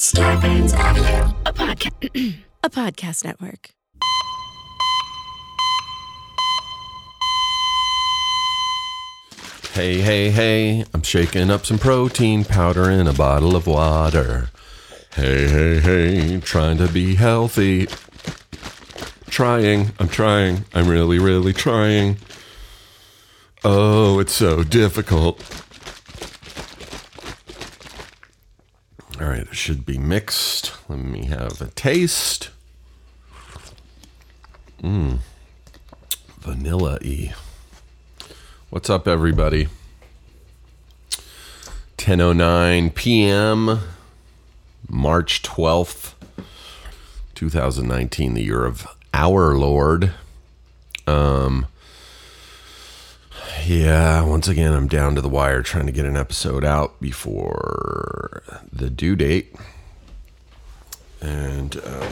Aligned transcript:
Starburns 0.00 0.72
Audio, 0.72 1.36
a 1.44 1.52
podcast, 1.52 2.38
a 2.64 2.70
podcast 2.70 3.22
network. 3.22 3.68
Hey, 9.74 10.00
hey, 10.00 10.30
hey, 10.30 10.86
I'm 10.94 11.02
shaking 11.02 11.50
up 11.50 11.66
some 11.66 11.78
protein 11.78 12.46
powder 12.46 12.88
in 12.88 13.08
a 13.08 13.12
bottle 13.12 13.54
of 13.54 13.66
water. 13.66 14.48
Hey, 15.16 15.46
hey, 15.46 15.80
hey, 15.80 16.40
trying 16.40 16.78
to 16.78 16.88
be 16.88 17.16
healthy. 17.16 17.86
Trying, 19.28 19.92
I'm 19.98 20.08
trying, 20.08 20.64
I'm 20.72 20.88
really, 20.88 21.18
really 21.18 21.52
trying. 21.52 22.16
Oh, 23.62 24.18
it's 24.18 24.32
so 24.32 24.64
difficult. 24.64 25.42
All 29.20 29.28
right, 29.28 29.40
it 29.42 29.54
should 29.54 29.84
be 29.84 29.98
mixed. 29.98 30.72
Let 30.88 30.98
me 30.98 31.26
have 31.26 31.60
a 31.60 31.66
taste. 31.66 32.48
Mmm, 34.82 35.18
vanilla 36.38 36.98
y. 37.04 37.34
What's 38.70 38.88
up, 38.88 39.06
everybody? 39.06 39.68
10:09 41.98 42.94
p.m. 42.94 43.80
March 44.88 45.42
12th, 45.42 46.14
2019, 47.34 48.32
the 48.32 48.42
year 48.42 48.64
of 48.64 48.86
our 49.12 49.54
Lord. 49.54 50.14
Um 51.06 51.66
yeah, 53.64 54.22
once 54.22 54.48
again 54.48 54.72
I'm 54.72 54.88
down 54.88 55.14
to 55.14 55.20
the 55.20 55.28
wire 55.28 55.62
trying 55.62 55.86
to 55.86 55.92
get 55.92 56.04
an 56.04 56.16
episode 56.16 56.64
out 56.64 57.00
before 57.00 58.42
the 58.72 58.90
due 58.90 59.16
date. 59.16 59.54
And 61.20 61.76
uh 61.76 62.08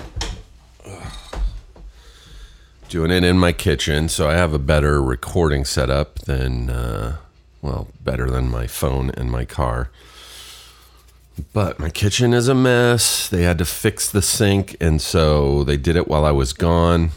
doing 2.88 3.10
it 3.10 3.22
in 3.22 3.38
my 3.38 3.52
kitchen, 3.52 4.08
so 4.08 4.28
I 4.28 4.34
have 4.34 4.54
a 4.54 4.58
better 4.58 5.02
recording 5.02 5.64
setup 5.64 6.20
than, 6.20 6.70
uh, 6.70 7.18
well, 7.60 7.88
better 8.02 8.30
than 8.30 8.50
my 8.50 8.66
phone 8.66 9.10
and 9.10 9.30
my 9.30 9.44
car. 9.44 9.90
But 11.52 11.78
my 11.78 11.90
kitchen 11.90 12.32
is 12.32 12.48
a 12.48 12.54
mess. 12.54 13.28
They 13.28 13.42
had 13.42 13.58
to 13.58 13.64
fix 13.64 14.10
the 14.10 14.22
sink, 14.22 14.76
and 14.80 15.00
so 15.00 15.64
they 15.64 15.76
did 15.76 15.96
it 15.96 16.08
while 16.08 16.24
I 16.24 16.32
was 16.32 16.52
gone. 16.52 17.10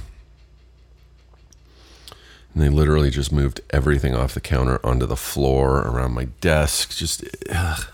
And 2.53 2.63
they 2.63 2.69
literally 2.69 3.09
just 3.09 3.31
moved 3.31 3.61
everything 3.69 4.13
off 4.13 4.33
the 4.33 4.41
counter 4.41 4.85
onto 4.85 5.05
the 5.05 5.15
floor 5.15 5.79
around 5.79 6.13
my 6.13 6.25
desk. 6.41 6.95
Just, 6.95 7.23
ugh. 7.49 7.87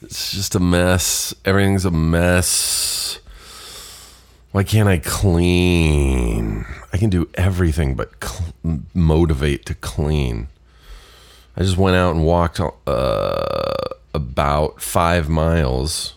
it's 0.00 0.32
just 0.32 0.54
a 0.54 0.60
mess. 0.60 1.34
Everything's 1.44 1.84
a 1.84 1.90
mess. 1.90 3.18
Why 4.52 4.62
can't 4.62 4.88
I 4.88 4.98
clean? 4.98 6.66
I 6.92 6.98
can 6.98 7.10
do 7.10 7.28
everything 7.34 7.94
but 7.94 8.22
cl- 8.22 8.82
motivate 8.94 9.64
to 9.66 9.74
clean. 9.74 10.48
I 11.56 11.62
just 11.62 11.76
went 11.78 11.96
out 11.96 12.14
and 12.14 12.24
walked 12.24 12.60
uh, 12.60 13.74
about 14.14 14.80
five 14.80 15.28
miles 15.28 16.14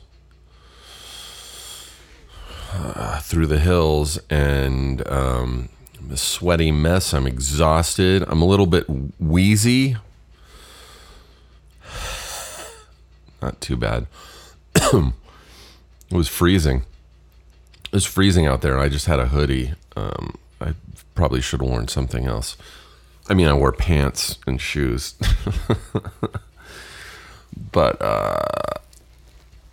uh, 2.74 3.20
through 3.22 3.48
the 3.48 3.60
hills 3.60 4.20
and 4.30 5.06
um, 5.08 5.70
a 6.12 6.18
sweaty 6.18 6.72
mess. 6.72 7.14
I'm 7.14 7.28
exhausted. 7.28 8.24
I'm 8.28 8.42
a 8.42 8.46
little 8.46 8.68
bit 8.68 8.86
wheezy. 9.20 9.98
Not 13.42 13.62
too 13.62 13.78
bad. 13.78 14.08
it 14.76 15.14
was 16.12 16.28
freezing 16.28 16.84
it 17.96 18.00
was 18.00 18.06
freezing 18.06 18.46
out 18.46 18.62
there. 18.62 18.78
I 18.78 18.90
just 18.90 19.06
had 19.06 19.20
a 19.20 19.28
hoodie. 19.28 19.74
Um, 19.96 20.38
I 20.60 20.74
probably 21.14 21.40
should 21.40 21.62
have 21.62 21.70
worn 21.70 21.88
something 21.88 22.26
else. 22.26 22.58
I 23.30 23.34
mean, 23.34 23.48
I 23.48 23.54
wore 23.54 23.72
pants 23.72 24.38
and 24.46 24.60
shoes. 24.60 25.16
but 27.72 28.02
uh, 28.02 28.80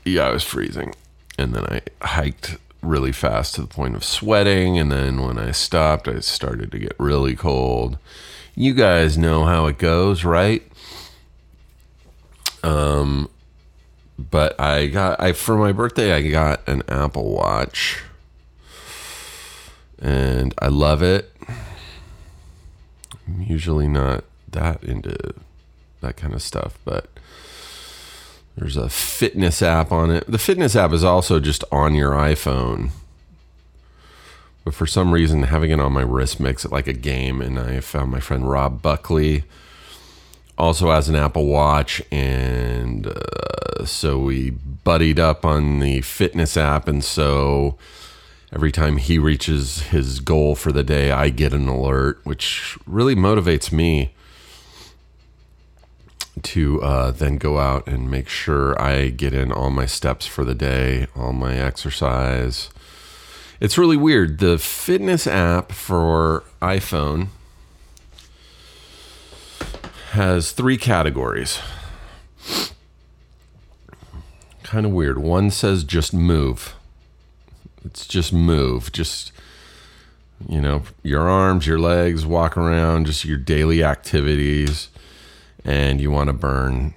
yeah, 0.05 0.23
I 0.23 0.31
was 0.31 0.45
freezing. 0.45 0.95
And 1.37 1.53
then 1.53 1.65
I 1.65 1.81
hiked 2.07 2.59
really 2.83 3.13
fast 3.13 3.55
to 3.55 3.63
the 3.63 3.67
point 3.67 3.95
of 3.95 4.05
sweating. 4.05 4.79
And 4.79 4.93
then 4.93 5.23
when 5.23 5.39
I 5.39 5.53
stopped, 5.53 6.09
I 6.09 6.21
started 6.21 6.71
to 6.73 6.79
get 6.79 6.95
really 6.99 7.35
cold. 7.35 7.99
You 8.55 8.75
guys 8.75 9.17
know 9.17 9.45
how 9.45 9.67
it 9.67 9.79
goes, 9.79 10.25
right? 10.25 10.63
Um, 12.63 13.31
but 14.19 14.59
I 14.61 14.87
got 14.87 15.21
I 15.21 15.33
for 15.33 15.57
my 15.57 15.73
birthday 15.73 16.13
I 16.13 16.29
got 16.29 16.67
an 16.69 16.83
Apple 16.89 17.33
Watch. 17.33 18.03
And 19.99 20.53
I 20.59 20.67
love 20.67 21.03
it. 21.03 21.33
I'm 23.27 23.43
usually 23.43 23.87
not 23.87 24.25
that 24.51 24.83
into 24.83 25.35
that 26.01 26.17
kind 26.17 26.35
of 26.35 26.43
stuff, 26.43 26.77
but 26.85 27.09
there's 28.57 28.77
a 28.77 28.89
fitness 28.89 29.63
app 29.63 29.93
on 29.93 30.11
it. 30.11 30.25
The 30.29 30.39
fitness 30.39 30.77
app 30.77 30.93
is 30.93 31.05
also 31.05 31.41
just 31.41 31.65
on 31.73 31.95
your 31.95 32.13
iPhone. 32.13 32.91
But 34.65 34.75
for 34.75 34.87
some 34.87 35.13
reason, 35.13 35.45
having 35.45 35.71
it 35.71 35.81
on 35.81 35.93
my 35.93 36.03
wrist 36.03 36.39
makes 36.39 36.65
it 36.65 36.71
like 36.71 36.87
a 36.87 36.93
game. 36.93 37.41
And 37.41 37.59
I 37.59 37.81
found 37.81 38.11
my 38.11 38.21
friend 38.21 38.49
Rob 38.49 38.83
Buckley 38.83 39.45
also 40.57 40.91
has 40.91 41.09
an 41.09 41.17
Apple 41.17 41.47
Watch. 41.47 42.03
And 42.13 43.07
uh, 43.07 43.85
so 43.87 44.19
we 44.19 44.51
buddied 44.51 45.19
up 45.19 45.45
on 45.45 45.81
the 45.81 46.03
fitness 46.03 46.57
app. 46.57 46.87
And 46.87 47.03
so 47.03 47.77
every 48.53 48.71
time 48.71 48.99
he 48.99 49.19
reaches 49.19 49.83
his 49.85 50.21
goal 50.21 50.55
for 50.55 50.71
the 50.71 50.85
day, 50.85 51.11
I 51.11 51.31
get 51.31 51.55
an 51.55 51.67
alert, 51.67 52.21
which 52.25 52.79
really 52.87 53.17
motivates 53.17 53.73
me 53.73 54.15
to 56.45 56.83
uh, 56.83 57.11
then 57.11 57.39
go 57.39 57.59
out 57.59 57.87
and 57.87 58.11
make 58.11 58.29
sure 58.29 58.81
I 58.81 59.09
get 59.09 59.35
in 59.35 59.53
all 59.53 59.71
my 59.71 59.87
steps 59.87 60.27
for 60.27 60.45
the 60.45 60.55
day, 60.55 61.07
all 61.17 61.33
my 61.33 61.57
exercise. 61.57 62.71
It's 63.61 63.79
really 63.79 63.97
weird. 63.97 64.39
The 64.39 64.59
fitness 64.59 65.27
app 65.27 65.73
for 65.73 66.45
iPhone 66.61 67.29
has 70.11 70.53
three 70.53 70.77
categories. 70.77 71.59
Kind 74.63 74.87
of 74.87 74.93
weird. 74.93 75.19
One 75.19 75.51
says 75.51 75.85
just 75.85 76.13
move. 76.13 76.75
It's 77.85 78.07
just 78.07 78.33
move. 78.33 78.93
Just 78.93 79.33
you 80.49 80.61
know, 80.61 80.83
your 81.03 81.29
arms, 81.29 81.67
your 81.67 81.79
legs, 81.79 82.27
walk 82.27 82.57
around, 82.57 83.07
just 83.07 83.25
your 83.25 83.39
daily 83.39 83.85
activities 83.85 84.89
and 85.65 86.01
you 86.01 86.11
want 86.11 86.29
to 86.29 86.33
burn 86.33 86.95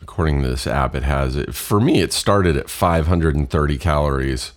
according 0.00 0.42
to 0.42 0.48
this 0.48 0.66
app 0.66 0.94
it 0.94 1.02
has 1.02 1.36
it 1.36 1.54
for 1.54 1.80
me 1.80 2.00
it 2.00 2.12
started 2.12 2.56
at 2.56 2.68
530 2.68 3.78
calories. 3.78 4.52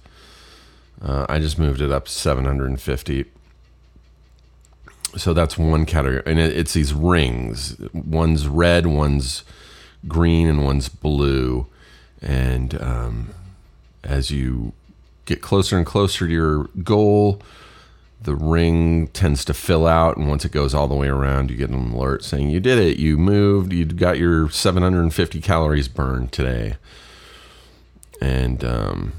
Uh, 1.02 1.26
i 1.30 1.40
just 1.40 1.60
moved 1.60 1.82
it 1.82 1.92
up 1.92 2.06
to 2.06 2.12
750 2.12 3.26
so 5.18 5.34
that's 5.34 5.58
one 5.58 5.86
category 5.86 6.22
and 6.26 6.40
it, 6.40 6.56
it's 6.56 6.74
these 6.74 6.94
rings. 6.94 7.78
One's 7.94 8.48
red 8.48 8.86
one's 8.86 9.44
green 10.08 10.48
and 10.48 10.64
one's 10.64 10.90
blue. 10.90 11.68
And 12.22 12.82
um, 12.82 13.30
as 14.04 14.32
you 14.32 14.74
get 15.26 15.42
closer 15.42 15.78
and 15.78 15.86
closer 15.86 16.28
to 16.28 16.34
your 16.34 16.66
goal 16.84 17.42
the 18.22 18.36
ring 18.36 19.08
tends 19.08 19.46
to 19.46 19.54
fill 19.54 19.86
out 19.86 20.18
and 20.18 20.28
once 20.28 20.46
it 20.46 20.52
goes 20.52 20.74
all 20.74 20.88
the 20.88 20.96
way 20.96 21.08
around 21.08 21.52
you 21.52 21.58
get 21.58 21.70
an 21.70 21.94
alert 21.94 22.24
saying 22.24 22.50
you 22.50 22.60
did 22.60 22.80
it. 22.80 22.98
You 22.98 23.18
moved. 23.18 23.72
You 23.72 23.86
got 23.86 24.18
your 24.18 24.50
750 24.50 25.42
calories 25.42 25.88
burned 25.88 26.32
today. 26.32 26.78
And 28.22 28.64
um, 28.64 29.14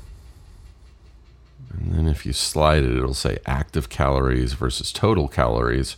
and 1.70 1.92
then 1.92 2.08
if 2.08 2.24
you 2.24 2.32
slide 2.32 2.84
it 2.84 2.96
it'll 2.96 3.14
say 3.14 3.38
active 3.46 3.88
calories 3.88 4.54
versus 4.54 4.92
total 4.92 5.28
calories. 5.28 5.96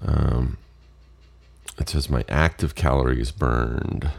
Um, 0.00 0.56
it 1.78 1.88
says 1.88 2.10
my 2.10 2.24
active 2.28 2.74
calories 2.74 3.30
burned 3.30 4.10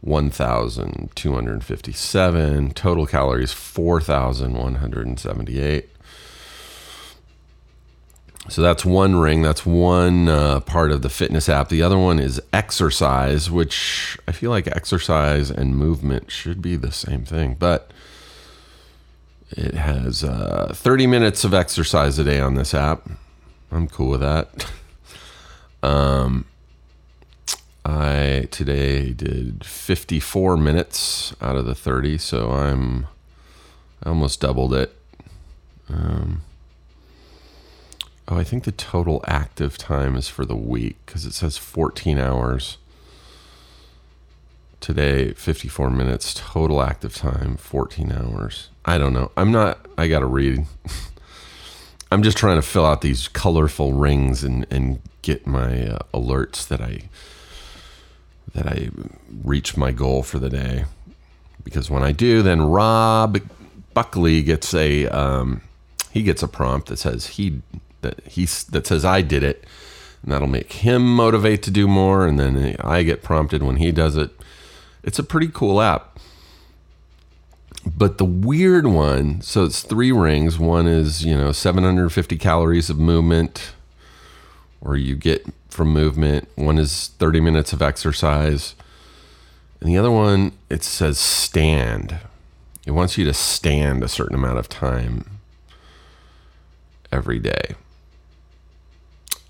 1,257. 0.00 2.70
Total 2.70 3.06
calories 3.06 3.52
4,178. 3.52 5.90
So 8.48 8.62
that's 8.62 8.84
one 8.84 9.16
ring. 9.16 9.42
That's 9.42 9.66
one 9.66 10.28
uh, 10.28 10.60
part 10.60 10.90
of 10.90 11.02
the 11.02 11.10
fitness 11.10 11.50
app. 11.50 11.68
The 11.68 11.82
other 11.82 11.98
one 11.98 12.18
is 12.18 12.40
exercise, 12.52 13.50
which 13.50 14.16
I 14.26 14.32
feel 14.32 14.50
like 14.50 14.66
exercise 14.68 15.50
and 15.50 15.76
movement 15.76 16.30
should 16.30 16.62
be 16.62 16.76
the 16.76 16.90
same 16.90 17.24
thing, 17.24 17.56
but 17.58 17.90
it 19.50 19.74
has 19.74 20.24
uh, 20.24 20.72
30 20.74 21.06
minutes 21.06 21.44
of 21.44 21.52
exercise 21.52 22.18
a 22.18 22.24
day 22.24 22.40
on 22.40 22.54
this 22.54 22.72
app. 22.72 23.06
I'm 23.70 23.86
cool 23.86 24.10
with 24.10 24.20
that. 24.20 24.70
um, 25.82 26.46
I 27.88 28.46
today 28.50 29.14
did 29.14 29.64
54 29.64 30.58
minutes 30.58 31.34
out 31.40 31.56
of 31.56 31.64
the 31.64 31.74
30, 31.74 32.18
so 32.18 32.50
I'm 32.50 33.06
I 34.02 34.10
almost 34.10 34.40
doubled 34.40 34.74
it. 34.74 34.94
Um, 35.88 36.42
oh, 38.28 38.36
I 38.36 38.44
think 38.44 38.64
the 38.64 38.72
total 38.72 39.24
active 39.26 39.78
time 39.78 40.16
is 40.16 40.28
for 40.28 40.44
the 40.44 40.54
week 40.54 40.98
because 41.06 41.24
it 41.24 41.32
says 41.32 41.56
14 41.56 42.18
hours. 42.18 42.76
Today, 44.80 45.32
54 45.32 45.88
minutes, 45.88 46.34
total 46.34 46.82
active 46.82 47.14
time, 47.14 47.56
14 47.56 48.12
hours. 48.12 48.68
I 48.84 48.98
don't 48.98 49.14
know. 49.14 49.32
I'm 49.34 49.50
not, 49.50 49.86
I 49.96 50.08
got 50.08 50.20
to 50.20 50.26
read. 50.26 50.66
I'm 52.12 52.22
just 52.22 52.36
trying 52.36 52.56
to 52.56 52.66
fill 52.66 52.84
out 52.84 53.00
these 53.00 53.28
colorful 53.28 53.94
rings 53.94 54.44
and, 54.44 54.66
and 54.70 55.00
get 55.22 55.46
my 55.46 55.88
uh, 55.88 55.98
alerts 56.12 56.68
that 56.68 56.82
I 56.82 57.08
that 58.54 58.66
I 58.66 58.90
reach 59.44 59.76
my 59.76 59.92
goal 59.92 60.22
for 60.22 60.38
the 60.38 60.50
day. 60.50 60.84
Because 61.64 61.90
when 61.90 62.02
I 62.02 62.12
do, 62.12 62.42
then 62.42 62.62
Rob 62.62 63.38
Buckley 63.94 64.42
gets 64.42 64.72
a 64.74 65.06
um, 65.08 65.60
he 66.12 66.22
gets 66.22 66.42
a 66.42 66.48
prompt 66.48 66.88
that 66.88 66.98
says 66.98 67.26
he 67.26 67.62
that 68.00 68.20
he 68.26 68.46
that 68.70 68.86
says 68.86 69.04
I 69.04 69.22
did 69.22 69.42
it, 69.42 69.64
and 70.22 70.32
that'll 70.32 70.48
make 70.48 70.72
him 70.72 71.14
motivate 71.14 71.62
to 71.64 71.70
do 71.70 71.86
more. 71.88 72.26
And 72.26 72.38
then 72.38 72.76
I 72.80 73.02
get 73.02 73.22
prompted 73.22 73.62
when 73.62 73.76
he 73.76 73.92
does 73.92 74.16
it. 74.16 74.30
It's 75.02 75.18
a 75.18 75.24
pretty 75.24 75.48
cool 75.48 75.80
app. 75.80 76.18
But 77.86 78.18
the 78.18 78.24
weird 78.24 78.86
one, 78.86 79.40
so 79.40 79.64
it's 79.64 79.82
three 79.82 80.12
rings. 80.12 80.58
One 80.58 80.86
is 80.86 81.24
you 81.24 81.36
know 81.36 81.52
750 81.52 82.36
calories 82.36 82.90
of 82.90 82.98
movement, 82.98 83.72
or 84.80 84.96
you 84.96 85.16
get 85.16 85.46
from 85.68 85.92
movement. 85.92 86.48
One 86.54 86.78
is 86.78 87.08
30 87.18 87.40
minutes 87.40 87.72
of 87.72 87.82
exercise. 87.82 88.74
And 89.80 89.88
the 89.88 89.98
other 89.98 90.10
one, 90.10 90.52
it 90.68 90.82
says 90.82 91.18
stand. 91.18 92.18
It 92.86 92.92
wants 92.92 93.18
you 93.18 93.24
to 93.26 93.34
stand 93.34 94.02
a 94.02 94.08
certain 94.08 94.34
amount 94.34 94.58
of 94.58 94.68
time 94.68 95.38
every 97.12 97.38
day. 97.38 97.74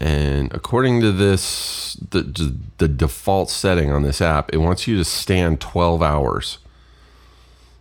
And 0.00 0.52
according 0.52 1.00
to 1.00 1.12
this, 1.12 1.94
the, 1.94 2.54
the 2.78 2.88
default 2.88 3.50
setting 3.50 3.90
on 3.90 4.02
this 4.02 4.20
app, 4.20 4.52
it 4.52 4.58
wants 4.58 4.86
you 4.86 4.96
to 4.96 5.04
stand 5.04 5.60
12 5.60 6.02
hours. 6.02 6.58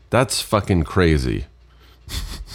That's 0.09 0.41
fucking 0.41 0.83
crazy. 0.83 1.45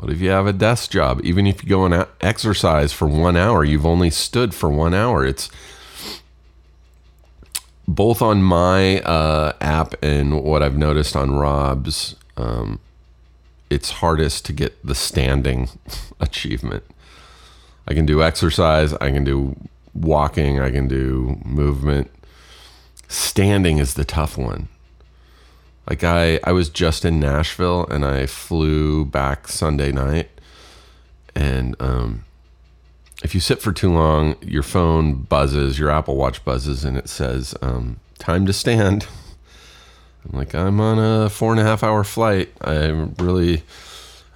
what 0.00 0.10
if 0.10 0.22
you 0.22 0.30
have 0.30 0.46
a 0.46 0.54
desk 0.54 0.92
job? 0.92 1.20
Even 1.24 1.46
if 1.46 1.62
you 1.62 1.68
go 1.68 1.84
and 1.84 2.06
exercise 2.22 2.90
for 2.90 3.06
one 3.06 3.36
hour, 3.36 3.62
you've 3.62 3.84
only 3.84 4.08
stood 4.08 4.54
for 4.54 4.70
one 4.70 4.94
hour. 4.94 5.26
It's 5.26 5.50
both 7.86 8.22
on 8.22 8.42
my 8.42 9.02
uh, 9.02 9.52
app 9.60 9.94
and 10.02 10.42
what 10.42 10.62
I've 10.62 10.78
noticed 10.78 11.14
on 11.14 11.32
Rob's. 11.32 12.16
Um, 12.38 12.80
it's 13.68 13.90
hardest 13.90 14.46
to 14.46 14.54
get 14.54 14.74
the 14.82 14.94
standing 14.94 15.68
achievement. 16.20 16.84
I 17.86 17.92
can 17.92 18.06
do 18.06 18.22
exercise, 18.22 18.94
I 18.94 19.10
can 19.10 19.22
do 19.22 19.54
walking, 19.92 20.60
I 20.60 20.70
can 20.70 20.88
do 20.88 21.38
movement. 21.44 22.10
Standing 23.06 23.76
is 23.76 23.92
the 23.94 24.06
tough 24.06 24.38
one. 24.38 24.68
Like 25.90 26.04
I 26.04 26.40
I 26.44 26.52
was 26.52 26.70
just 26.70 27.04
in 27.04 27.20
Nashville 27.20 27.86
and 27.86 28.06
I 28.06 28.24
flew 28.24 29.04
back 29.04 29.48
Sunday 29.48 29.92
night 29.92 30.30
and 31.34 31.76
um 31.80 32.24
if 33.22 33.34
you 33.34 33.40
sit 33.40 33.60
for 33.60 33.72
too 33.72 33.92
long, 33.92 34.36
your 34.40 34.62
phone 34.62 35.14
buzzes, 35.14 35.78
your 35.78 35.90
Apple 35.90 36.16
Watch 36.16 36.44
buzzes, 36.44 36.84
and 36.84 36.96
it 36.96 37.08
says, 37.08 37.54
um, 37.60 38.00
time 38.18 38.46
to 38.46 38.52
stand. 38.52 39.06
I'm 40.24 40.38
like, 40.38 40.54
I'm 40.54 40.80
on 40.80 40.98
a 40.98 41.28
four 41.28 41.52
and 41.52 41.60
a 41.60 41.64
half 41.64 41.82
hour 41.82 42.04
flight. 42.04 42.50
I'm 42.62 43.14
really, 43.18 43.62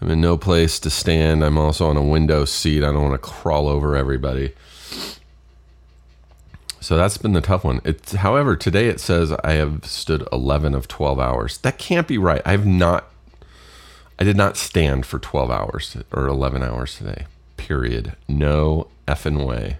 I'm 0.00 0.10
in 0.10 0.20
no 0.20 0.36
place 0.36 0.78
to 0.80 0.90
stand. 0.90 1.44
I'm 1.44 1.58
also 1.58 1.86
on 1.86 1.96
a 1.96 2.02
window 2.02 2.44
seat. 2.44 2.82
I 2.82 2.92
don't 2.92 3.02
want 3.02 3.14
to 3.14 3.28
crawl 3.30 3.68
over 3.68 3.96
everybody. 3.96 4.52
So 6.84 6.98
that's 6.98 7.16
been 7.16 7.32
the 7.32 7.40
tough 7.40 7.64
one. 7.64 7.80
It's, 7.82 8.12
however, 8.12 8.56
today 8.56 8.88
it 8.88 9.00
says 9.00 9.32
I 9.42 9.52
have 9.52 9.86
stood 9.86 10.28
11 10.30 10.74
of 10.74 10.86
12 10.86 11.18
hours. 11.18 11.56
That 11.56 11.78
can't 11.78 12.06
be 12.06 12.18
right. 12.18 12.42
I 12.44 12.50
have 12.50 12.66
not, 12.66 13.06
I 14.18 14.24
did 14.24 14.36
not 14.36 14.58
stand 14.58 15.06
for 15.06 15.18
12 15.18 15.50
hours 15.50 15.96
or 16.12 16.26
11 16.26 16.62
hours 16.62 16.98
today. 16.98 17.24
Period. 17.56 18.16
No 18.28 18.88
effing 19.08 19.46
way. 19.46 19.78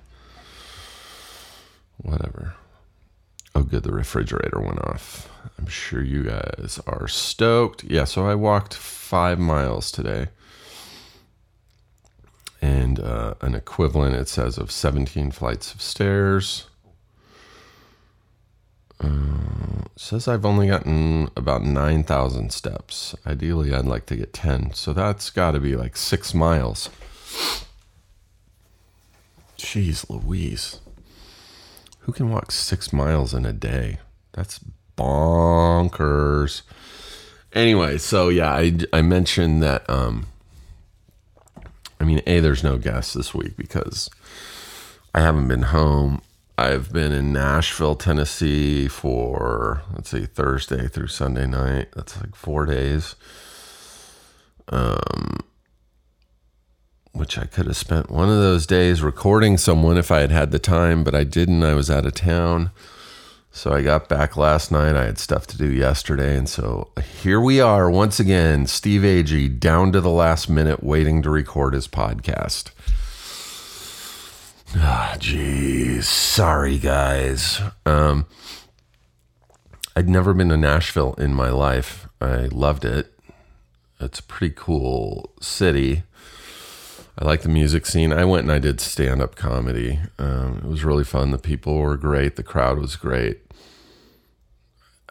Whatever. 1.99 2.55
Oh, 3.55 3.65
good. 3.65 3.83
The 3.83 3.93
refrigerator 3.93 4.59
went 4.59 4.81
off. 4.81 5.29
I'm 5.59 5.67
sure 5.67 6.03
you 6.03 6.23
guys 6.23 6.81
are 6.87 7.07
stoked. 7.07 7.85
Yeah, 7.85 8.05
so 8.05 8.27
I 8.27 8.35
walked 8.35 8.73
five 8.73 9.39
miles 9.39 9.93
today. 9.93 10.29
And 12.63 12.99
uh, 12.99 13.35
an 13.43 13.55
equivalent, 13.55 14.17
it 14.17 14.29
says, 14.29 14.57
of 14.57 14.71
17 14.71 15.33
flights 15.33 15.75
of 15.75 15.83
stairs. 15.83 16.69
Uh, 19.05 19.85
says 19.97 20.29
I've 20.29 20.45
only 20.45 20.69
gotten 20.69 21.29
about 21.37 21.63
9,000 21.63 22.53
steps. 22.53 23.15
Ideally, 23.27 23.75
I'd 23.75 23.85
like 23.85 24.07
to 24.07 24.17
get 24.17 24.33
10. 24.33 24.75
So 24.75 24.93
that's 24.93 25.31
got 25.31 25.53
to 25.53 25.61
be 25.61 25.77
like 25.77 25.97
six 25.97 26.35
miles. 26.35 26.91
Jeez 29.59 30.09
Louise. 30.09 30.81
Who 32.01 32.13
can 32.13 32.31
walk 32.31 32.51
six 32.53 32.93
miles 32.93 33.33
in 33.33 33.47
a 33.47 33.53
day? 33.53 33.99
That's 34.33 34.61
bonkers. 34.97 36.63
Anyway, 37.53 37.99
so 37.99 38.29
yeah, 38.29 38.53
I, 38.53 38.77
I 38.93 39.03
mentioned 39.03 39.63
that. 39.63 39.89
Um, 39.89 40.27
I 42.01 42.05
mean, 42.05 42.21
A, 42.27 42.41
there's 42.41 42.65
no 42.65 42.77
guests 42.77 43.15
this 43.15 43.33
week 43.33 43.57
because 43.57 44.11
I 45.15 45.21
haven't 45.21 45.49
been 45.49 45.63
home. 45.63 46.21
I've 46.57 46.93
been 46.93 47.11
in 47.13 47.33
Nashville, 47.33 47.97
Tennessee 47.97 48.87
for, 48.87 49.83
let's 49.93 50.11
see, 50.11 50.25
Thursday 50.25 50.87
through 50.87 51.09
Sunday 51.09 51.47
night. 51.47 51.89
That's 51.97 52.21
like 52.21 52.37
four 52.37 52.65
days. 52.65 53.17
Um, 54.69 55.41
which 57.13 57.39
I 57.39 57.47
could 57.47 57.67
have 57.67 57.77
spent 57.77 58.11
one 58.11 58.29
of 58.29 58.39
those 58.39 58.67
days 58.67 59.03
recording 59.03 59.59
someone 59.59 59.99
if 59.99 60.11
I 60.11 60.21
had 60.21 60.31
had 60.31 60.51
the 60.53 60.59
time, 60.59 61.05
but 61.05 61.15
I 61.15 61.25
didn't. 61.25 61.63
I 61.63 61.75
was 61.75 61.91
out 61.91 62.07
of 62.07 62.15
town. 62.15 62.71
So 63.51 63.73
I 63.73 63.83
got 63.83 64.09
back 64.09 64.37
last 64.37 64.73
night. 64.73 64.97
I 64.97 65.05
had 65.05 65.19
stuff 65.19 65.47
to 65.49 65.57
do 65.57 65.71
yesterday. 65.71 66.37
And 66.37 66.49
so 66.49 66.91
here 67.21 67.41
we 67.41 67.61
are 67.61 67.89
once 67.89 68.19
again, 68.19 68.67
Steve 68.67 69.03
Agee 69.03 69.61
down 69.61 69.93
to 69.93 70.01
the 70.01 70.11
last 70.11 70.49
minute 70.49 70.83
waiting 70.83 71.23
to 71.23 71.31
record 71.31 71.75
his 71.75 71.87
podcast. 71.87 72.73
Ah, 74.77 75.15
jeez. 75.19 76.05
Sorry, 76.05 76.79
guys. 76.79 77.61
Um, 77.87 78.27
I'd 79.95 80.09
never 80.09 80.35
been 80.35 80.49
to 80.49 80.57
Nashville 80.57 81.15
in 81.15 81.33
my 81.35 81.51
life. 81.51 82.09
I 82.21 82.47
loved 82.47 82.85
it. 82.85 83.13
It's 84.01 84.19
a 84.19 84.23
pretty 84.25 84.55
cool 84.57 85.33
city. 85.41 86.03
I 87.17 87.25
like 87.25 87.43
the 87.43 87.49
music 87.49 87.87
scene. 87.87 88.13
I 88.13 88.25
went 88.25 88.43
and 88.43 88.53
I 88.53 88.59
did 88.59 88.81
stand 88.81 89.23
up 89.23 89.37
comedy. 89.37 90.01
Um, 90.19 90.59
it 90.65 90.69
was 90.69 90.85
really 90.85 91.05
fun. 91.05 91.31
The 91.31 91.39
people 91.39 91.79
were 91.79 91.97
great. 91.97 92.35
The 92.35 92.43
crowd 92.43 92.79
was 92.79 92.97
great. 92.97 93.41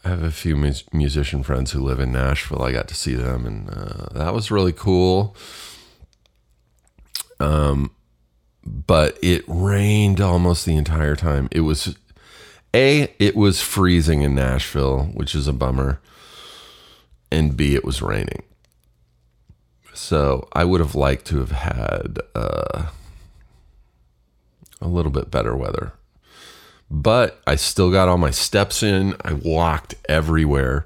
I 0.04 0.10
have 0.10 0.24
a 0.24 0.32
few 0.32 0.58
mus- 0.58 0.84
musician 0.92 1.44
friends 1.44 1.72
who 1.72 1.80
live 1.80 2.02
in 2.02 2.12
Nashville. 2.12 2.62
I 2.62 2.74
got 2.74 2.90
to 2.90 2.96
see 2.96 3.14
them, 3.16 3.46
and 3.46 3.70
uh, 3.70 4.08
that 4.12 4.34
was 4.34 4.52
really 4.52 4.74
cool. 4.74 5.34
Um, 7.40 7.92
but 8.66 9.18
it 9.22 9.44
rained 9.48 10.22
almost 10.22 10.66
the 10.66 10.76
entire 10.76 11.16
time. 11.16 11.48
It 11.52 11.62
was 11.62 11.98
a 12.74 13.14
it 13.20 13.36
was 13.36 13.62
freezing 13.62 14.22
in 14.22 14.36
Nashville, 14.36 15.06
which 15.14 15.36
is 15.36 15.48
a 15.48 15.54
bummer, 15.54 16.00
and 17.32 17.56
b 17.56 17.76
it 17.76 17.86
was 17.86 18.02
raining. 18.02 18.44
So 19.94 20.48
I 20.54 20.66
would 20.66 20.80
have 20.80 20.96
liked 20.96 21.26
to 21.28 21.40
have 21.40 21.52
had 21.52 22.18
uh, 22.34 22.88
a 24.82 24.88
little 24.88 25.12
bit 25.12 25.30
better 25.30 25.56
weather. 25.56 25.94
But 26.90 27.42
I 27.48 27.56
still 27.56 27.92
got 27.92 28.08
all 28.08 28.18
my 28.18 28.32
steps 28.32 28.84
in. 28.84 29.16
I 29.24 29.34
walked 29.34 29.96
everywhere. 30.10 30.86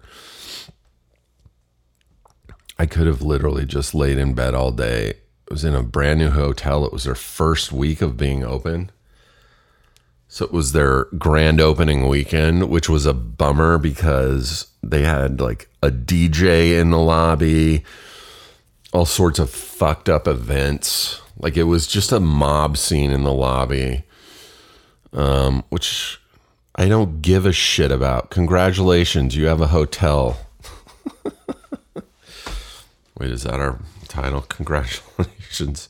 I 2.79 2.85
could 2.85 3.07
have 3.07 3.21
literally 3.21 3.65
just 3.65 3.95
laid 3.95 4.17
in 4.17 4.33
bed 4.33 4.53
all 4.53 4.71
day. 4.71 5.15
I 5.49 5.53
was 5.53 5.63
in 5.63 5.75
a 5.75 5.83
brand 5.83 6.19
new 6.19 6.29
hotel. 6.29 6.85
It 6.85 6.93
was 6.93 7.05
their 7.05 7.15
first 7.15 7.71
week 7.71 8.01
of 8.01 8.17
being 8.17 8.43
open. 8.43 8.91
So 10.27 10.43
it 10.43 10.51
was 10.51 10.73
their 10.73 11.05
grand 11.17 11.61
opening 11.61 12.07
weekend, 12.07 12.69
which 12.69 12.89
was 12.89 13.05
a 13.05 13.13
bummer 13.13 13.77
because 13.77 14.67
they 14.83 15.03
had 15.03 15.39
like 15.39 15.69
a 15.81 15.89
DJ 15.89 16.79
in 16.79 16.89
the 16.89 16.99
lobby 16.99 17.85
all 18.93 19.05
sorts 19.05 19.39
of 19.39 19.49
fucked 19.49 20.09
up 20.09 20.27
events. 20.27 21.21
Like 21.37 21.55
it 21.57 21.63
was 21.63 21.87
just 21.87 22.11
a 22.11 22.19
mob 22.19 22.77
scene 22.77 23.11
in 23.11 23.23
the 23.23 23.33
lobby. 23.33 24.03
um, 25.13 25.63
which 25.69 26.19
I 26.75 26.87
don't 26.87 27.21
give 27.21 27.45
a 27.45 27.51
shit 27.51 27.91
about. 27.91 28.29
Congratulations, 28.29 29.35
you 29.35 29.45
have 29.47 29.61
a 29.61 29.67
hotel. 29.67 30.37
Wait, 33.17 33.31
is 33.31 33.43
that 33.43 33.55
our 33.59 33.79
title? 34.07 34.41
Congratulations, 34.49 35.89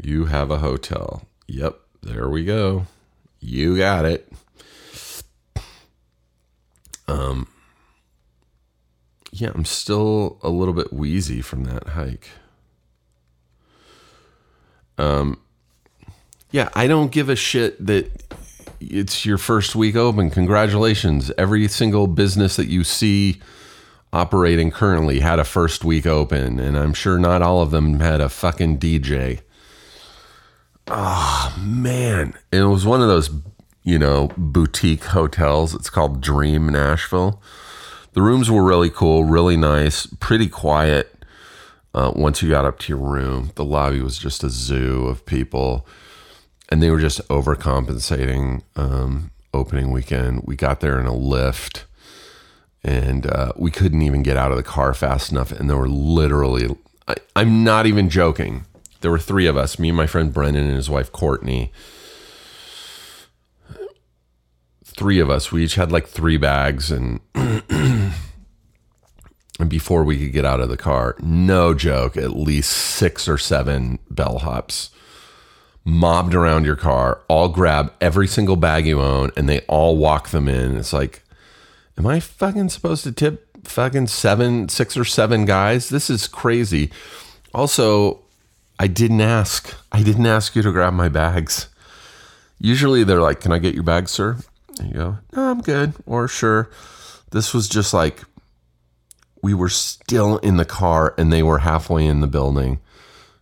you 0.00 0.26
have 0.26 0.50
a 0.50 0.58
hotel. 0.58 1.22
Yep, 1.46 1.78
there 2.02 2.28
we 2.28 2.44
go. 2.44 2.86
You 3.40 3.76
got 3.76 4.04
it. 4.04 4.32
Um, 7.08 7.48
yeah, 9.32 9.50
I'm 9.54 9.64
still 9.64 10.38
a 10.42 10.48
little 10.48 10.74
bit 10.74 10.92
wheezy 10.92 11.40
from 11.40 11.64
that 11.64 11.88
hike. 11.88 12.28
Um, 14.98 15.40
yeah, 16.50 16.68
I 16.74 16.86
don't 16.86 17.10
give 17.10 17.28
a 17.28 17.36
shit 17.36 17.84
that 17.84 18.10
it's 18.80 19.24
your 19.24 19.38
first 19.38 19.74
week 19.74 19.96
open. 19.96 20.30
Congratulations. 20.30 21.30
Every 21.38 21.68
single 21.68 22.06
business 22.06 22.56
that 22.56 22.66
you 22.66 22.84
see 22.84 23.40
operating 24.12 24.70
currently 24.70 25.20
had 25.20 25.38
a 25.38 25.44
first 25.44 25.84
week 25.84 26.06
open, 26.06 26.58
and 26.58 26.76
I'm 26.76 26.94
sure 26.94 27.18
not 27.18 27.42
all 27.42 27.62
of 27.62 27.70
them 27.70 28.00
had 28.00 28.20
a 28.20 28.28
fucking 28.28 28.78
DJ. 28.78 29.40
Oh, 30.88 31.56
man. 31.58 32.34
And 32.50 32.62
it 32.62 32.68
was 32.68 32.84
one 32.86 33.00
of 33.00 33.08
those, 33.08 33.30
you 33.84 33.98
know, 33.98 34.30
boutique 34.36 35.04
hotels. 35.04 35.74
It's 35.74 35.90
called 35.90 36.20
Dream 36.20 36.68
Nashville. 36.68 37.40
The 38.12 38.22
rooms 38.22 38.50
were 38.50 38.64
really 38.64 38.90
cool, 38.90 39.24
really 39.24 39.56
nice, 39.56 40.06
pretty 40.06 40.48
quiet. 40.48 41.14
Uh, 41.94 42.12
once 42.14 42.42
you 42.42 42.50
got 42.50 42.64
up 42.64 42.78
to 42.80 42.92
your 42.92 43.00
room, 43.00 43.52
the 43.54 43.64
lobby 43.64 44.00
was 44.00 44.18
just 44.18 44.42
a 44.42 44.50
zoo 44.50 45.06
of 45.06 45.26
people 45.26 45.86
and 46.70 46.82
they 46.82 46.90
were 46.90 47.00
just 47.00 47.26
overcompensating 47.28 48.62
um, 48.76 49.32
opening 49.52 49.90
weekend. 49.90 50.42
We 50.44 50.56
got 50.56 50.80
there 50.80 51.00
in 51.00 51.06
a 51.06 51.14
lift, 51.14 51.84
and 52.82 53.26
uh, 53.26 53.52
we 53.56 53.70
couldn't 53.70 54.02
even 54.02 54.22
get 54.22 54.36
out 54.36 54.50
of 54.50 54.56
the 54.56 54.62
car 54.62 54.94
fast 54.94 55.30
enough. 55.30 55.52
And 55.52 55.68
there 55.68 55.76
were 55.76 55.88
literally, 55.88 56.74
I, 57.06 57.16
I'm 57.36 57.62
not 57.64 57.86
even 57.86 58.08
joking. 58.08 58.64
There 59.00 59.10
were 59.10 59.18
three 59.18 59.46
of 59.46 59.56
us, 59.56 59.78
me 59.78 59.88
and 59.88 59.96
my 59.96 60.06
friend 60.06 60.32
Brendan 60.32 60.64
and 60.64 60.76
his 60.76 60.90
wife 60.90 61.12
Courtney. 61.12 61.72
Three 64.84 65.20
of 65.20 65.30
us. 65.30 65.50
We 65.50 65.64
each 65.64 65.76
had 65.76 65.92
like 65.92 66.06
three 66.06 66.36
bags, 66.36 66.90
and 66.90 67.20
and 67.34 68.12
before 69.68 70.04
we 70.04 70.18
could 70.18 70.32
get 70.32 70.44
out 70.44 70.60
of 70.60 70.68
the 70.68 70.76
car, 70.76 71.16
no 71.20 71.72
joke, 71.72 72.16
at 72.18 72.36
least 72.36 72.70
six 72.70 73.26
or 73.26 73.38
seven 73.38 73.98
bellhops 74.12 74.90
mobbed 75.84 76.34
around 76.34 76.64
your 76.66 76.76
car, 76.76 77.22
all 77.28 77.48
grab 77.48 77.92
every 78.00 78.26
single 78.26 78.56
bag 78.56 78.86
you 78.86 79.00
own, 79.00 79.30
and 79.36 79.48
they 79.48 79.60
all 79.60 79.96
walk 79.96 80.28
them 80.28 80.48
in. 80.48 80.76
It's 80.76 80.92
like, 80.92 81.22
am 82.00 82.06
I 82.06 82.18
fucking 82.18 82.70
supposed 82.70 83.04
to 83.04 83.12
tip 83.12 83.46
fucking 83.66 84.06
seven, 84.06 84.70
six 84.70 84.96
or 84.96 85.04
seven 85.04 85.44
guys? 85.44 85.90
This 85.90 86.08
is 86.08 86.26
crazy. 86.26 86.90
Also, 87.52 88.22
I 88.78 88.86
didn't 88.86 89.20
ask. 89.20 89.74
I 89.92 90.02
didn't 90.02 90.24
ask 90.24 90.56
you 90.56 90.62
to 90.62 90.72
grab 90.72 90.94
my 90.94 91.10
bags. 91.10 91.68
Usually 92.58 93.04
they're 93.04 93.20
like, 93.20 93.40
Can 93.40 93.52
I 93.52 93.58
get 93.58 93.74
your 93.74 93.82
bag, 93.82 94.08
sir? 94.08 94.38
And 94.78 94.88
you 94.88 94.94
go, 94.94 95.18
No, 95.36 95.50
I'm 95.50 95.60
good. 95.60 95.92
Or 96.06 96.26
sure. 96.26 96.70
This 97.32 97.52
was 97.52 97.68
just 97.68 97.92
like 97.92 98.22
we 99.42 99.52
were 99.52 99.68
still 99.68 100.38
in 100.38 100.56
the 100.56 100.64
car 100.64 101.14
and 101.18 101.30
they 101.30 101.42
were 101.42 101.58
halfway 101.58 102.06
in 102.06 102.20
the 102.20 102.26
building 102.26 102.78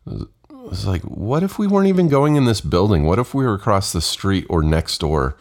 It 0.04 0.26
was 0.50 0.84
like, 0.84 1.02
what 1.02 1.42
if 1.44 1.58
we 1.58 1.66
weren't 1.66 1.88
even 1.88 2.08
going 2.08 2.36
in 2.36 2.44
this 2.44 2.60
building? 2.60 3.04
What 3.04 3.18
if 3.18 3.34
we 3.34 3.44
were 3.44 3.54
across 3.54 3.92
the 3.92 4.00
street 4.00 4.46
or 4.48 4.62
next 4.62 4.98
door? 4.98 5.36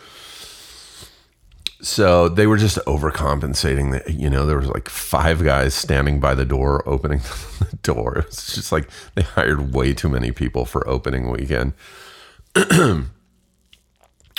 So 1.81 2.27
they 2.27 2.47
were 2.47 2.57
just 2.57 2.79
overcompensating. 2.87 4.01
You 4.19 4.29
know, 4.29 4.45
there 4.45 4.57
was 4.57 4.69
like 4.69 4.89
five 4.89 5.43
guys 5.43 5.75
standing 5.75 6.19
by 6.19 6.33
the 6.33 6.45
door 6.45 6.87
opening 6.87 7.19
the 7.59 7.77
door. 7.83 8.19
It 8.19 8.25
was 8.27 8.47
just 8.47 8.71
like 8.71 8.89
they 9.15 9.21
hired 9.21 9.73
way 9.73 9.93
too 9.93 10.09
many 10.09 10.31
people 10.31 10.65
for 10.65 10.87
opening 10.87 11.29
weekend. 11.29 11.73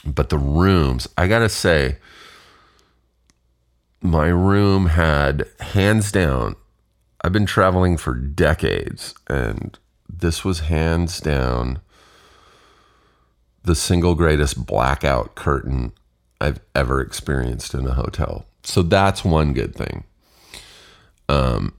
but 0.04 0.28
the 0.30 0.38
rooms, 0.38 1.08
I 1.16 1.28
gotta 1.28 1.48
say, 1.48 1.98
my 4.00 4.26
room 4.26 4.86
had 4.86 5.46
hands 5.60 6.10
down. 6.10 6.56
I've 7.22 7.32
been 7.32 7.46
traveling 7.46 7.96
for 7.96 8.14
decades 8.14 9.14
and 9.28 9.78
this 10.08 10.44
was 10.44 10.60
hands 10.60 11.20
down 11.20 11.80
the 13.62 13.74
single 13.74 14.14
greatest 14.14 14.66
blackout 14.66 15.34
curtain 15.34 15.92
I've 16.40 16.60
ever 16.74 17.00
experienced 17.00 17.74
in 17.74 17.86
a 17.86 17.94
hotel. 17.94 18.46
So 18.62 18.82
that's 18.82 19.24
one 19.24 19.52
good 19.52 19.74
thing. 19.74 20.04
Um, 21.28 21.74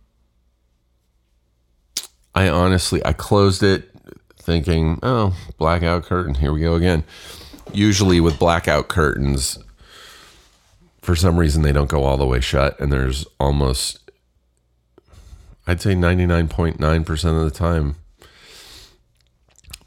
I 2.36 2.50
honestly 2.50 3.04
I 3.06 3.14
closed 3.14 3.64
it 3.64 3.90
thinking, 4.38 5.00
oh, 5.04 5.36
blackout 5.58 6.04
curtain, 6.04 6.36
here 6.36 6.52
we 6.54 6.62
go 6.62 6.76
again. 6.76 7.04
Usually 7.74 8.20
with 8.20 8.40
blackout 8.40 8.88
curtains, 8.88 9.60
for 11.02 11.16
some 11.16 11.40
reason 11.40 11.62
they 11.62 11.72
don't 11.72 11.90
go 11.90 12.04
all 12.04 12.18
the 12.18 12.26
way 12.26 12.40
shut, 12.40 12.80
and 12.80 12.92
there's 12.92 13.26
almost 13.40 14.00
I'd 15.68 15.82
say 15.82 15.94
99.9% 15.94 17.38
of 17.38 17.44
the 17.44 17.52
time 17.52 17.96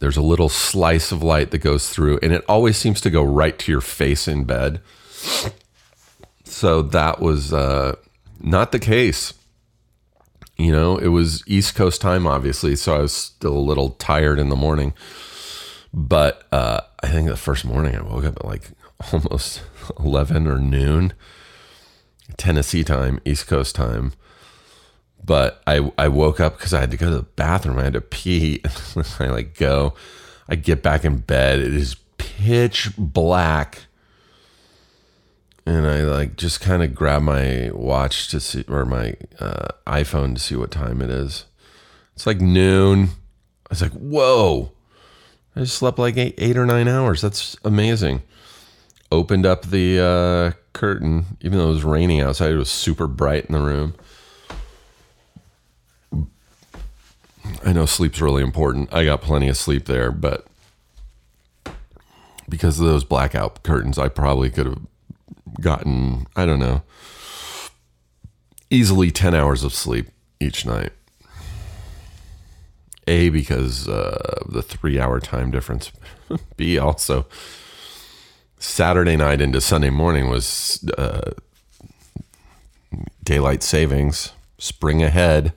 there's 0.03 0.17
a 0.17 0.21
little 0.21 0.49
slice 0.49 1.13
of 1.13 1.23
light 1.23 1.53
that 1.53 1.59
goes 1.59 1.89
through, 1.89 2.19
and 2.25 2.33
it 2.33 2.45
always 2.49 2.77
seems 2.77 3.01
to 3.03 3.09
go 3.09 3.23
right 3.23 3.57
to 3.61 3.71
your 3.71 3.81
face 3.81 4.27
in 4.27 4.43
bed. 4.43 4.81
So 6.43 6.83
that 6.83 7.21
was 7.21 7.53
uh, 7.53 7.95
not 8.41 8.73
the 8.73 8.81
case. 8.81 9.33
You 10.59 10.73
know, 10.73 10.99
it 10.99 11.07
was 11.07 11.45
East 11.47 11.77
Coast 11.77 12.01
time, 12.01 12.27
obviously, 12.27 12.75
so 12.75 12.97
I 12.97 12.99
was 12.99 13.13
still 13.13 13.57
a 13.57 13.61
little 13.61 13.91
tired 13.91 14.41
in 14.41 14.49
the 14.49 14.57
morning. 14.57 14.93
But 15.95 16.49
uh, 16.51 16.81
I 17.01 17.07
think 17.07 17.29
the 17.29 17.37
first 17.37 17.65
morning 17.65 17.95
I 17.95 18.03
woke 18.03 18.25
up 18.25 18.39
at 18.39 18.45
like 18.45 18.73
almost 19.13 19.63
11 20.01 20.49
or 20.49 20.59
noon, 20.59 21.13
Tennessee 22.37 22.83
time, 22.83 23.21
East 23.25 23.47
Coast 23.47 23.77
time 23.77 24.15
but 25.25 25.63
I 25.67 25.93
I 25.99 26.09
woke 26.09 26.41
up 26.41 26.57
because 26.57 26.75
I 26.75 26.81
had 26.81 26.91
to 26.91 26.97
go 26.97 27.11
to 27.11 27.17
the 27.17 27.23
bathroom. 27.23 27.79
I 27.79 27.85
had 27.85 27.93
to 27.95 28.01
pee. 28.01 28.63
I 29.21 29.27
like 29.27 29.57
go. 29.57 29.95
I 30.49 30.57
get 30.57 30.83
back 30.83 31.05
in 31.05 31.19
bed. 31.19 31.61
It 31.61 31.75
is 31.75 31.97
pitch 32.19 32.91
black. 32.99 33.87
And 35.65 35.87
I 35.87 36.03
like 36.03 36.37
just 36.37 36.61
kind 36.61 36.83
of 36.83 36.95
grab 36.95 37.23
my 37.23 37.71
watch 37.73 38.29
to 38.29 38.41
see 38.41 38.65
or 38.67 38.85
my 38.85 39.15
uh, 39.39 39.69
iPhone 39.87 40.35
to 40.35 40.41
see 40.41 40.57
what 40.57 40.73
time 40.73 41.01
it 41.01 41.11
is. 41.11 41.45
It's 42.17 42.27
like 42.27 42.41
noon. 42.41 43.05
I 43.05 43.71
was 43.71 43.83
like, 43.83 43.93
whoa. 43.93 44.73
I 45.55 45.61
just 45.61 45.77
slept 45.77 46.01
like 46.01 46.17
eight, 46.17 46.35
eight 46.39 46.57
or 46.57 46.67
nine 46.67 46.89
hours. 46.89 47.21
That's 47.21 47.57
amazing. 47.65 48.23
Opened 49.13 49.47
up 49.47 49.67
the 49.67 50.01
uh, 50.01 50.59
curtain, 50.73 51.37
even 51.43 51.59
though 51.59 51.69
it 51.69 51.75
was 51.75 51.85
raining 51.85 52.21
outside, 52.21 52.51
it 52.51 52.57
was 52.57 52.71
super 52.71 53.07
bright 53.07 53.45
in 53.47 53.53
the 53.53 53.61
room 53.61 53.95
I 57.65 57.73
know 57.73 57.87
sleep's 57.87 58.21
really 58.21 58.43
important. 58.43 58.93
I 58.93 59.05
got 59.05 59.23
plenty 59.23 59.49
of 59.49 59.57
sleep 59.57 59.87
there, 59.87 60.11
but 60.11 60.47
because 62.49 62.79
of 62.79 62.87
those 62.87 63.05
blackout 63.05 63.63
curtains, 63.63 63.99
I 63.99 64.09
probably 64.09 64.51
could 64.51 64.67
have 64.67 64.81
gotten, 65.61 66.27
I 66.37 66.45
don't 66.47 66.59
know, 66.59 66.83
easily 68.71 69.11
10 69.11 69.35
hours 69.35 69.65
of 69.65 69.73
sleep 69.73 70.09
each 70.41 70.67
night. 70.67 70.93
A, 73.07 73.31
because 73.31 73.89
uh, 73.89 74.45
the 74.49 74.63
three 74.63 74.99
hour 75.01 75.19
time 75.19 75.51
difference. 75.51 75.91
B, 76.57 76.79
also, 76.79 77.27
Saturday 78.59 79.17
night 79.17 79.41
into 79.41 79.61
Sunday 79.61 79.91
morning 79.91 80.31
was 80.31 80.89
uh, 80.97 81.33
daylight 83.25 83.63
savings, 83.63 84.33
spring 84.59 85.03
ahead. 85.03 85.53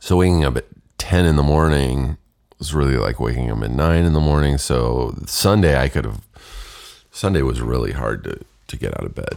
So 0.00 0.16
waking 0.16 0.44
up 0.44 0.56
at 0.56 0.64
10 0.96 1.26
in 1.26 1.36
the 1.36 1.42
morning 1.42 2.16
was 2.58 2.74
really 2.74 2.96
like 2.96 3.20
waking 3.20 3.50
up 3.50 3.62
at 3.62 3.70
9 3.70 4.04
in 4.04 4.14
the 4.14 4.20
morning. 4.20 4.56
So 4.56 5.14
Sunday, 5.26 5.78
I 5.78 5.88
could 5.90 6.06
have, 6.06 6.26
Sunday 7.10 7.42
was 7.42 7.60
really 7.60 7.92
hard 7.92 8.24
to, 8.24 8.40
to 8.68 8.76
get 8.76 8.98
out 8.98 9.04
of 9.04 9.14
bed. 9.14 9.36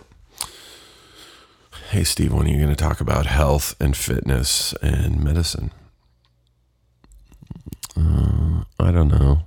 Hey, 1.89 2.05
Steve, 2.05 2.34
when 2.34 2.48
are 2.48 2.50
you 2.50 2.58
going 2.58 2.70
to 2.70 2.75
talk 2.75 3.01
about 3.01 3.25
health 3.25 3.75
and 3.79 3.96
fitness 3.96 4.74
and 4.82 5.22
medicine? 5.22 5.72
Uh, 7.96 8.63
I 8.79 8.91
don't 8.91 9.10
know. 9.10 9.43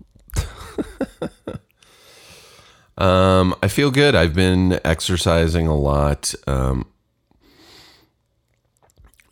um, 3.04 3.54
I 3.62 3.68
feel 3.68 3.90
good. 3.90 4.14
I've 4.14 4.34
been 4.34 4.78
exercising 4.84 5.66
a 5.66 5.76
lot. 5.76 6.34
Um, 6.46 6.86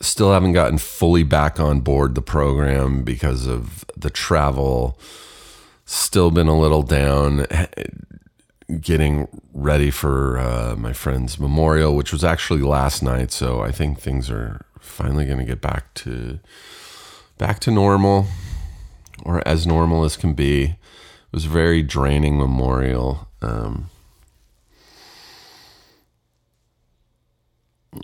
still 0.05 0.33
haven't 0.33 0.53
gotten 0.53 0.79
fully 0.79 1.23
back 1.23 1.59
on 1.59 1.81
board 1.81 2.15
the 2.15 2.23
program 2.23 3.03
because 3.03 3.47
of 3.47 3.85
the 3.97 4.11
travel, 4.11 4.99
Still 5.87 6.31
been 6.31 6.49
a 6.49 6.59
little 6.59 6.83
down, 6.83 7.47
getting 8.81 9.29
ready 9.53 9.91
for 9.91 10.39
uh, 10.39 10.77
my 10.77 10.95
friend's 10.95 11.39
memorial, 11.39 11.95
which 11.95 12.11
was 12.11 12.25
actually 12.25 12.63
last 12.63 13.03
night. 13.03 13.31
So 13.31 13.61
I 13.61 13.71
think 13.71 14.01
things 14.01 14.31
are 14.31 14.65
finally 14.81 15.27
going 15.27 15.41
to 15.41 15.45
get 15.45 15.61
back 15.61 15.93
to 15.95 16.41
back 17.37 17.61
to 17.61 17.71
normal, 17.71 18.27
or 19.25 19.47
as 19.47 19.67
normal 19.67 20.05
as 20.05 20.17
can 20.17 20.33
be. 20.33 20.63
It 20.63 20.79
was 21.33 21.45
a 21.45 21.51
very 21.51 21.83
draining 21.83 22.39
memorial. 22.39 23.29
Um, 23.43 23.91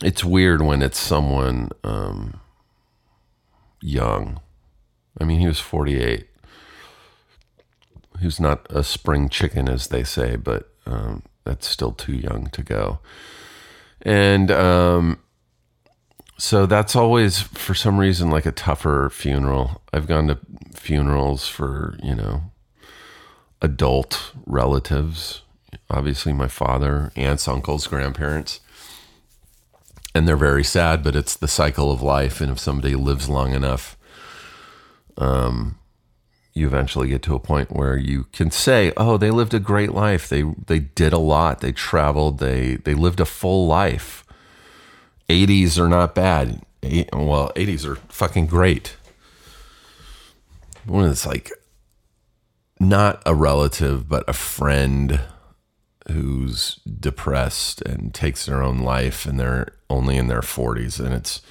it's 0.02 0.24
weird 0.24 0.62
when 0.62 0.82
it's 0.82 0.98
someone 0.98 1.70
um, 1.84 2.40
young. 3.80 4.40
I 5.20 5.24
mean, 5.24 5.40
he 5.40 5.46
was 5.46 5.60
48. 5.60 6.26
He's 8.20 8.40
not 8.40 8.66
a 8.70 8.84
spring 8.84 9.28
chicken, 9.28 9.68
as 9.68 9.88
they 9.88 10.04
say, 10.04 10.36
but 10.36 10.72
um, 10.86 11.22
that's 11.44 11.66
still 11.66 11.92
too 11.92 12.14
young 12.14 12.48
to 12.50 12.62
go. 12.62 13.00
And 14.02 14.50
um, 14.50 15.18
so 16.38 16.66
that's 16.66 16.94
always, 16.94 17.40
for 17.40 17.74
some 17.74 17.98
reason, 17.98 18.30
like 18.30 18.46
a 18.46 18.52
tougher 18.52 19.10
funeral. 19.10 19.82
I've 19.92 20.06
gone 20.06 20.28
to 20.28 20.38
funerals 20.74 21.46
for, 21.46 21.98
you 22.02 22.14
know, 22.14 22.42
adult 23.62 24.32
relatives, 24.46 25.42
obviously 25.90 26.32
my 26.32 26.48
father, 26.48 27.12
aunts, 27.16 27.48
uncles, 27.48 27.86
grandparents 27.86 28.60
and 30.14 30.26
they're 30.26 30.36
very 30.36 30.64
sad, 30.64 31.02
but 31.02 31.16
it's 31.16 31.36
the 31.36 31.48
cycle 31.48 31.90
of 31.90 32.02
life. 32.02 32.40
And 32.40 32.50
if 32.50 32.58
somebody 32.58 32.94
lives 32.94 33.28
long 33.28 33.52
enough, 33.52 33.96
um, 35.16 35.78
you 36.52 36.66
eventually 36.66 37.08
get 37.08 37.22
to 37.22 37.34
a 37.34 37.40
point 37.40 37.70
where 37.70 37.96
you 37.96 38.24
can 38.32 38.50
say, 38.50 38.92
"Oh, 38.96 39.16
they 39.16 39.30
lived 39.30 39.54
a 39.54 39.60
great 39.60 39.92
life. 39.92 40.28
They 40.28 40.42
they 40.42 40.80
did 40.80 41.12
a 41.12 41.18
lot. 41.18 41.60
They 41.60 41.72
traveled. 41.72 42.38
They 42.38 42.76
they 42.76 42.94
lived 42.94 43.20
a 43.20 43.24
full 43.24 43.66
life." 43.66 44.24
80s 45.28 45.78
are 45.78 45.88
not 45.88 46.14
bad. 46.14 46.62
Well, 47.12 47.52
80s 47.54 47.86
are 47.86 47.96
fucking 48.08 48.46
great. 48.46 48.96
One 50.86 51.04
is 51.04 51.24
like 51.24 51.52
not 52.80 53.22
a 53.24 53.34
relative, 53.34 54.08
but 54.08 54.24
a 54.26 54.32
friend 54.32 55.20
who's 56.10 56.76
depressed 56.84 57.82
and 57.82 58.14
takes 58.14 58.46
their 58.46 58.62
own 58.62 58.78
life 58.78 59.26
and 59.26 59.38
they're 59.38 59.74
only 59.88 60.16
in 60.16 60.28
their 60.28 60.40
40s 60.40 61.04
and 61.04 61.14
it's 61.14 61.42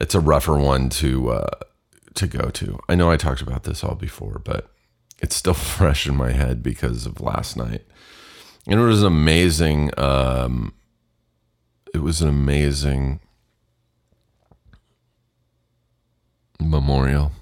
it's 0.00 0.14
a 0.14 0.20
rougher 0.20 0.56
one 0.56 0.88
to 0.88 1.30
uh, 1.30 1.50
to 2.14 2.26
go 2.26 2.50
to. 2.50 2.78
I 2.88 2.94
know 2.94 3.10
I 3.10 3.16
talked 3.16 3.42
about 3.42 3.64
this 3.64 3.84
all 3.84 3.94
before, 3.94 4.40
but 4.44 4.70
it's 5.18 5.36
still 5.36 5.54
fresh 5.76 6.06
in 6.06 6.16
my 6.16 6.32
head 6.32 6.62
because 6.62 7.06
of 7.06 7.20
last 7.20 7.56
night. 7.56 7.82
And 8.66 8.80
it 8.80 8.84
was 8.84 9.02
amazing 9.02 9.90
um, 9.98 10.74
it 11.94 12.02
was 12.02 12.20
an 12.22 12.28
amazing 12.28 13.20
memorial. 16.60 17.32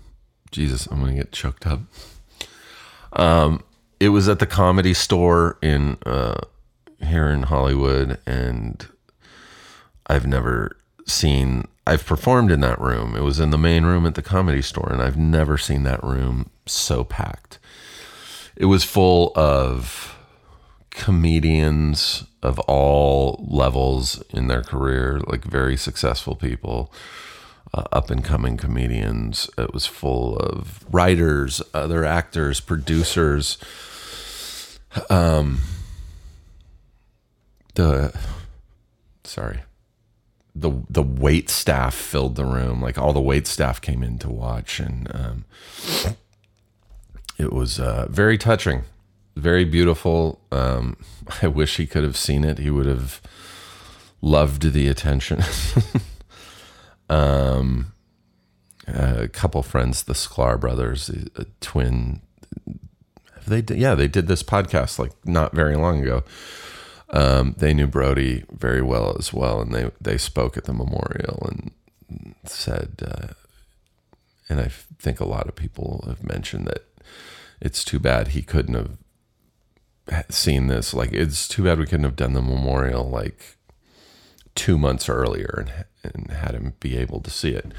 Jesus, 0.50 0.87
I'm 0.87 1.00
going 1.00 1.12
to 1.14 1.22
get 1.22 1.32
choked 1.32 1.66
up. 1.66 1.80
Um, 3.12 3.62
it 4.00 4.11
was 4.11 4.28
at 4.28 4.38
the 4.38 4.47
comedy 4.47 4.95
store 4.95 5.59
in 5.62 5.99
uh, 6.07 6.40
here 7.05 7.28
in 7.28 7.45
Hollywood, 7.45 8.19
and 8.26 8.87
I've 10.07 10.26
never 10.26 10.76
seen. 11.07 11.69
I've 11.87 12.05
performed 12.05 12.50
in 12.50 12.61
that 12.61 12.81
room. 12.81 13.17
It 13.17 13.23
was 13.23 13.40
in 13.40 13.50
the 13.50 13.59
main 13.59 13.85
room 13.85 14.07
at 14.07 14.14
the 14.14 14.23
comedy 14.23 14.62
store, 14.62 14.90
and 14.93 15.00
I've 15.00 15.17
never 15.17 15.57
seen 15.57 15.85
that 15.85 16.02
room 16.05 16.50
so 16.67 17.02
packed. 17.02 17.59
It 18.57 18.67
was 18.67 18.85
full 18.85 19.33
of 19.35 20.17
comedians 20.90 22.25
of 22.43 22.59
all 22.61 23.45
levels 23.49 24.23
in 24.31 24.49
their 24.49 24.62
career, 24.62 25.21
like 25.26 25.45
very 25.45 25.76
successful 25.76 26.35
people 26.35 26.93
uh, 27.75 27.85
up 27.93 28.11
and 28.11 28.25
coming 28.25 28.57
comedians. 28.57 29.50
It 29.59 29.73
was 29.73 29.87
full 29.87 30.37
of 30.37 30.85
writers, 30.93 31.63
other 31.75 32.04
actors, 32.04 32.61
producers. 32.61 33.59
Um, 35.11 35.61
the 37.75 38.19
sorry, 39.25 39.61
the 40.54 40.73
the 40.89 41.02
wait 41.02 41.49
staff 41.49 41.95
filled 41.95 42.37
the 42.37 42.45
room. 42.45 42.81
Like 42.81 42.99
all 42.99 43.13
the 43.13 43.21
wait 43.21 43.47
staff 43.47 43.81
came 43.81 44.02
in 44.02 44.19
to 44.21 44.31
watch, 44.31 44.81
and 44.81 45.09
um, 45.15 45.45
it 47.39 47.52
was 47.52 47.78
uh, 47.78 48.07
very 48.11 48.39
touching, 48.39 48.83
very 49.37 49.65
beautiful. 49.65 50.41
Um, 50.50 50.97
I 51.43 51.49
wish 51.49 51.76
he 51.76 51.87
could 51.87 52.04
have 52.04 52.17
seen 52.17 52.45
it. 52.45 52.59
He 52.59 52.71
would 52.71 52.87
have 52.87 53.21
loved 54.21 54.73
the 54.73 54.89
attention. 54.89 55.43
um, 57.08 57.92
a 58.86 59.28
couple 59.28 59.62
friends, 59.62 60.02
the 60.02 60.14
Sklar 60.14 60.58
brothers, 60.58 61.08
a 61.08 61.47
twin. 61.60 62.23
They 63.47 63.62
yeah, 63.75 63.94
they 63.94 64.08
did 64.08 64.26
this 64.26 64.42
podcast 64.42 64.99
like 64.99 65.12
not 65.25 65.54
very 65.54 65.76
long 65.76 66.02
ago. 66.02 66.25
Um, 67.10 67.54
they 67.56 67.73
knew 67.73 67.86
Brody 67.86 68.44
very 68.52 68.82
well 68.82 69.16
as 69.18 69.32
well, 69.32 69.60
and 69.60 69.75
they 69.75 69.90
they 70.00 70.18
spoke 70.18 70.56
at 70.56 70.64
the 70.64 70.75
memorial 70.75 71.47
and 71.50 72.34
said, 72.44 73.02
uh, 73.04 73.34
and 74.49 74.60
I 74.60 74.71
think 74.99 75.21
a 75.21 75.25
lot 75.28 75.49
of 75.49 75.54
people 75.54 76.04
have 76.06 76.25
mentioned 76.25 76.66
that 76.66 76.84
it's 77.60 77.84
too 77.84 77.99
bad 77.99 78.28
he 78.28 78.42
couldn't 78.42 78.75
have 78.75 80.26
seen 80.30 80.68
this. 80.68 80.94
Like, 80.94 81.12
it's 81.12 81.49
too 81.49 81.64
bad 81.64 81.78
we 81.78 81.86
couldn't 81.86 82.04
have 82.04 82.16
done 82.16 82.32
the 82.32 82.42
memorial 82.42 83.08
like 83.08 83.56
two 84.54 84.78
months 84.78 85.08
earlier 85.08 85.66
and 86.14 86.30
had 86.30 86.54
him 86.54 86.75
be 86.80 86.97
able 86.97 87.21
to 87.21 87.30
see 87.30 87.50
it. 87.50 87.73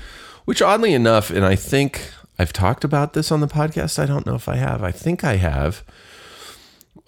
Which, 0.46 0.62
oddly 0.62 0.94
enough, 0.94 1.30
and 1.30 1.46
I 1.46 1.56
think 1.56 2.12
I've 2.40 2.54
talked 2.54 2.84
about 2.84 3.14
this 3.14 3.32
on 3.32 3.42
the 3.42 3.48
podcast. 3.48 4.00
I 4.00 4.06
don't 4.06 4.26
know 4.26 4.36
if 4.36 4.48
I 4.48 4.56
have. 4.56 4.84
I 4.84 4.92
think 4.92 5.24
I 5.24 5.36
have 5.36 5.84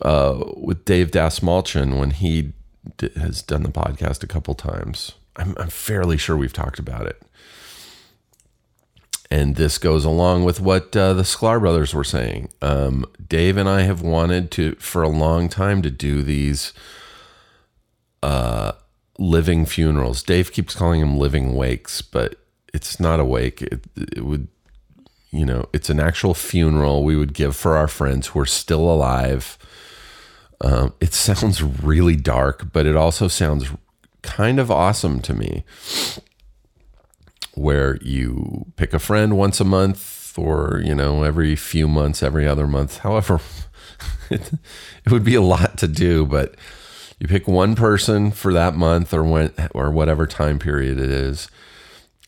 uh, 0.02 0.44
with 0.58 0.86
Dave 0.86 1.12
Dastmalchian 1.12 2.00
when 2.00 2.12
he 2.12 2.54
d- 2.98 3.12
has 3.16 3.42
done 3.42 3.64
the 3.64 3.70
podcast 3.70 4.24
a 4.24 4.28
couple 4.28 4.56
times. 4.56 5.14
I'm, 5.36 5.56
I'm 5.58 5.70
fairly 5.70 6.18
sure 6.18 6.36
we've 6.36 6.54
talked 6.54 6.80
about 6.80 7.06
it. 7.08 7.22
And 9.30 9.56
this 9.56 9.78
goes 9.78 10.04
along 10.04 10.44
with 10.44 10.60
what 10.60 10.96
uh, 10.96 11.14
the 11.14 11.24
Sklar 11.24 11.62
brothers 11.62 11.94
were 11.94 12.04
saying. 12.04 12.50
Um, 12.62 13.06
Dave 13.26 13.56
and 13.56 13.70
I 13.70 13.84
have 13.84 14.02
wanted 14.02 14.52
to, 14.52 14.76
for 14.76 15.04
a 15.04 15.08
long 15.08 15.48
time, 15.48 15.82
to 15.84 15.90
do 15.90 16.22
these 16.22 16.74
uh, 18.22 18.74
living 19.22 19.66
funerals. 19.66 20.24
Dave 20.24 20.52
keeps 20.52 20.76
calling 20.76 21.00
them 21.00 21.18
living 21.18 21.54
wakes, 21.54 22.02
but 22.02 22.36
it's 22.74 23.00
not 23.00 23.20
a 23.20 23.26
wake. 23.26 23.62
It, 23.62 23.86
it 23.96 24.26
would, 24.26 24.48
you 25.30 25.46
know, 25.46 25.70
it's 25.72 25.90
an 25.90 26.00
actual 26.00 26.34
funeral 26.34 27.04
we 27.04 27.16
would 27.16 27.34
give 27.34 27.56
for 27.56 27.78
our 27.78 27.88
friends 27.88 28.28
who 28.28 28.40
are 28.40 28.48
still 28.48 28.90
alive. 28.90 29.58
Um, 30.60 30.94
it 31.00 31.14
sounds 31.14 31.62
really 31.62 32.16
dark, 32.16 32.74
but 32.74 32.86
it 32.86 32.96
also 32.96 33.28
sounds 33.28 33.70
kind 34.24 34.60
of 34.60 34.72
awesome 34.72 35.22
to 35.22 35.34
me. 35.34 35.64
Where 37.54 37.98
you 38.02 38.66
pick 38.76 38.94
a 38.94 39.00
friend 39.00 39.38
once 39.38 39.60
a 39.60 39.66
month, 39.66 40.38
or 40.38 40.82
you 40.84 40.96
know, 40.96 41.24
every 41.24 41.56
few 41.56 41.88
months, 41.88 42.24
every 42.24 42.48
other 42.48 42.66
month. 42.66 43.00
However, 43.00 43.42
it, 44.32 44.54
it 45.06 45.12
would 45.12 45.26
be 45.26 45.36
a 45.36 45.42
lot 45.42 45.78
to 45.80 45.88
do, 45.88 46.26
but 46.26 46.56
you 47.22 47.28
pick 47.28 47.48
one 47.48 47.76
person 47.76 48.32
for 48.32 48.52
that 48.52 48.76
month 48.76 49.14
or 49.14 49.24
when 49.24 49.54
or 49.76 49.92
whatever 49.92 50.26
time 50.26 50.58
period 50.58 50.98
it 50.98 51.12
is, 51.12 51.50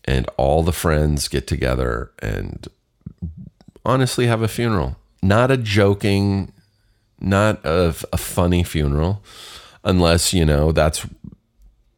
and 0.05 0.29
all 0.37 0.61
the 0.61 0.71
friends 0.71 1.27
get 1.27 1.47
together 1.47 2.11
and 2.19 2.67
honestly 3.83 4.27
have 4.27 4.43
a 4.43 4.47
funeral. 4.47 4.95
Not 5.23 5.49
a 5.49 5.57
joking, 5.57 6.53
not 7.19 7.65
a, 7.65 7.95
a 8.13 8.17
funny 8.17 8.61
funeral, 8.61 9.23
unless 9.83 10.31
you 10.31 10.45
know 10.45 10.71
that's 10.71 11.07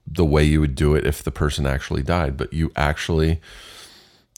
the 0.07 0.23
way 0.23 0.45
you 0.45 0.61
would 0.61 0.75
do 0.75 0.95
it 0.95 1.05
if 1.05 1.21
the 1.21 1.31
person 1.31 1.65
actually 1.67 2.01
died. 2.01 2.37
But 2.37 2.53
you 2.53 2.71
actually 2.77 3.41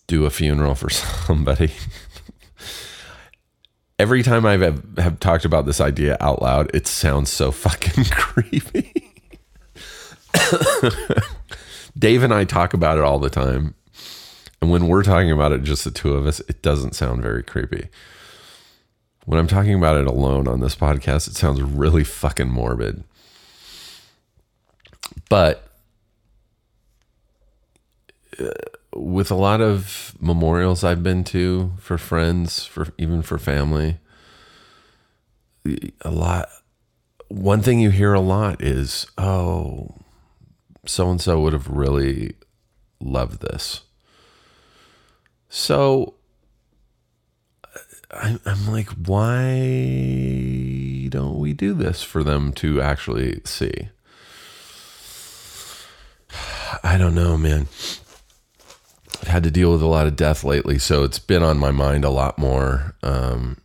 do 0.08 0.26
a 0.26 0.32
funeral 0.32 0.74
for 0.74 0.90
somebody. 1.28 1.74
Every 4.00 4.22
time 4.22 4.46
I 4.46 4.58
have, 4.58 4.98
have 4.98 5.20
talked 5.20 5.44
about 5.44 5.66
this 5.66 5.82
idea 5.82 6.18
out 6.20 6.42
loud, 6.42 6.70
it 6.74 6.86
sounds 6.86 7.32
so 7.32 7.52
fucking 7.52 8.06
creepy. 8.12 9.14
Dave 11.98 12.22
and 12.22 12.34
I 12.34 12.44
talk 12.44 12.74
about 12.74 13.00
it 13.00 13.04
all 13.04 13.18
the 13.18 13.30
time. 13.30 13.74
And 14.62 14.72
when 14.72 14.88
we're 14.88 15.04
talking 15.04 15.32
about 15.32 15.52
it, 15.52 15.64
just 15.64 15.84
the 15.84 15.92
two 15.92 16.14
of 16.14 16.28
us, 16.28 16.40
it 16.42 16.62
doesn't 16.62 16.96
sound 16.96 17.22
very 17.24 17.42
creepy. 17.42 17.90
When 19.26 19.40
I'm 19.40 19.48
talking 19.48 19.74
about 19.74 19.98
it 19.98 20.08
alone 20.08 20.48
on 20.48 20.60
this 20.60 20.76
podcast, 20.76 21.28
it 21.28 21.36
sounds 21.36 21.62
really 21.62 22.04
fucking 22.04 22.50
morbid. 22.50 23.04
But 25.30 25.68
uh, 28.40 28.52
with 28.98 29.32
a 29.32 29.36
lot 29.36 29.62
of 29.62 30.16
memorials 30.20 30.84
I've 30.84 31.04
been 31.04 31.24
to 31.26 31.74
for 31.80 31.98
friends, 31.98 32.66
for 32.66 32.88
even 32.98 33.22
for 33.22 33.38
family, 33.38 34.00
a 36.02 36.12
lot. 36.12 36.50
One 37.30 37.62
thing 37.62 37.80
you 37.80 37.90
hear 37.90 38.14
a 38.14 38.22
lot 38.22 38.62
is, 38.62 39.06
"Oh, 39.18 39.96
so 40.86 41.10
and 41.10 41.22
so 41.22 41.42
would 41.42 41.54
have 41.54 41.68
really 41.68 42.36
loved 43.00 43.42
this." 43.42 43.82
So 45.50 46.16
I, 48.12 48.40
I'm 48.46 48.72
like, 48.72 48.90
why 48.90 49.58
don't 51.10 51.40
we 51.40 51.54
do 51.54 51.74
this 51.74 52.04
for 52.04 52.24
them 52.24 52.54
to 52.54 52.82
actually 52.82 53.42
see? 53.44 53.90
I 56.84 56.98
don't 56.98 57.16
know, 57.16 57.38
man. 57.38 57.68
I've 59.22 59.28
had 59.28 59.44
to 59.44 59.52
deal 59.52 59.72
with 59.72 59.82
a 59.82 59.88
lot 59.88 60.08
of 60.08 60.16
death 60.16 60.44
lately, 60.44 60.78
so 60.78 61.04
it's 61.04 61.20
been 61.20 61.44
on 61.44 61.58
my 61.58 61.72
mind 61.72 62.06
a 62.06 62.10
lot 62.10 62.38
more. 62.38 62.96
Um, 63.02 63.58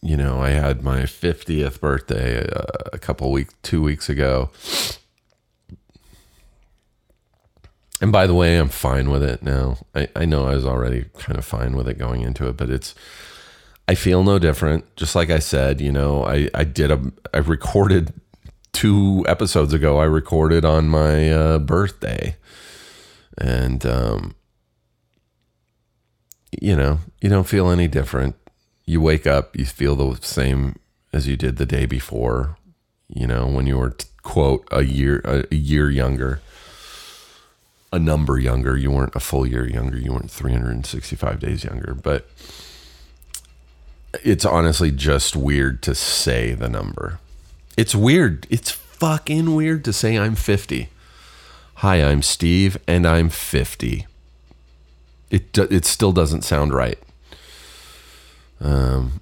you 0.00 0.16
know, 0.16 0.40
I 0.40 0.50
had 0.50 0.82
my 0.82 1.02
50th 1.02 1.80
birthday 1.80 2.44
uh, 2.48 2.64
a 2.92 2.98
couple 2.98 3.30
weeks, 3.30 3.54
two 3.62 3.82
weeks 3.82 4.08
ago. 4.08 4.50
And 8.00 8.10
by 8.10 8.26
the 8.26 8.34
way, 8.34 8.56
I'm 8.56 8.68
fine 8.68 9.10
with 9.10 9.22
it 9.22 9.44
now. 9.44 9.78
I, 9.94 10.08
I 10.16 10.24
know 10.24 10.48
I 10.48 10.56
was 10.56 10.66
already 10.66 11.04
kind 11.18 11.38
of 11.38 11.44
fine 11.44 11.76
with 11.76 11.88
it 11.88 11.98
going 11.98 12.22
into 12.22 12.48
it, 12.48 12.56
but 12.56 12.68
it's, 12.68 12.96
I 13.86 13.94
feel 13.94 14.24
no 14.24 14.40
different. 14.40 14.96
Just 14.96 15.14
like 15.14 15.30
I 15.30 15.38
said, 15.38 15.80
you 15.80 15.92
know, 15.92 16.24
I, 16.24 16.48
I 16.52 16.64
did 16.64 16.90
a, 16.90 17.00
I 17.32 17.38
recorded 17.38 18.12
two 18.72 19.24
episodes 19.28 19.72
ago, 19.72 19.98
I 19.98 20.04
recorded 20.04 20.64
on 20.64 20.88
my 20.88 21.30
uh, 21.30 21.58
birthday. 21.60 22.36
And, 23.38 23.84
um, 23.86 24.34
you 26.60 26.76
know, 26.76 27.00
you 27.20 27.28
don't 27.28 27.48
feel 27.48 27.70
any 27.70 27.88
different. 27.88 28.36
You 28.84 29.00
wake 29.00 29.26
up, 29.26 29.56
you 29.56 29.64
feel 29.64 29.96
the 29.96 30.20
same 30.22 30.78
as 31.12 31.26
you 31.26 31.36
did 31.36 31.56
the 31.56 31.66
day 31.66 31.86
before, 31.86 32.56
you 33.08 33.26
know, 33.26 33.46
when 33.46 33.66
you 33.66 33.78
were, 33.78 33.96
quote, 34.22 34.66
a 34.70 34.82
year, 34.82 35.20
a, 35.24 35.54
year 35.54 35.90
younger 35.90 36.40
a 37.92 37.98
number 37.98 38.38
younger. 38.38 38.76
You 38.76 38.90
weren't 38.90 39.14
a 39.14 39.20
full 39.20 39.46
year 39.46 39.68
younger. 39.68 39.98
You 39.98 40.12
weren't 40.12 40.30
365 40.30 41.38
days 41.38 41.62
younger. 41.62 41.94
But 41.94 42.26
it's 44.24 44.44
honestly 44.44 44.90
just 44.90 45.36
weird 45.36 45.82
to 45.82 45.94
say 45.94 46.54
the 46.54 46.68
number. 46.68 47.18
It's 47.76 47.94
weird. 47.94 48.46
It's 48.50 48.70
fucking 48.70 49.54
weird 49.54 49.84
to 49.84 49.92
say 49.92 50.18
I'm 50.18 50.34
50. 50.34 50.88
Hi, 51.82 51.96
I'm 51.96 52.22
Steve, 52.22 52.78
and 52.86 53.04
I'm 53.04 53.28
50. 53.28 54.06
It 55.32 55.58
it 55.58 55.84
still 55.84 56.12
doesn't 56.12 56.42
sound 56.42 56.72
right. 56.72 56.96
Um, 58.60 59.20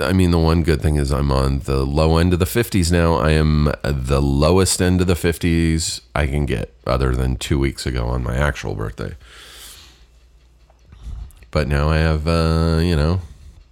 I 0.00 0.14
mean, 0.14 0.30
the 0.30 0.38
one 0.38 0.62
good 0.62 0.80
thing 0.80 0.96
is 0.96 1.12
I'm 1.12 1.30
on 1.30 1.58
the 1.58 1.84
low 1.84 2.16
end 2.16 2.32
of 2.32 2.38
the 2.38 2.46
50s 2.46 2.90
now. 2.90 3.16
I 3.16 3.32
am 3.32 3.70
the 3.84 4.22
lowest 4.22 4.80
end 4.80 5.02
of 5.02 5.08
the 5.08 5.12
50s 5.12 6.00
I 6.14 6.26
can 6.26 6.46
get, 6.46 6.72
other 6.86 7.14
than 7.14 7.36
two 7.36 7.58
weeks 7.58 7.84
ago 7.84 8.06
on 8.06 8.22
my 8.22 8.34
actual 8.34 8.74
birthday. 8.74 9.14
But 11.50 11.68
now 11.68 11.90
I 11.90 11.98
have, 11.98 12.26
uh, 12.26 12.78
you 12.80 12.96
know, 12.96 13.20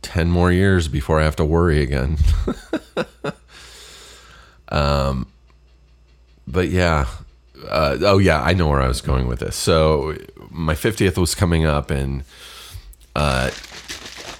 10 0.02 0.28
more 0.28 0.52
years 0.52 0.86
before 0.86 1.18
I 1.18 1.24
have 1.24 1.36
to 1.36 1.46
worry 1.46 1.80
again. 1.80 2.18
um, 4.68 5.28
but 6.46 6.68
yeah. 6.68 7.06
Uh, 7.68 7.96
oh, 8.02 8.18
yeah, 8.18 8.42
I 8.42 8.52
know 8.52 8.68
where 8.68 8.82
I 8.82 8.88
was 8.88 9.00
going 9.00 9.26
with 9.26 9.38
this. 9.38 9.56
So 9.56 10.16
my 10.50 10.74
50th 10.74 11.16
was 11.16 11.34
coming 11.34 11.64
up, 11.64 11.90
and 11.90 12.24
uh, 13.16 13.50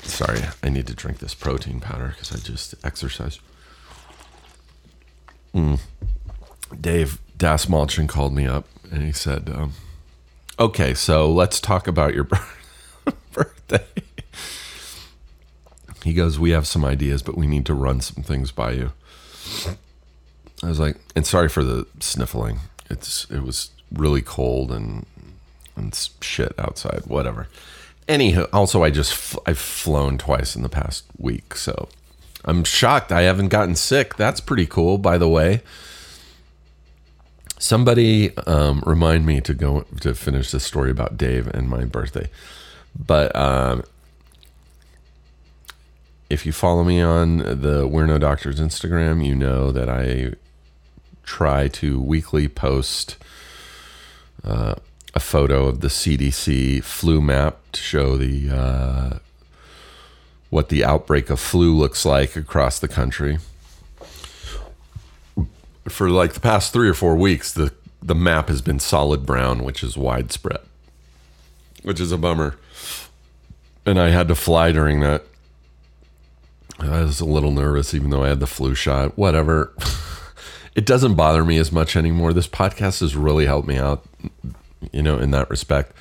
Sorry, 0.05 0.43
I 0.63 0.69
need 0.69 0.87
to 0.87 0.95
drink 0.95 1.19
this 1.19 1.35
protein 1.35 1.81
powder 1.81 2.09
because 2.09 2.33
I 2.33 2.39
just 2.39 2.75
exercised. 2.85 3.41
Mm. 5.55 5.81
Dave 6.79 7.21
Dastmalchian 7.39 8.09
called 8.09 8.35
me 8.35 8.47
up 8.47 8.67
and 8.93 9.03
he 9.03 9.13
said, 9.13 9.51
um, 9.53 9.73
"Okay, 10.59 10.95
so 10.95 11.31
let's 11.33 11.59
talk 11.61 11.89
about 11.89 12.15
your 12.15 12.25
birthday." 13.33 13.85
he 16.05 16.13
goes, 16.13 16.39
"We 16.39 16.51
have 16.51 16.67
some 16.67 16.85
ideas, 16.85 17.23
but 17.23 17.37
we 17.37 17.47
need 17.47 17.67
to 17.67 17.75
run 17.75 18.01
some 18.01 18.23
things 18.23 18.53
by 18.53 18.73
you." 18.73 18.93
I 20.63 20.69
was 20.69 20.81
like, 20.81 20.97
"And 21.15 21.27
sorry 21.27 21.49
for 21.49 21.65
the 21.65 21.87
sniffling. 22.01 22.61
It's 22.91 23.27
it 23.31 23.43
was 23.43 23.71
really 23.93 24.23
cold 24.23 24.71
and 24.71 25.07
and 25.77 26.09
shit 26.21 26.55
outside. 26.59 27.03
Whatever." 27.07 27.49
Anywho, 28.09 28.49
also 28.53 28.83
I 28.83 28.91
just 28.91 29.37
I've 29.47 29.59
flown 29.59 30.19
twice 30.19 30.55
in 30.55 30.63
the 30.63 30.69
past 30.69 31.05
week, 31.19 31.57
so 31.57 31.89
I'm 32.45 32.65
shocked 32.65 33.11
I 33.11 33.23
haven't 33.23 33.49
gotten 33.49 33.75
sick. 33.75 34.17
That's 34.17 34.41
pretty 34.41 34.67
cool, 34.67 34.99
by 34.99 35.17
the 35.17 35.29
way. 35.29 35.63
Somebody 37.59 38.37
um, 38.47 38.83
remind 38.85 39.25
me 39.25 39.41
to 39.41 39.55
go 39.55 39.87
to 40.01 40.15
finish 40.15 40.51
the 40.51 40.61
story 40.61 40.91
about 40.91 41.17
Dave 41.17 41.47
and 41.47 41.69
my 41.69 41.87
birthday, 41.87 42.29
but 42.95 43.35
um, 43.35 43.85
if 46.29 46.45
you 46.45 46.53
follow 46.53 46.85
me 46.85 47.01
on 47.01 47.39
the 47.39 47.87
We're 47.87 48.07
No 48.07 48.19
Doctors 48.19 48.61
Instagram, 48.61 49.25
you 49.25 49.35
know 49.35 49.71
that 49.73 49.89
I 49.89 50.33
try 51.25 51.69
to 51.69 52.01
weekly 52.01 52.49
post. 52.49 53.17
Uh, 54.43 54.75
a 55.15 55.21
photo 55.21 55.67
of 55.67 55.81
the 55.81 55.89
CDC 55.89 56.83
flu 56.83 57.21
map 57.21 57.59
to 57.73 57.81
show 57.81 58.17
the 58.17 58.51
uh, 58.51 59.19
what 60.51 60.69
the 60.69 60.85
outbreak 60.85 61.31
of 61.31 61.41
flu 61.41 61.75
looks 61.75 62.05
like 62.05 62.37
across 62.37 62.79
the 62.79 62.89
country. 62.89 63.39
For 65.89 66.11
like 66.11 66.33
the 66.33 66.41
past 66.41 66.73
three 66.73 66.89
or 66.89 66.95
four 66.95 67.17
weeks, 67.17 67.53
the 67.53 67.73
the 68.03 68.15
map 68.15 68.49
has 68.49 68.61
been 68.61 68.81
solid 68.81 69.25
brown, 69.25 69.65
which 69.65 69.83
is 69.83 69.97
widespread, 69.97 70.61
which 71.83 72.01
is 72.01 72.13
a 72.13 72.19
bummer. 72.19 72.57
And 73.87 73.99
I 73.99 74.11
had 74.11 74.29
to 74.29 74.35
fly 74.35 74.73
during 74.73 75.01
that. 75.01 75.25
I 76.79 77.03
was 77.03 77.21
a 77.21 77.25
little 77.25 77.53
nervous, 77.53 77.95
even 77.95 78.11
though 78.11 78.25
I 78.25 78.29
had 78.29 78.41
the 78.41 78.47
flu 78.47 78.75
shot. 78.75 79.17
Whatever. 79.17 79.73
it 80.75 80.87
doesn't 80.87 81.15
bother 81.15 81.45
me 81.45 81.59
as 81.59 81.71
much 81.71 81.97
anymore. 81.97 82.33
This 82.33 82.49
podcast 82.49 83.01
has 83.01 83.15
really 83.17 83.47
helped 83.47 83.69
me 83.69 83.77
out 83.77 84.05
you 84.93 85.03
know, 85.03 85.19
in 85.19 85.31
that 85.33 85.51
respect. 85.51 85.93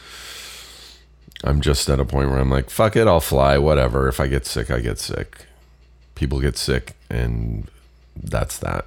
I'm 1.43 1.61
just 1.61 1.89
at 1.89 1.99
a 1.99 2.05
point 2.05 2.29
where 2.29 2.39
I'm 2.39 2.49
like, 2.49 2.69
fuck 2.69 2.95
it, 2.95 3.07
I'll 3.07 3.19
fly, 3.19 3.57
whatever. 3.57 4.07
If 4.07 4.19
I 4.19 4.27
get 4.27 4.45
sick, 4.45 4.71
I 4.71 4.79
get 4.79 4.99
sick. 4.99 5.45
People 6.15 6.39
get 6.39 6.57
sick, 6.57 6.95
and 7.09 7.69
that's 8.15 8.57
that. 8.59 8.85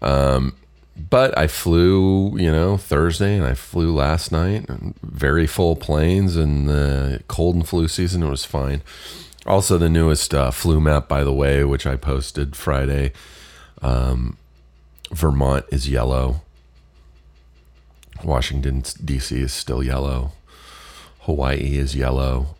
Um, 0.00 0.54
but 1.10 1.36
I 1.36 1.46
flew, 1.48 2.36
you 2.38 2.52
know, 2.52 2.76
Thursday 2.76 3.36
and 3.36 3.44
I 3.44 3.54
flew 3.54 3.94
last 3.94 4.30
night. 4.30 4.66
Very 5.02 5.46
full 5.46 5.74
planes 5.74 6.36
and 6.36 6.68
the 6.68 7.22
cold 7.28 7.56
and 7.56 7.68
flu 7.68 7.88
season. 7.88 8.22
It 8.22 8.30
was 8.30 8.44
fine. 8.44 8.82
Also, 9.46 9.78
the 9.78 9.88
newest 9.88 10.34
uh, 10.34 10.50
flu 10.50 10.80
map, 10.80 11.08
by 11.08 11.24
the 11.24 11.32
way, 11.32 11.64
which 11.64 11.86
I 11.86 11.96
posted 11.96 12.54
Friday. 12.54 13.12
Um, 13.80 14.36
Vermont 15.10 15.64
is 15.70 15.88
yellow. 15.88 16.42
Washington, 18.24 18.82
D.C. 19.04 19.40
is 19.40 19.52
still 19.52 19.82
yellow. 19.82 20.32
Hawaii 21.20 21.76
is 21.76 21.94
yellow. 21.94 22.56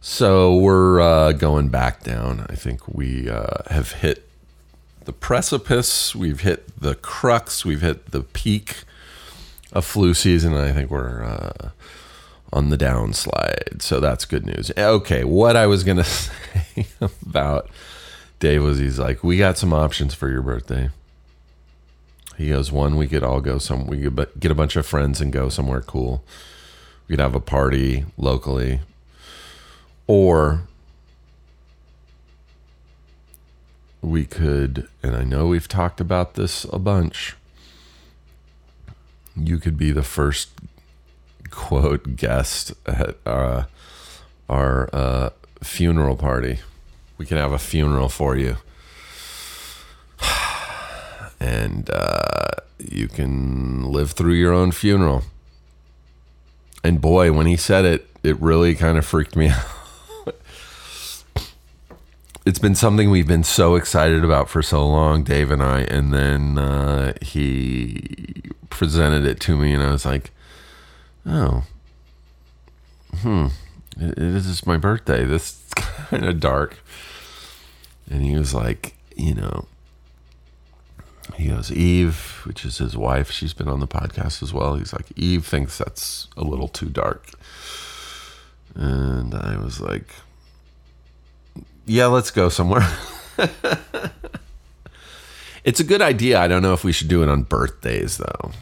So 0.00 0.56
we're 0.56 1.00
uh, 1.00 1.32
going 1.32 1.68
back 1.68 2.02
down. 2.02 2.46
I 2.50 2.54
think 2.54 2.88
we 2.88 3.30
uh, 3.30 3.62
have 3.70 3.92
hit 3.92 4.28
the 5.04 5.12
precipice. 5.12 6.14
We've 6.14 6.40
hit 6.40 6.68
the 6.80 6.94
crux. 6.96 7.64
We've 7.64 7.80
hit 7.80 8.10
the 8.10 8.22
peak 8.22 8.84
of 9.72 9.84
flu 9.84 10.12
season. 10.12 10.54
I 10.54 10.72
think 10.72 10.90
we're 10.90 11.22
uh, 11.22 11.70
on 12.52 12.70
the 12.70 12.76
downslide. 12.76 13.80
So 13.80 14.00
that's 14.00 14.24
good 14.24 14.44
news. 14.44 14.70
Okay, 14.76 15.24
what 15.24 15.56
I 15.56 15.66
was 15.66 15.84
going 15.84 15.96
to 15.98 16.04
say 16.04 16.86
about 17.00 17.70
Dave 18.40 18.62
was 18.62 18.78
he's 18.78 18.98
like, 18.98 19.22
we 19.22 19.38
got 19.38 19.56
some 19.56 19.72
options 19.72 20.14
for 20.14 20.28
your 20.28 20.42
birthday. 20.42 20.90
He 22.42 22.48
goes, 22.48 22.72
one, 22.72 22.96
we 22.96 23.06
could 23.06 23.22
all 23.22 23.40
go 23.40 23.58
some, 23.58 23.86
we 23.86 24.02
could 24.02 24.28
get 24.40 24.50
a 24.50 24.54
bunch 24.56 24.74
of 24.74 24.84
friends 24.84 25.20
and 25.20 25.32
go 25.32 25.48
somewhere 25.48 25.80
cool. 25.80 26.24
We 27.06 27.12
could 27.12 27.22
have 27.22 27.36
a 27.36 27.40
party 27.40 28.04
locally. 28.16 28.80
Or 30.08 30.62
we 34.00 34.24
could, 34.24 34.88
and 35.04 35.14
I 35.14 35.22
know 35.22 35.46
we've 35.46 35.68
talked 35.68 36.00
about 36.00 36.34
this 36.34 36.64
a 36.72 36.80
bunch, 36.80 37.36
you 39.36 39.58
could 39.58 39.78
be 39.78 39.92
the 39.92 40.02
first 40.02 40.50
quote 41.50 42.16
guest 42.16 42.72
at 42.86 43.18
uh, 43.24 43.66
our 44.48 44.90
uh, 44.92 45.30
funeral 45.62 46.16
party. 46.16 46.58
We 47.18 47.24
can 47.24 47.36
have 47.36 47.52
a 47.52 47.58
funeral 47.60 48.08
for 48.08 48.36
you 48.36 48.56
and 51.42 51.90
uh, 51.90 52.50
you 52.78 53.08
can 53.08 53.90
live 53.90 54.12
through 54.12 54.34
your 54.34 54.52
own 54.52 54.70
funeral. 54.70 55.24
And 56.84 57.00
boy, 57.00 57.32
when 57.32 57.46
he 57.46 57.56
said 57.56 57.84
it, 57.84 58.08
it 58.22 58.40
really 58.40 58.74
kind 58.76 58.96
of 58.96 59.04
freaked 59.04 59.34
me 59.34 59.48
out. 59.48 59.66
It's 62.44 62.58
been 62.58 62.74
something 62.74 63.10
we've 63.10 63.26
been 63.26 63.44
so 63.44 63.76
excited 63.76 64.24
about 64.24 64.48
for 64.48 64.62
so 64.62 64.86
long, 64.86 65.22
Dave 65.22 65.50
and 65.50 65.62
I. 65.62 65.82
And 65.82 66.12
then 66.12 66.58
uh, 66.58 67.12
he 67.20 68.42
presented 68.68 69.24
it 69.24 69.38
to 69.40 69.56
me, 69.56 69.72
and 69.72 69.82
I 69.82 69.92
was 69.92 70.04
like, 70.04 70.30
oh, 71.24 71.64
hmm, 73.18 73.46
it 73.96 74.18
is 74.18 74.66
my 74.66 74.76
birthday. 74.76 75.24
This 75.24 75.52
is 75.52 75.74
kind 75.74 76.24
of 76.24 76.40
dark. 76.40 76.78
And 78.10 78.22
he 78.22 78.36
was 78.36 78.54
like, 78.54 78.96
you 79.16 79.34
know, 79.34 79.66
he 81.36 81.48
goes, 81.48 81.70
Eve, 81.72 82.42
which 82.44 82.64
is 82.64 82.78
his 82.78 82.96
wife, 82.96 83.30
she's 83.30 83.54
been 83.54 83.68
on 83.68 83.80
the 83.80 83.86
podcast 83.86 84.42
as 84.42 84.52
well. 84.52 84.76
He's 84.76 84.92
like, 84.92 85.06
Eve 85.16 85.46
thinks 85.46 85.78
that's 85.78 86.28
a 86.36 86.44
little 86.44 86.68
too 86.68 86.88
dark. 86.88 87.30
And 88.74 89.34
I 89.34 89.56
was 89.56 89.80
like, 89.80 90.08
yeah, 91.86 92.06
let's 92.06 92.30
go 92.30 92.48
somewhere. 92.48 92.88
it's 95.64 95.80
a 95.80 95.84
good 95.84 96.02
idea. 96.02 96.40
I 96.40 96.48
don't 96.48 96.62
know 96.62 96.72
if 96.72 96.84
we 96.84 96.92
should 96.92 97.08
do 97.08 97.22
it 97.22 97.28
on 97.28 97.42
birthdays, 97.42 98.18
though. 98.18 98.52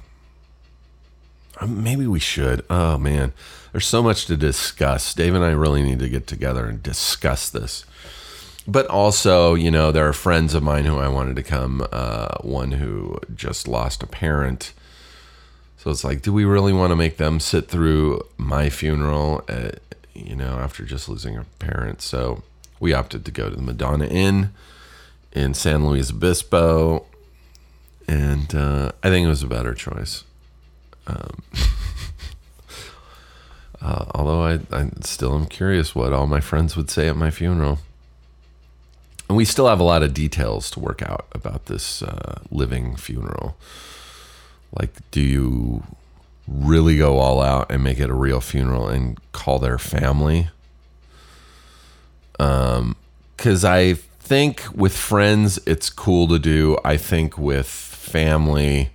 Um, 1.61 1.83
Maybe 1.83 2.07
we 2.07 2.19
should. 2.19 2.65
Oh, 2.71 2.99
man. 2.99 3.33
There's 3.73 3.87
so 3.87 4.03
much 4.03 4.27
to 4.27 4.37
discuss. 4.37 5.15
Dave 5.15 5.35
and 5.35 5.45
I 5.45 5.51
really 5.51 5.83
need 5.83 6.01
to 6.01 6.09
get 6.09 6.27
together 6.27 6.67
and 6.67 6.83
discuss 6.83 7.51
this. 7.51 7.85
But 8.67 8.87
also, 8.87 9.55
you 9.55 9.71
know, 9.71 9.91
there 9.91 10.07
are 10.07 10.13
friends 10.13 10.55
of 10.55 10.63
mine 10.63 10.85
who 10.85 10.99
I 10.99 11.09
wanted 11.09 11.37
to 11.37 11.43
come. 11.43 11.87
Uh, 11.91 12.37
one 12.43 12.73
who 12.73 13.19
just 13.35 13.67
lost 13.67 14.03
a 14.03 14.07
parent. 14.07 14.73
So 15.79 15.91
it's 15.91 16.05
like, 16.05 16.23
do 16.23 16.33
we 16.33 16.45
really 16.45 16.73
want 16.73 16.91
to 16.91 16.97
make 16.97 17.17
them 17.17 17.41
sit 17.41 17.69
through 17.69 18.27
my 18.37 18.69
funeral, 18.69 19.45
uh, 19.49 19.71
you 20.15 20.37
know, 20.37 20.59
after 20.59 20.85
just 20.85 21.09
losing 21.09 21.37
a 21.37 21.47
parent? 21.59 22.03
So 22.03 22.43
we 22.79 22.93
opted 22.93 23.25
to 23.25 23.31
go 23.31 23.49
to 23.49 23.57
the 23.57 23.63
Madonna 23.63 24.07
Inn 24.07 24.53
in 25.33 25.55
San 25.55 25.87
Luis 25.87 26.11
Obispo. 26.11 27.07
And 28.07 28.55
uh, 28.55 28.93
I 29.03 29.09
think 29.09 29.25
it 29.25 29.29
was 29.29 29.43
a 29.43 29.47
better 29.47 29.73
choice. 29.73 30.25
Um, 31.07 31.43
uh, 33.81 34.05
although 34.15 34.43
I, 34.43 34.61
I 34.71 34.91
still 35.01 35.35
am 35.35 35.47
curious 35.47 35.95
what 35.95 36.13
all 36.13 36.27
my 36.27 36.41
friends 36.41 36.77
would 36.77 36.91
say 36.91 37.09
at 37.09 37.17
my 37.17 37.31
funeral. 37.31 37.79
And 39.31 39.37
we 39.37 39.45
still 39.45 39.69
have 39.69 39.79
a 39.79 39.85
lot 39.85 40.03
of 40.03 40.13
details 40.13 40.73
to 40.73 40.81
work 40.81 41.03
out 41.03 41.29
about 41.31 41.67
this 41.67 42.03
uh, 42.03 42.41
living 42.51 42.97
funeral. 42.97 43.57
Like, 44.77 44.91
do 45.13 45.21
you 45.21 45.85
really 46.49 46.97
go 46.99 47.19
all 47.19 47.41
out 47.41 47.71
and 47.71 47.85
make 47.85 48.01
it 48.01 48.11
a 48.11 48.13
real 48.13 48.41
funeral 48.41 48.89
and 48.89 49.21
call 49.31 49.61
their 49.61 49.79
family? 49.79 50.51
Because 52.33 53.65
I 53.65 53.93
think 53.93 54.65
with 54.75 54.97
friends, 54.97 55.61
it's 55.65 55.91
cool 55.91 56.27
to 56.27 56.41
do. 56.41 56.77
I 56.85 56.97
think 56.97 57.39
with 57.39 57.69
family, 57.69 58.91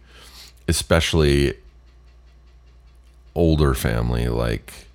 especially 0.68 1.54
older 3.34 3.74
family, 3.74 4.28
like, 4.28 4.88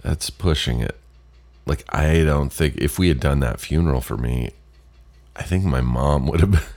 that's 0.00 0.30
pushing 0.30 0.78
it 0.78 0.96
like 1.66 1.84
I 1.94 2.24
don't 2.24 2.52
think 2.52 2.76
if 2.76 2.98
we 2.98 3.08
had 3.08 3.20
done 3.20 3.40
that 3.40 3.60
funeral 3.60 4.00
for 4.00 4.16
me, 4.16 4.50
I 5.36 5.42
think 5.42 5.64
my 5.64 5.80
mom 5.80 6.26
would 6.26 6.40
have 6.40 6.52
been 6.52 6.62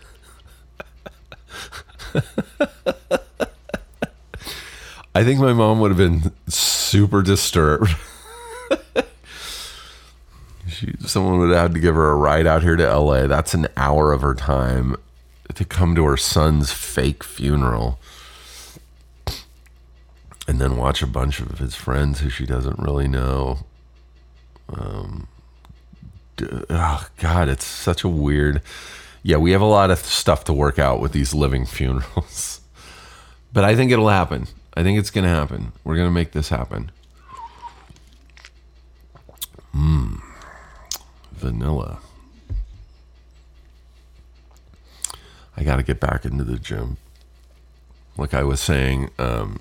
I 5.15 5.23
think 5.23 5.39
my 5.39 5.53
mom 5.53 5.79
would 5.79 5.91
have 5.91 5.97
been 5.97 6.33
super 6.49 7.21
disturbed. 7.21 7.95
she, 10.67 10.93
someone 10.99 11.39
would 11.39 11.51
have 11.51 11.57
had 11.57 11.73
to 11.73 11.79
give 11.79 11.95
her 11.95 12.09
a 12.09 12.15
ride 12.15 12.45
out 12.45 12.63
here 12.63 12.75
to 12.75 12.97
LA. 12.97 13.27
That's 13.27 13.53
an 13.53 13.67
hour 13.77 14.11
of 14.11 14.21
her 14.21 14.35
time 14.35 14.97
to 15.53 15.63
come 15.63 15.95
to 15.95 16.03
her 16.03 16.17
son's 16.17 16.73
fake 16.73 17.23
funeral 17.23 17.97
and 20.47 20.59
then 20.59 20.77
watch 20.77 21.01
a 21.01 21.07
bunch 21.07 21.39
of 21.39 21.59
his 21.59 21.75
friends 21.75 22.19
who 22.19 22.29
she 22.29 22.45
doesn't 22.45 22.79
really 22.79 23.07
know 23.07 23.59
oh 24.69 25.27
god 27.19 27.47
it's 27.47 27.65
such 27.65 28.03
a 28.03 28.09
weird 28.09 28.61
yeah 29.23 29.37
we 29.37 29.51
have 29.51 29.61
a 29.61 29.65
lot 29.65 29.91
of 29.91 29.99
stuff 29.99 30.43
to 30.43 30.53
work 30.53 30.79
out 30.79 30.99
with 30.99 31.11
these 31.11 31.33
living 31.33 31.65
funerals. 31.77 32.61
But 33.53 33.63
i 33.63 33.75
think 33.75 33.91
it'll 33.91 34.09
happen. 34.09 34.47
I 34.77 34.83
think 34.83 34.99
it's 34.99 35.11
gonna 35.11 35.29
happen. 35.29 35.71
We're 35.83 35.95
gonna 35.95 36.11
make 36.11 36.31
this 36.31 36.49
happen. 36.49 36.91
Mmm 39.73 40.21
vanilla. 41.35 41.99
I 45.55 45.63
gotta 45.63 45.83
get 45.83 45.99
back 45.99 46.25
into 46.25 46.43
the 46.43 46.57
gym. 46.57 46.97
Like 48.17 48.33
i 48.33 48.43
was 48.43 48.59
saying 48.59 49.11
um 49.19 49.59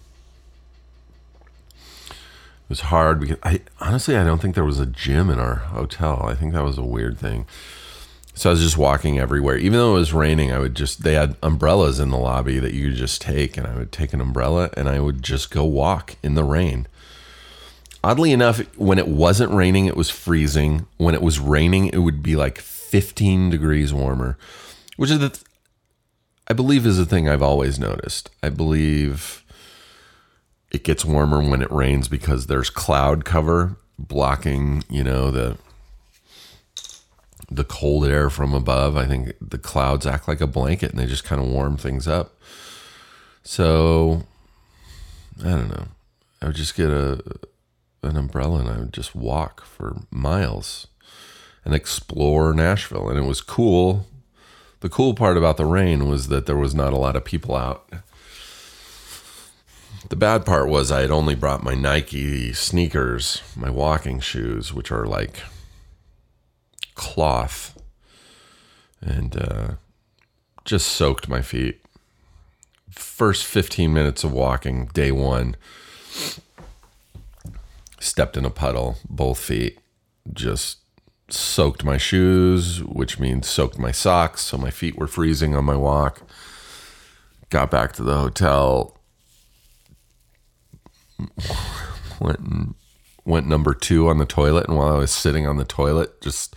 it 2.64 2.70
was 2.70 2.80
hard 2.80 3.20
because 3.20 3.38
I 3.42 3.60
honestly 3.80 4.16
I 4.16 4.24
don't 4.24 4.40
think 4.40 4.54
there 4.54 4.64
was 4.64 4.80
a 4.80 4.86
gym 4.86 5.28
in 5.28 5.38
our 5.38 5.56
hotel. 5.56 6.22
I 6.24 6.34
think 6.34 6.52
that 6.54 6.64
was 6.64 6.78
a 6.78 6.82
weird 6.82 7.18
thing. 7.18 7.46
So 8.34 8.50
I 8.50 8.52
was 8.52 8.62
just 8.62 8.76
walking 8.76 9.18
everywhere. 9.18 9.56
Even 9.56 9.78
though 9.78 9.94
it 9.94 10.00
was 10.00 10.12
raining, 10.12 10.50
I 10.50 10.58
would 10.58 10.74
just 10.74 11.02
they 11.02 11.14
had 11.14 11.36
umbrellas 11.42 12.00
in 12.00 12.10
the 12.10 12.16
lobby 12.18 12.58
that 12.58 12.74
you 12.74 12.88
could 12.88 12.96
just 12.96 13.20
take 13.20 13.56
and 13.56 13.66
I 13.66 13.76
would 13.76 13.92
take 13.92 14.12
an 14.12 14.20
umbrella 14.20 14.70
and 14.76 14.88
I 14.88 14.98
would 14.98 15.22
just 15.22 15.50
go 15.50 15.64
walk 15.64 16.16
in 16.22 16.34
the 16.34 16.44
rain. 16.44 16.88
Oddly 18.02 18.32
enough, 18.32 18.60
when 18.76 18.98
it 18.98 19.08
wasn't 19.08 19.52
raining, 19.52 19.86
it 19.86 19.96
was 19.96 20.10
freezing. 20.10 20.86
When 20.96 21.14
it 21.14 21.22
was 21.22 21.38
raining, 21.38 21.86
it 21.86 21.98
would 21.98 22.22
be 22.22 22.36
like 22.36 22.58
15 22.58 23.50
degrees 23.50 23.94
warmer, 23.94 24.36
which 24.96 25.10
is 25.10 25.20
the 25.20 25.30
th- 25.30 25.44
I 26.46 26.52
believe 26.52 26.84
is 26.84 26.98
a 26.98 27.06
thing 27.06 27.28
I've 27.28 27.42
always 27.42 27.78
noticed. 27.78 28.30
I 28.42 28.50
believe 28.50 29.43
it 30.74 30.82
gets 30.82 31.04
warmer 31.04 31.40
when 31.40 31.62
it 31.62 31.70
rains 31.70 32.08
because 32.08 32.48
there's 32.48 32.68
cloud 32.68 33.24
cover 33.24 33.76
blocking, 33.96 34.82
you 34.90 35.04
know, 35.04 35.30
the 35.30 35.56
the 37.48 37.62
cold 37.62 38.04
air 38.06 38.28
from 38.28 38.52
above. 38.52 38.96
I 38.96 39.06
think 39.06 39.34
the 39.40 39.58
clouds 39.58 40.04
act 40.04 40.26
like 40.26 40.40
a 40.40 40.48
blanket 40.48 40.90
and 40.90 40.98
they 40.98 41.06
just 41.06 41.22
kind 41.22 41.40
of 41.40 41.46
warm 41.46 41.76
things 41.76 42.08
up. 42.08 42.34
So 43.44 44.24
I 45.40 45.50
don't 45.50 45.68
know. 45.68 45.86
I 46.42 46.46
would 46.46 46.56
just 46.56 46.74
get 46.74 46.90
a 46.90 47.22
an 48.02 48.16
umbrella 48.16 48.58
and 48.58 48.68
I 48.68 48.78
would 48.78 48.92
just 48.92 49.14
walk 49.14 49.64
for 49.64 50.02
miles 50.10 50.88
and 51.64 51.72
explore 51.72 52.52
Nashville. 52.52 53.08
And 53.08 53.18
it 53.18 53.28
was 53.28 53.40
cool. 53.40 54.06
The 54.80 54.88
cool 54.88 55.14
part 55.14 55.36
about 55.36 55.56
the 55.56 55.66
rain 55.66 56.08
was 56.08 56.26
that 56.28 56.46
there 56.46 56.56
was 56.56 56.74
not 56.74 56.92
a 56.92 56.98
lot 56.98 57.14
of 57.14 57.24
people 57.24 57.54
out 57.54 57.88
the 60.08 60.16
bad 60.16 60.44
part 60.44 60.68
was 60.68 60.92
I 60.92 61.00
had 61.00 61.10
only 61.10 61.34
brought 61.34 61.62
my 61.62 61.74
Nike 61.74 62.52
sneakers, 62.52 63.42
my 63.56 63.70
walking 63.70 64.20
shoes, 64.20 64.72
which 64.72 64.92
are 64.92 65.06
like 65.06 65.42
cloth, 66.94 67.80
and 69.00 69.36
uh, 69.36 69.68
just 70.64 70.88
soaked 70.88 71.28
my 71.28 71.42
feet. 71.42 71.80
First 72.90 73.44
15 73.44 73.92
minutes 73.92 74.24
of 74.24 74.32
walking, 74.32 74.86
day 74.86 75.10
one, 75.10 75.56
stepped 77.98 78.36
in 78.36 78.44
a 78.44 78.50
puddle, 78.50 78.98
both 79.08 79.38
feet, 79.38 79.78
just 80.32 80.78
soaked 81.28 81.84
my 81.84 81.96
shoes, 81.96 82.82
which 82.84 83.18
means 83.18 83.48
soaked 83.48 83.78
my 83.78 83.90
socks. 83.90 84.42
So 84.42 84.58
my 84.58 84.70
feet 84.70 84.96
were 84.96 85.06
freezing 85.06 85.56
on 85.56 85.64
my 85.64 85.76
walk. 85.76 86.22
Got 87.50 87.70
back 87.70 87.92
to 87.94 88.02
the 88.02 88.18
hotel, 88.18 88.93
went 92.20 92.38
and 92.40 92.74
went 93.24 93.46
number 93.46 93.72
two 93.74 94.08
on 94.08 94.18
the 94.18 94.26
toilet 94.26 94.66
and 94.68 94.76
while 94.76 94.94
i 94.94 94.98
was 94.98 95.10
sitting 95.10 95.46
on 95.46 95.56
the 95.56 95.64
toilet 95.64 96.20
just 96.20 96.54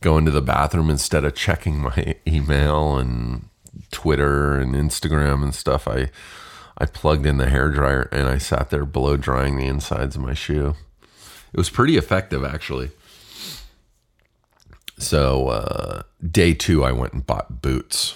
going 0.00 0.24
to 0.24 0.30
the 0.30 0.42
bathroom 0.42 0.88
instead 0.88 1.24
of 1.24 1.34
checking 1.34 1.78
my 1.78 2.16
email 2.26 2.96
and 2.96 3.48
twitter 3.90 4.58
and 4.58 4.74
instagram 4.74 5.42
and 5.42 5.54
stuff 5.54 5.86
i 5.88 6.10
i 6.78 6.86
plugged 6.86 7.26
in 7.26 7.38
the 7.38 7.48
hair 7.48 7.70
dryer 7.70 8.08
and 8.12 8.28
i 8.28 8.38
sat 8.38 8.70
there 8.70 8.84
blow 8.84 9.16
drying 9.16 9.56
the 9.56 9.66
insides 9.66 10.16
of 10.16 10.22
my 10.22 10.34
shoe. 10.34 10.74
It 11.52 11.56
was 11.56 11.70
pretty 11.70 11.96
effective 11.96 12.44
actually. 12.44 12.90
So 14.98 15.48
uh, 15.48 16.02
day 16.24 16.54
two 16.54 16.84
i 16.84 16.92
went 16.92 17.12
and 17.12 17.26
bought 17.26 17.60
boots 17.62 18.14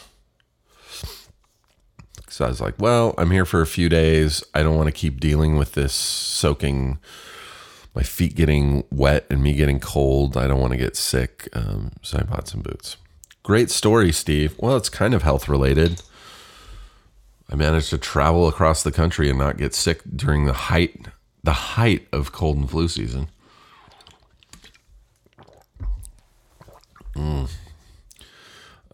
so 2.35 2.44
I 2.44 2.49
was 2.49 2.61
like, 2.61 2.75
well, 2.81 3.14
I'm 3.16 3.31
here 3.31 3.44
for 3.44 3.61
a 3.61 3.66
few 3.66 3.88
days. 3.88 4.42
I 4.55 4.64
don't 4.64 4.75
want 4.75 4.88
to 4.88 4.92
keep 4.92 5.20
dealing 5.20 5.57
with 5.57 5.75
this 5.75 5.92
soaking, 5.92 6.99
my 7.94 8.03
feet 8.03 8.35
getting 8.35 8.83
wet 8.90 9.25
and 9.31 9.40
me 9.40 9.55
getting 9.55 9.79
cold. 9.79 10.37
I 10.37 10.49
don't 10.49 10.61
want 10.61 10.73
to 10.73 10.77
get 10.77 10.97
sick. 10.97 11.49
Um, 11.53 11.92
so 12.03 12.18
I 12.18 12.25
bought 12.25 12.49
some 12.49 12.61
boots. 12.61 12.97
Great 13.44 13.70
story, 13.70 14.11
Steve. 14.11 14.57
Well, 14.59 14.77
it's 14.77 14.88
kind 14.88 15.14
of 15.14 15.23
health 15.23 15.49
related. 15.49 16.03
I 17.49 17.55
managed 17.55 17.90
to 17.90 17.99
travel 17.99 18.49
across 18.49 18.83
the 18.83 18.90
country 18.90 19.31
and 19.31 19.38
not 19.38 19.57
get 19.57 19.73
sick 19.73 20.01
during 20.16 20.47
the 20.47 20.55
height 20.55 21.07
the 21.44 21.53
height 21.53 22.09
of 22.12 22.33
cold 22.33 22.57
and 22.57 22.68
flu 22.68 22.88
season. 22.88 23.29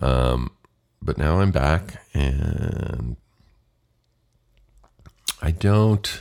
Um, 0.03 0.51
but 1.01 1.17
now 1.17 1.41
I'm 1.41 1.53
back 1.53 2.03
and 2.13 3.17
I 5.41 5.51
don't 5.51 6.21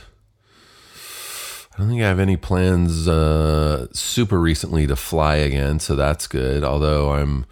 I 1.72 1.78
don't 1.78 1.88
think 1.88 2.02
I 2.02 2.08
have 2.08 2.18
any 2.18 2.36
plans 2.36 3.08
uh, 3.08 3.86
super 3.92 4.40
recently 4.40 4.86
to 4.86 4.96
fly 4.96 5.36
again, 5.36 5.78
so 5.78 5.96
that's 5.96 6.26
good. 6.26 6.64
Although 6.64 7.12
I'm 7.12 7.46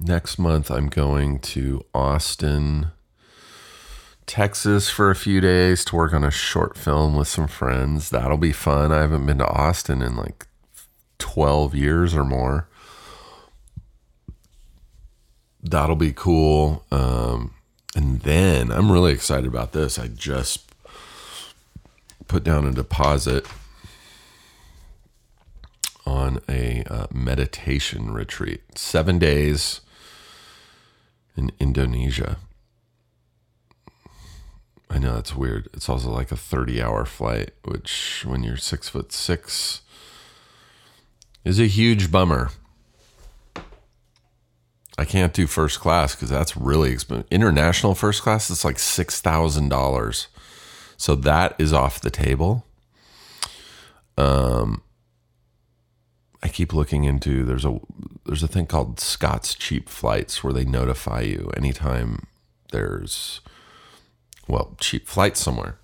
next 0.00 0.38
month 0.38 0.70
I'm 0.70 0.88
going 0.88 1.38
to 1.40 1.84
Austin, 1.94 2.92
Texas 4.26 4.88
for 4.88 5.10
a 5.10 5.16
few 5.16 5.40
days 5.40 5.84
to 5.86 5.96
work 5.96 6.14
on 6.14 6.24
a 6.24 6.30
short 6.30 6.76
film 6.76 7.16
with 7.16 7.28
some 7.28 7.48
friends. 7.48 8.10
That'll 8.10 8.36
be 8.36 8.52
fun. 8.52 8.92
I 8.92 9.00
haven't 9.00 9.26
been 9.26 9.38
to 9.38 9.48
Austin 9.48 10.00
in 10.00 10.16
like 10.16 10.46
12 11.18 11.74
years 11.74 12.14
or 12.14 12.24
more 12.24 12.68
that'll 15.62 15.96
be 15.96 16.12
cool. 16.12 16.84
Um, 16.90 17.54
and 17.94 18.20
then 18.20 18.70
I'm 18.70 18.90
really 18.90 19.12
excited 19.12 19.46
about 19.46 19.72
this. 19.72 19.98
I 19.98 20.08
just 20.08 20.70
put 22.26 22.44
down 22.44 22.66
a 22.66 22.72
deposit 22.72 23.46
on 26.06 26.40
a 26.48 26.82
uh, 26.88 27.06
meditation 27.12 28.12
retreat, 28.12 28.78
seven 28.78 29.18
days 29.18 29.80
in 31.36 31.52
Indonesia. 31.60 32.38
I 34.90 34.98
know 34.98 35.14
that's 35.14 35.34
weird. 35.34 35.68
It's 35.72 35.88
also 35.88 36.10
like 36.10 36.30
a 36.32 36.36
30 36.36 36.82
hour 36.82 37.04
flight, 37.04 37.52
which 37.64 38.24
when 38.26 38.42
you're 38.42 38.58
six 38.58 38.88
foot 38.88 39.12
six 39.12 39.80
is 41.44 41.58
a 41.58 41.66
huge 41.66 42.10
bummer. 42.10 42.50
I 44.98 45.04
can't 45.04 45.32
do 45.32 45.46
first 45.46 45.80
class 45.80 46.14
because 46.14 46.28
that's 46.28 46.56
really 46.56 46.92
expensive. 46.92 47.26
International 47.30 47.94
first 47.94 48.22
class, 48.22 48.50
it's 48.50 48.64
like 48.64 48.78
six 48.78 49.20
thousand 49.20 49.68
dollars. 49.68 50.28
So 50.96 51.14
that 51.16 51.54
is 51.58 51.72
off 51.72 52.00
the 52.00 52.10
table. 52.10 52.66
Um, 54.16 54.82
I 56.42 56.48
keep 56.48 56.72
looking 56.72 57.04
into 57.04 57.44
there's 57.44 57.64
a 57.64 57.80
there's 58.26 58.42
a 58.42 58.48
thing 58.48 58.66
called 58.66 59.00
Scott's 59.00 59.54
Cheap 59.54 59.88
Flights 59.88 60.44
where 60.44 60.52
they 60.52 60.64
notify 60.64 61.22
you 61.22 61.50
anytime 61.56 62.26
there's 62.70 63.40
well 64.48 64.76
cheap 64.80 65.08
flights 65.08 65.40
somewhere. 65.40 65.78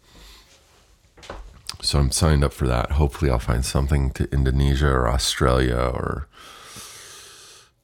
So 1.80 2.00
I'm 2.00 2.10
signed 2.10 2.42
up 2.42 2.52
for 2.52 2.66
that. 2.66 2.92
Hopefully, 2.92 3.30
I'll 3.30 3.38
find 3.38 3.64
something 3.64 4.10
to 4.12 4.28
Indonesia 4.32 4.88
or 4.88 5.08
Australia 5.08 5.76
or 5.76 6.28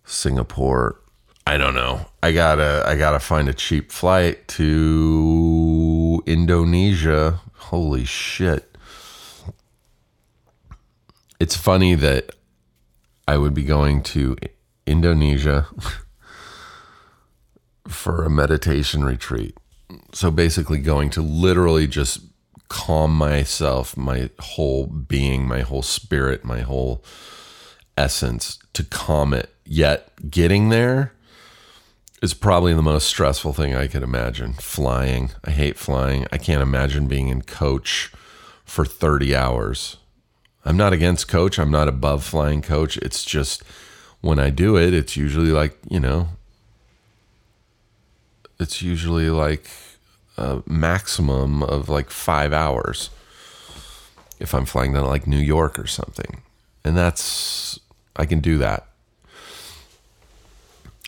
Singapore. 0.04 1.00
I 1.46 1.59
don't 1.59 1.74
know. 1.74 2.07
I 2.22 2.33
gotta 2.33 2.83
I 2.87 2.96
gotta 2.96 3.20
find 3.20 3.48
a 3.48 3.54
cheap 3.54 3.92
flight 3.92 4.48
to 4.48 6.22
Indonesia. 6.26 7.40
Holy 7.54 8.04
shit. 8.04 8.76
It's 11.38 11.57
funny 11.57 11.94
that 11.96 12.30
I 13.28 13.37
would 13.37 13.52
be 13.52 13.64
going 13.64 14.02
to 14.04 14.37
Indonesia 14.87 15.66
for 17.88 18.24
a 18.24 18.30
meditation 18.30 19.04
retreat. 19.04 19.57
So 20.12 20.30
basically 20.30 20.78
going 20.78 21.11
to 21.11 21.22
literally 21.22 21.87
just 21.87 22.20
calm 22.68 23.14
myself, 23.14 23.96
my 23.96 24.30
whole 24.38 24.87
being, 24.87 25.46
my 25.46 25.61
whole 25.61 25.83
spirit, 25.83 26.44
my 26.44 26.61
whole 26.61 27.04
essence 27.96 28.59
to 28.72 28.85
calm 28.85 29.35
it. 29.35 29.50
Yet 29.66 30.30
getting 30.30 30.68
there 30.68 31.13
is 32.24 32.32
probably 32.32 32.72
the 32.72 32.80
most 32.80 33.06
stressful 33.06 33.52
thing 33.52 33.74
I 33.74 33.87
could 33.87 34.02
imagine. 34.02 34.54
Flying. 34.54 35.32
I 35.44 35.50
hate 35.50 35.76
flying. 35.76 36.26
I 36.32 36.38
can't 36.38 36.62
imagine 36.62 37.06
being 37.06 37.28
in 37.28 37.42
coach 37.42 38.10
for 38.64 38.87
30 38.87 39.37
hours. 39.37 39.98
I'm 40.64 40.78
not 40.78 40.94
against 40.94 41.28
coach. 41.28 41.58
I'm 41.58 41.70
not 41.70 41.87
above 41.87 42.24
flying 42.24 42.62
coach. 42.62 42.96
It's 42.96 43.24
just 43.24 43.62
when 44.22 44.38
I 44.38 44.48
do 44.48 44.78
it, 44.78 44.94
it's 44.94 45.18
usually 45.18 45.50
like, 45.50 45.76
you 45.87 46.00
know, 46.00 46.28
it's 48.58 48.80
usually 48.80 49.28
like 49.28 49.68
a 50.38 50.62
maximum 50.66 51.62
of 51.62 51.90
like 51.90 52.08
five 52.08 52.54
hours 52.54 53.10
if 54.40 54.54
I'm 54.54 54.64
flying 54.64 54.94
to 54.94 55.02
like 55.02 55.26
New 55.26 55.37
York 55.37 55.78
or 55.78 55.87
something. 55.87 56.40
And 56.87 56.96
that's, 56.96 57.78
I 58.16 58.24
can 58.24 58.40
do 58.40 58.56
that. 58.58 58.87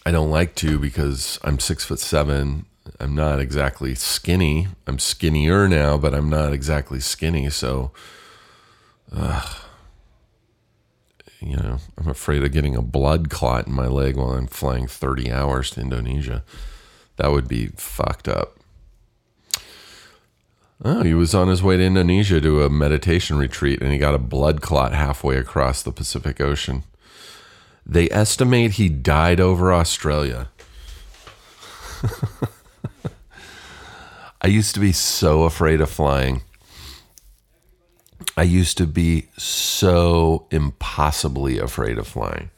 I 0.07 0.13
don't 0.13 0.31
like 0.31 0.55
to 0.57 0.79
because 0.79 1.41
I'm 1.43 1.59
six 1.59 1.85
foot 1.85 1.99
seven. 1.99 2.67
I'm 3.01 3.17
not 3.17 3.41
exactly 3.41 3.97
skinny. 3.97 4.69
I'm 4.87 5.01
skinnier 5.01 5.67
now, 5.67 5.99
but 5.99 6.15
I'm 6.15 6.31
not 6.31 6.53
exactly 6.53 7.01
skinny. 7.01 7.51
So, 7.51 7.91
uh, 9.11 9.43
you 11.41 11.57
know, 11.57 11.79
I'm 11.99 12.09
afraid 12.09 12.45
of 12.45 12.53
getting 12.53 12.77
a 12.77 12.83
blood 12.83 13.31
clot 13.31 13.67
in 13.67 13.73
my 13.73 13.89
leg 13.89 14.17
while 14.17 14.31
I'm 14.31 14.47
flying 14.47 14.87
30 14.87 15.33
hours 15.33 15.71
to 15.71 15.81
Indonesia. 15.81 16.45
That 17.17 17.33
would 17.33 17.49
be 17.49 17.71
fucked 17.75 18.29
up. 18.29 18.61
Oh, 20.85 21.03
he 21.03 21.15
was 21.15 21.35
on 21.35 21.49
his 21.49 21.65
way 21.65 21.79
to 21.79 21.83
Indonesia 21.83 22.41
to 22.41 22.63
a 22.63 22.71
meditation 22.71 23.39
retreat 23.39 23.83
and 23.83 23.91
he 23.91 23.99
got 23.99 24.15
a 24.15 24.19
blood 24.19 24.61
clot 24.61 24.93
halfway 24.93 25.37
across 25.37 25.83
the 25.83 25.91
Pacific 25.91 26.41
Ocean. 26.41 26.85
They 27.89 28.11
estimate 28.11 28.73
he 28.73 28.89
died 28.89 29.39
over 29.39 29.73
Australia. 29.73 30.49
I 34.41 34.49
used 34.49 34.75
to 34.75 34.81
be 34.81 34.91
so 34.93 35.45
afraid 35.45 35.81
of 35.81 35.89
flying. 35.89 36.43
I 38.37 38.43
used 38.43 38.77
to 38.79 38.87
be 38.87 39.29
so 39.37 40.47
impossibly 40.51 41.59
afraid 41.59 41.97
of 41.97 42.09
flying. 42.09 42.51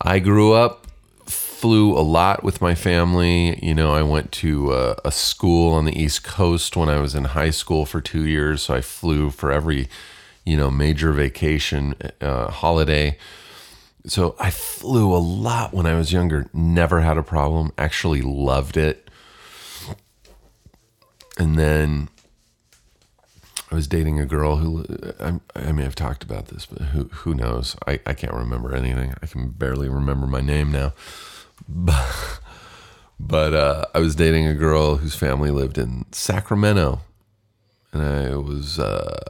I 0.00 0.18
grew 0.18 0.52
up, 0.52 0.86
flew 1.26 1.96
a 1.96 2.00
lot 2.00 2.42
with 2.42 2.60
my 2.60 2.74
family. 2.74 3.58
You 3.62 3.74
know, 3.74 3.92
I 3.92 4.02
went 4.02 4.32
to 4.32 4.72
a, 4.72 4.96
a, 5.04 5.12
school 5.12 5.72
on 5.72 5.84
the 5.84 5.98
East 5.98 6.24
Coast 6.24 6.76
when 6.76 6.88
I 6.88 6.98
was 6.98 7.14
in 7.14 7.24
high 7.24 7.50
school 7.50 7.86
for 7.86 8.00
two 8.00 8.26
years. 8.26 8.62
So 8.62 8.74
I 8.74 8.80
flew 8.80 9.30
for 9.30 9.52
every, 9.52 9.88
you 10.44 10.56
know, 10.56 10.70
major 10.70 11.12
vacation, 11.12 11.94
uh, 12.20 12.50
holiday. 12.50 13.16
So 14.06 14.36
I 14.38 14.50
flew 14.50 15.14
a 15.14 15.18
lot 15.18 15.72
when 15.72 15.86
I 15.86 15.94
was 15.94 16.12
younger, 16.12 16.46
never 16.52 17.00
had 17.00 17.16
a 17.16 17.22
problem, 17.22 17.72
actually 17.78 18.20
loved 18.20 18.76
it. 18.76 19.08
And 21.38 21.58
then 21.58 22.10
I 23.70 23.74
was 23.74 23.88
dating 23.88 24.20
a 24.20 24.26
girl 24.26 24.56
who 24.56 24.84
I, 25.18 25.40
I 25.56 25.72
may 25.72 25.82
have 25.82 25.94
talked 25.94 26.22
about 26.22 26.46
this, 26.46 26.66
but 26.66 26.82
who 26.88 27.04
who 27.04 27.34
knows? 27.34 27.76
I, 27.86 27.98
I 28.06 28.14
can't 28.14 28.34
remember 28.34 28.74
anything. 28.74 29.14
I 29.22 29.26
can 29.26 29.48
barely 29.48 29.88
remember 29.88 30.26
my 30.26 30.40
name 30.40 30.70
now. 30.70 30.92
But, 31.68 32.40
but 33.18 33.54
uh, 33.54 33.84
I 33.94 34.00
was 34.00 34.16
dating 34.16 34.46
a 34.46 34.54
girl 34.54 34.96
whose 34.96 35.14
family 35.14 35.50
lived 35.50 35.78
in 35.78 36.04
Sacramento, 36.10 37.00
and 37.92 38.02
I 38.02 38.36
was 38.36 38.78
uh, 38.78 39.22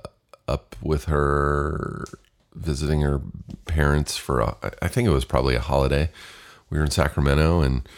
up 0.49 0.75
with 0.83 1.05
her 1.05 2.07
visiting 2.55 3.03
her 3.03 3.21
parents 3.75 4.17
for 4.17 4.41
a, 4.41 4.57
I 4.81 4.89
think 4.89 5.09
it 5.09 5.13
was 5.13 5.25
probably 5.25 5.57
a 5.57 5.61
holiday. 5.61 6.11
We 6.71 6.79
were 6.79 6.85
in 6.85 6.91
Sacramento 6.91 7.61
and 7.61 7.89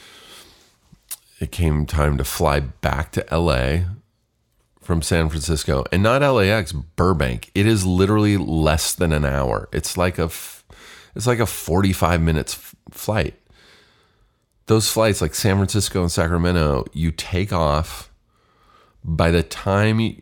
it 1.38 1.52
came 1.52 1.84
time 1.84 2.16
to 2.16 2.24
fly 2.24 2.60
back 2.60 3.12
to 3.12 3.26
LA 3.30 3.80
from 4.80 5.02
San 5.02 5.28
Francisco 5.28 5.84
and 5.92 6.02
not 6.02 6.22
LAX 6.22 6.72
Burbank. 6.72 7.50
It 7.54 7.66
is 7.66 7.84
literally 7.84 8.38
less 8.38 8.94
than 8.94 9.12
an 9.12 9.24
hour. 9.24 9.68
It's 9.72 9.98
like 9.98 10.18
a 10.18 10.30
it's 11.14 11.26
like 11.26 11.40
a 11.40 11.46
45 11.46 12.22
minutes 12.22 12.74
flight. 12.90 13.34
Those 14.66 14.90
flights 14.90 15.20
like 15.20 15.34
San 15.34 15.56
Francisco 15.56 16.02
and 16.02 16.10
Sacramento, 16.12 16.86
you 16.92 17.10
take 17.10 17.52
off 17.52 18.10
by 19.06 19.30
the 19.30 19.42
time 19.42 20.00
you, 20.00 20.16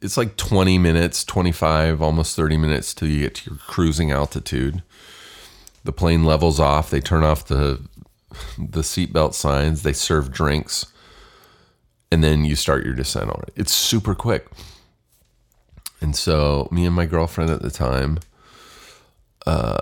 it's 0.00 0.16
like 0.16 0.36
20 0.36 0.78
minutes, 0.78 1.24
25, 1.24 2.00
almost 2.00 2.34
30 2.36 2.56
minutes 2.56 2.94
till 2.94 3.08
you 3.08 3.20
get 3.20 3.34
to 3.36 3.50
your 3.50 3.58
cruising 3.58 4.10
altitude. 4.10 4.82
The 5.84 5.92
plane 5.92 6.24
levels 6.24 6.60
off, 6.60 6.90
they 6.90 7.00
turn 7.00 7.24
off 7.24 7.46
the 7.46 7.80
the 8.58 8.82
seatbelt 8.82 9.34
signs, 9.34 9.82
they 9.82 9.92
serve 9.92 10.30
drinks, 10.30 10.86
and 12.12 12.22
then 12.22 12.44
you 12.44 12.54
start 12.54 12.84
your 12.84 12.94
descent 12.94 13.30
on 13.30 13.42
it. 13.48 13.52
It's 13.56 13.72
super 13.74 14.14
quick. 14.14 14.46
And 16.00 16.14
so 16.14 16.68
me 16.70 16.86
and 16.86 16.94
my 16.94 17.06
girlfriend 17.06 17.50
at 17.50 17.62
the 17.62 17.70
time 17.70 18.18
uh 19.46 19.78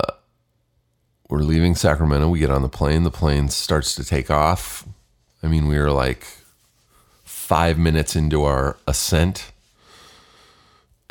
we're 1.28 1.40
leaving 1.40 1.74
Sacramento. 1.74 2.28
We 2.28 2.38
get 2.38 2.50
on 2.50 2.62
the 2.62 2.68
plane. 2.68 3.02
The 3.02 3.10
plane 3.10 3.48
starts 3.50 3.94
to 3.96 4.04
take 4.04 4.30
off. 4.30 4.86
I 5.42 5.46
mean, 5.46 5.68
we 5.68 5.78
were 5.78 5.90
like 5.90 6.26
five 7.24 7.78
minutes 7.78 8.16
into 8.16 8.44
our 8.44 8.78
ascent, 8.86 9.52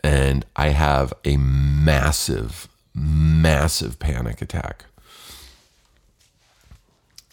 and 0.03 0.45
I 0.55 0.69
have 0.69 1.13
a 1.23 1.37
massive, 1.37 2.66
massive 2.97 3.99
panic 3.99 4.41
attack. 4.41 4.85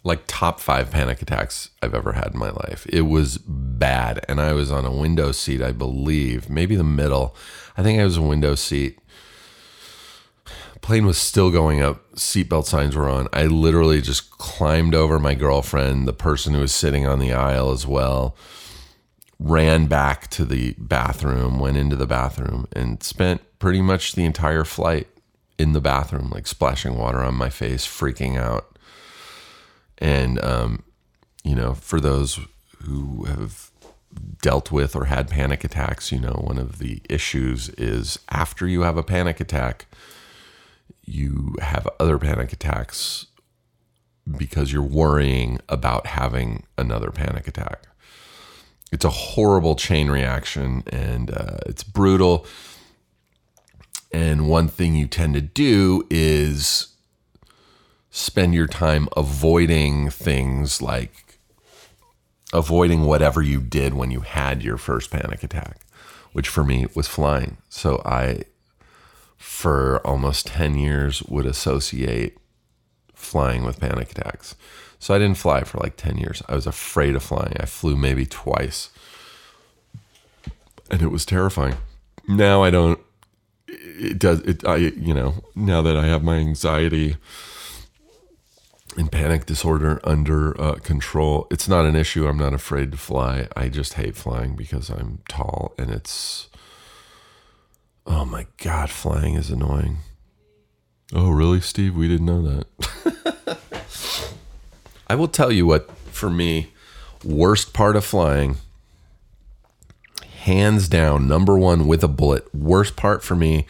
Like 0.03 0.25
top 0.27 0.61
five 0.61 0.91
panic 0.91 1.23
attacks 1.23 1.71
I've 1.81 1.95
ever 1.95 2.13
had 2.13 2.35
in 2.35 2.39
my 2.39 2.51
life. 2.51 2.87
It 2.91 3.03
was 3.03 3.39
bad. 3.39 4.23
And 4.29 4.41
I 4.41 4.53
was 4.53 4.71
on 4.71 4.85
a 4.85 4.93
window 4.93 5.33
seat, 5.33 5.63
I 5.63 5.73
believe, 5.73 6.51
maybe 6.51 6.77
the 6.77 6.85
middle. 6.85 7.35
I 7.77 7.83
think 7.83 7.99
I 7.99 8.05
was 8.05 8.19
a 8.19 8.23
window 8.23 8.55
seat. 8.55 8.99
Plane 10.83 11.07
was 11.07 11.17
still 11.17 11.51
going 11.51 11.81
up, 11.81 12.13
seatbelt 12.13 12.67
signs 12.67 12.95
were 12.95 13.09
on. 13.09 13.27
I 13.33 13.47
literally 13.47 14.03
just 14.03 14.31
climbed 14.31 14.95
over 14.95 15.19
my 15.19 15.33
girlfriend, 15.33 16.07
the 16.07 16.13
person 16.13 16.53
who 16.53 16.61
was 16.61 16.75
sitting 16.75 17.07
on 17.07 17.21
the 17.21 17.33
aisle 17.33 17.71
as 17.71 17.87
well 17.87 18.37
ran 19.39 19.87
back 19.87 20.29
to 20.29 20.45
the 20.45 20.75
bathroom, 20.79 21.59
went 21.59 21.79
into 21.79 21.97
the 21.97 22.07
bathroom, 22.07 22.67
and 22.73 23.03
spent 23.03 23.41
pretty 23.59 23.81
much 23.81 24.13
the 24.15 24.25
entire 24.25 24.65
flight 24.65 25.09
in 25.59 25.73
the 25.73 25.81
bathroom, 25.81 26.31
like 26.31 26.47
splashing 26.47 26.97
water 26.97 27.21
on 27.21 27.35
my 27.35 27.49
face, 27.49 27.87
freaking 27.87 28.37
out. 28.37 28.79
And, 29.99 30.43
um, 30.45 30.83
you 31.45 31.55
know, 31.55 31.75
for 31.75 32.01
those 32.01 32.41
who 32.83 33.25
have 33.25 33.71
dealt 34.43 34.71
with 34.71 34.95
or 34.95 35.07
had 35.07 35.31
panic 35.31 35.65
attacks, 35.65 36.13
you 36.13 36.21
know, 36.21 36.41
one 36.45 36.59
of 36.59 36.79
the 36.79 37.01
issues 37.09 37.69
is 37.71 38.19
after 38.31 38.67
you 38.67 38.83
have 38.83 38.97
a 38.97 39.03
panic 39.03 39.41
attack, 39.41 39.87
you 41.05 41.55
have 41.61 41.89
other 42.01 42.19
panic 42.19 42.53
attacks 42.53 43.27
because 44.37 44.73
you're 44.73 44.83
worrying 44.83 45.61
about 45.69 46.07
having 46.07 46.65
another 46.79 47.11
panic 47.11 47.47
attack 47.47 47.87
it's 48.95 49.05
a 49.05 49.11
horrible 49.11 49.75
chain 49.75 50.09
reaction 50.09 50.85
and 50.87 51.31
uh, 51.33 51.59
it's 51.67 51.83
brutal. 51.83 52.47
And 54.15 54.49
one 54.49 54.69
thing 54.69 54.95
you 54.95 55.09
tend 55.09 55.35
to 55.35 55.41
do 55.41 56.07
is 56.09 56.95
spend 58.13 58.55
your 58.55 58.69
time 58.69 59.09
avoiding 59.17 60.09
things 60.09 60.81
like 60.81 61.41
avoiding 62.53 63.07
whatever 63.07 63.43
you 63.43 63.61
did 63.61 63.95
when 63.95 64.13
you 64.13 64.21
had 64.21 64.63
your 64.63 64.77
first 64.77 65.11
panic 65.11 65.43
attack, 65.43 65.81
which 66.33 66.49
for 66.49 66.63
me 66.63 66.87
was 66.95 67.09
flying. 67.09 67.57
So 67.69 68.01
I, 68.05 68.45
for 69.37 69.99
almost 70.07 70.47
10 70.47 70.77
years, 70.77 71.25
would 71.25 71.45
associate 71.45 72.39
flying 73.15 73.65
with 73.65 73.81
panic 73.81 74.13
attacks. 74.13 74.55
So 75.01 75.13
I 75.13 75.19
didn't 75.19 75.39
fly 75.39 75.65
for 75.65 75.79
like 75.79 75.97
10 75.97 76.19
years. 76.19 76.41
I 76.49 76.55
was 76.55 76.69
afraid 76.69 77.17
of 77.17 77.25
flying. 77.25 77.57
I 77.59 77.67
flew 77.67 77.97
maybe 77.97 78.27
twice. 78.27 78.91
And 80.89 81.03
it 81.03 81.11
was 81.11 81.27
terrifying. 81.27 81.79
Now 82.29 82.63
I 82.63 82.71
don't 82.71 83.01
it 83.95 84.19
does 84.19 84.41
it 84.41 84.67
I 84.67 84.77
you 84.77 85.15
know, 85.15 85.45
now 85.55 85.83
that 85.83 85.97
I 85.97 86.07
have 86.07 86.23
my 86.23 86.37
anxiety 86.37 87.17
and 88.97 89.11
panic 89.11 89.47
disorder 89.47 90.01
under 90.05 90.61
uh, 90.61 90.75
control, 90.75 91.47
it's 91.51 91.69
not 91.69 91.85
an 91.85 91.97
issue. 91.97 92.29
I'm 92.29 92.39
not 92.39 92.55
afraid 92.55 92.93
to 92.93 92.99
fly. 92.99 93.49
I 93.57 93.69
just 93.69 93.95
hate 93.95 94.17
flying 94.17 94.55
because 94.55 94.89
I'm 94.91 95.21
tall 95.29 95.75
and 95.79 95.91
it's 95.91 96.49
Oh 98.07 98.25
my 98.25 98.47
god, 98.59 98.91
flying 98.91 99.35
is 99.35 99.51
annoying. 99.51 99.99
Oh, 101.15 101.31
really, 101.31 101.61
Steve? 101.61 101.95
We 101.95 102.09
didn't 102.09 102.27
know 102.27 102.43
that. 102.43 103.59
I 105.07 105.15
will 105.15 105.29
tell 105.29 105.53
you 105.53 105.67
what, 105.67 105.91
for 106.09 106.29
me, 106.29 106.73
worst 107.23 107.73
part 107.73 107.97
of 107.97 108.05
flying, 108.05 108.57
hands 110.45 110.89
down, 110.89 111.27
number 111.27 111.59
one 111.59 111.87
with 111.87 112.05
a 112.05 112.09
bullet, 112.09 112.55
worst 112.55 112.97
part 112.97 113.23
for 113.23 113.35
me 113.35 113.67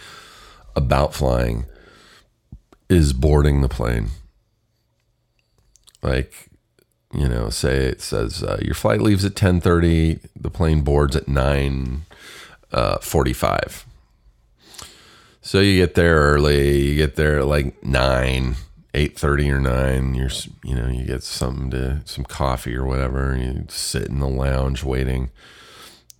about 0.76 1.14
flying 1.14 1.66
is 2.88 3.12
boarding 3.12 3.60
the 3.60 3.68
plane. 3.68 4.08
Like, 6.02 6.50
you 7.12 7.28
know, 7.28 7.48
say 7.48 7.86
it 7.86 8.00
says 8.00 8.42
uh, 8.42 8.58
your 8.60 8.74
flight 8.74 9.00
leaves 9.00 9.24
at 9.24 9.34
10:30, 9.34 10.20
the 10.36 10.50
plane 10.50 10.82
boards 10.82 11.16
at 11.16 11.28
9 11.28 12.02
uh, 12.72 12.98
45. 12.98 13.86
So 15.40 15.60
you 15.60 15.80
get 15.80 15.94
there 15.94 16.16
early, 16.16 16.80
you 16.80 16.96
get 16.96 17.16
there 17.16 17.40
at 17.40 17.46
like 17.46 17.82
9 17.84 18.56
eight 18.94 19.18
thirty 19.18 19.50
or 19.50 19.60
nine. 19.60 20.14
You're 20.14 20.30
you 20.62 20.74
know 20.74 20.88
you 20.88 21.04
get 21.04 21.22
something 21.22 21.70
to 21.72 22.02
some 22.04 22.24
coffee 22.24 22.74
or 22.74 22.86
whatever. 22.86 23.32
And 23.32 23.42
you 23.42 23.66
sit 23.68 24.06
in 24.06 24.20
the 24.20 24.28
lounge 24.28 24.84
waiting, 24.84 25.30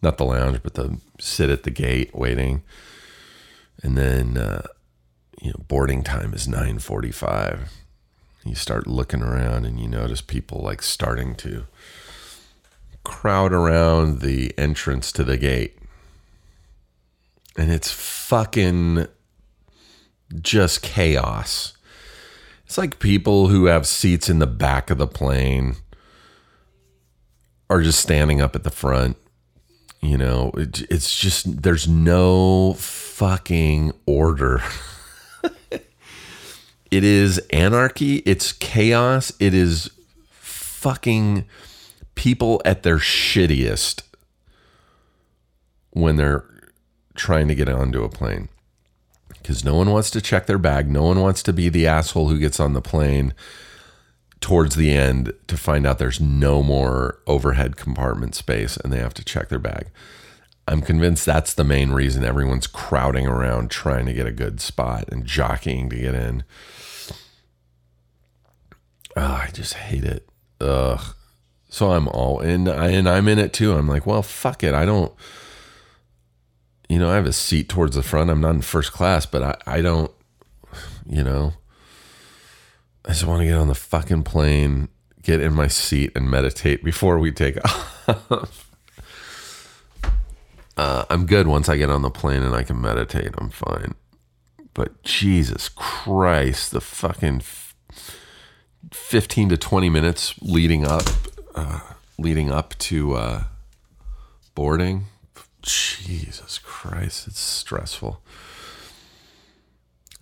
not 0.05 0.19
the 0.19 0.25
lounge, 0.25 0.61
but 0.63 0.75
the 0.75 0.99
sit 1.19 1.51
at 1.51 1.65
the 1.65 1.71
gate 1.71 2.15
waiting, 2.15 2.63
and 3.83 3.99
then 3.99 4.37
uh, 4.37 4.67
you 5.41 5.49
know 5.49 5.65
boarding 5.67 6.03
time 6.03 6.33
is 6.33 6.47
nine 6.47 6.79
forty 6.79 7.11
five. 7.11 7.73
You 8.45 8.55
start 8.55 8.87
looking 8.87 9.23
around 9.23 9.65
and 9.65 9.81
you 9.81 9.89
notice 9.89 10.21
people 10.21 10.61
like 10.61 10.83
starting 10.83 11.35
to 11.37 11.65
crowd 13.03 13.53
around 13.53 14.21
the 14.21 14.53
entrance 14.59 15.11
to 15.13 15.25
the 15.25 15.39
gate. 15.39 15.79
And 17.57 17.73
it's 17.73 17.91
fucking 17.91 19.07
just 20.43 20.83
chaos 20.83 21.75
it's 22.75 22.79
like 22.79 22.99
people 22.99 23.47
who 23.47 23.67
have 23.67 23.87
seats 23.87 24.29
in 24.29 24.41
the 24.41 24.49
back 24.49 24.91
of 24.91 24.99
the 24.99 25.07
plane 25.07 25.77
are 27.71 27.83
just 27.83 28.01
standing 28.01 28.41
up 28.41 28.57
at 28.57 28.65
the 28.65 28.71
front. 28.71 29.17
You 30.05 30.19
know, 30.19 30.51
it, 30.55 30.83
it's 30.91 31.19
just, 31.19 31.63
there's 31.63 31.89
no 31.89 32.75
fucking 32.75 33.93
order. 34.05 34.63
it 35.71 35.83
is 36.91 37.39
anarchy. 37.51 38.17
It's 38.27 38.53
chaos. 38.53 39.33
It 39.41 39.55
is 39.55 39.91
fucking 40.31 41.47
people 42.15 42.61
at 42.67 42.83
their 42.83 42.99
shittiest 42.99 44.03
when 45.93 46.17
they're 46.17 46.45
trying 47.15 47.49
to 47.49 47.55
get 47.55 47.71
onto 47.71 48.05
a 48.05 48.11
plane 48.11 48.51
because 49.29 49.65
no 49.65 49.75
one 49.77 49.91
wants 49.91 50.11
to 50.11 50.21
check 50.21 50.45
their 50.45 50.59
bag. 50.59 50.91
No 50.91 51.05
one 51.05 51.21
wants 51.21 51.43
to 51.45 51.53
be 51.55 51.71
the 51.71 51.87
asshole 51.87 52.29
who 52.29 52.39
gets 52.39 52.61
on 52.61 52.75
the 52.75 52.83
plane 52.83 53.33
towards 54.45 54.77
the 54.77 54.93
end 54.93 55.33
to 55.47 55.57
find 55.57 55.87
out 55.87 55.99
there's 55.99 56.21
no 56.21 56.63
more 56.63 57.19
overhead 57.27 57.77
compartment 57.77 58.35
space 58.35 58.77
and 58.77 58.93
they 58.93 58.99
have 58.99 59.15
to 59.15 59.25
check 59.25 59.49
their 59.49 59.59
bag. 59.59 59.89
I'm 60.69 60.83
convinced 60.83 61.25
that's 61.25 61.55
the 61.55 61.65
main 61.65 61.93
reason 61.93 62.25
everyone's 62.25 62.67
crowding 62.67 63.27
around 63.27 63.71
trying 63.71 64.05
to 64.05 64.13
get 64.13 64.27
a 64.27 64.33
good 64.33 64.61
spot 64.61 65.09
and 65.09 65.25
jockeying 65.25 65.89
to 65.91 65.97
get 65.97 66.15
in. 66.15 66.45
Oh, 69.17 69.43
I 69.47 69.51
just 69.53 69.75
hate 69.75 70.05
it. 70.05 70.29
Ugh. 70.61 71.15
So 71.71 71.93
I'm 71.93 72.07
all 72.09 72.41
in, 72.41 72.69
and 72.69 73.09
I'm 73.09 73.29
in 73.29 73.39
it 73.39 73.53
too. 73.53 73.75
I'm 73.75 73.89
like, 73.89 74.07
well, 74.07 74.23
fuck 74.23 74.63
it. 74.63 74.75
I 74.75 74.85
don't 74.85 75.13
you 76.89 76.99
know, 76.99 77.11
I 77.11 77.15
have 77.15 77.27
a 77.27 77.33
seat 77.33 77.69
towards 77.69 77.97
the 77.97 78.03
front. 78.03 78.31
I'm 78.31 78.41
not 78.43 78.55
in 78.55 78.61
first 78.63 78.93
class, 78.93 79.25
but 79.27 79.43
I, 79.43 79.79
I 79.79 79.81
don't, 79.81 80.13
you 81.07 81.23
know, 81.25 81.55
I 83.05 83.09
just 83.09 83.25
want 83.25 83.41
to 83.41 83.47
get 83.47 83.59
on 83.59 83.69
the 83.69 83.75
fucking 83.75 84.23
plane, 84.23 84.89
get 85.23 85.41
in 85.41 85.53
my 85.53 85.69
seat, 85.69 86.13
and 86.15 86.31
meditate 86.31 86.83
before 86.83 87.19
we 87.19 87.33
take 87.33 87.59
off. 88.09 88.71
uh, 90.77 91.05
I'm 91.11 91.27
good 91.27 91.47
once 91.47 91.69
I 91.69 91.77
get 91.77 91.91
on 91.91 92.03
the 92.03 92.11
plane 92.11 92.43
and 92.43 92.55
I 92.55 92.63
can 92.63 92.81
meditate. 92.81 93.35
I'm 93.37 93.51
fine. 93.51 93.95
But 94.73 95.03
Jesus 95.03 95.69
Christ, 95.69 96.73
the 96.73 96.81
fucking 96.81 97.43
15 98.91 99.49
to 99.51 99.57
20 99.57 99.89
minutes 99.91 100.35
leading 100.41 100.87
up, 100.87 101.05
uh, 101.55 101.81
leading 102.19 102.51
up 102.51 102.77
to 102.79 103.15
uh, 103.15 103.45
boarding 104.55 105.05
Jesus 105.63 106.59
Christ, 106.59 107.27
it's 107.27 107.41
stressful. 107.41 108.21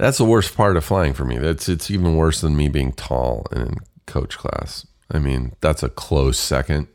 That's 0.02 0.18
the 0.18 0.24
worst 0.24 0.56
part 0.56 0.76
of 0.76 0.84
flying 0.84 1.12
for 1.12 1.24
me. 1.24 1.38
That's 1.38 1.68
it's 1.68 1.88
even 1.88 2.16
worse 2.16 2.40
than 2.40 2.56
me 2.56 2.68
being 2.68 2.90
tall 2.90 3.46
in 3.52 3.76
coach 4.04 4.36
class. 4.36 4.84
I 5.08 5.20
mean, 5.20 5.54
that's 5.60 5.84
a 5.84 5.88
close 5.88 6.40
second. 6.40 6.88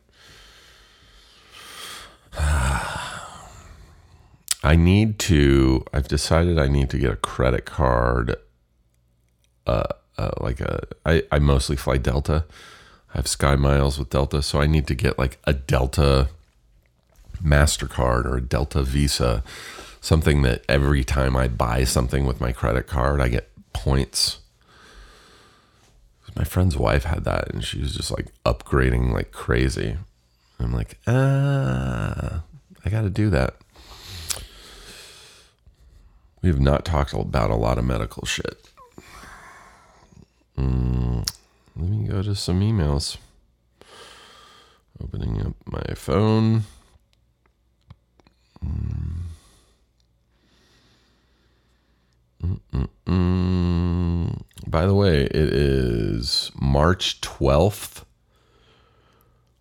I 2.38 3.16
need 4.76 5.20
to. 5.20 5.86
I've 5.93 6.10
decided 6.10 6.60
I 6.60 6.68
need 6.68 6.89
to 6.89 6.97
get 6.97 7.14
a 7.14 7.16
credit 7.16 7.64
card. 7.64 8.36
Uh, 9.66 9.84
uh, 10.18 10.32
like 10.41 10.60
a. 10.60 10.82
I 11.05 11.24
I 11.32 11.39
mostly 11.39 11.78
fly 11.78 11.95
Delta. 11.95 12.43
I 13.14 13.20
have 13.20 13.28
Sky 13.30 13.55
Miles 13.55 13.97
with 13.97 14.10
Delta, 14.10 14.41
so 14.41 14.60
I 14.60 14.68
need 14.68 14.86
to 14.88 14.95
get 14.95 15.18
like 15.18 15.39
a 15.45 15.53
Delta 15.53 16.28
MasterCard 17.41 18.26
or 18.26 18.36
a 18.36 18.41
Delta 18.41 18.84
Visa, 18.84 19.45
something 20.01 20.41
that 20.43 20.63
every 20.69 21.03
time 21.03 21.35
I 21.35 21.47
buy 21.47 21.83
something 21.83 22.25
with 22.25 22.41
my 22.41 22.51
credit 22.51 22.87
card, 22.87 23.21
I 23.21 23.27
get 23.27 23.49
points. 23.73 24.39
My 26.35 26.43
friend's 26.43 26.77
wife 26.77 27.05
had 27.05 27.23
that 27.23 27.51
and 27.51 27.63
she 27.63 27.79
was 27.79 27.95
just 27.95 28.11
like 28.11 28.27
upgrading 28.45 29.11
like 29.11 29.31
crazy. 29.31 29.97
I'm 30.59 30.71
like, 30.71 30.99
ah, 31.07 32.43
I 32.85 32.89
got 32.89 33.01
to 33.01 33.09
do 33.09 33.31
that. 33.31 33.55
We 36.43 36.49
have 36.49 36.59
not 36.59 36.85
talked 36.85 37.13
about 37.13 37.49
a 37.49 37.55
lot 37.55 37.79
of 37.79 37.85
medical 37.85 38.25
shit. 38.25 38.69
Mm, 40.57 41.27
let 41.75 41.89
me 41.89 42.07
go 42.07 42.21
to 42.21 42.35
some 42.35 42.61
emails. 42.61 43.17
Opening 45.01 45.41
up 45.45 45.53
my 45.65 45.93
phone. 45.95 46.63
By 54.67 54.85
the 54.85 54.93
way, 54.93 55.23
it 55.23 55.35
is 55.35 56.51
March 56.59 57.21
12th. 57.21 58.03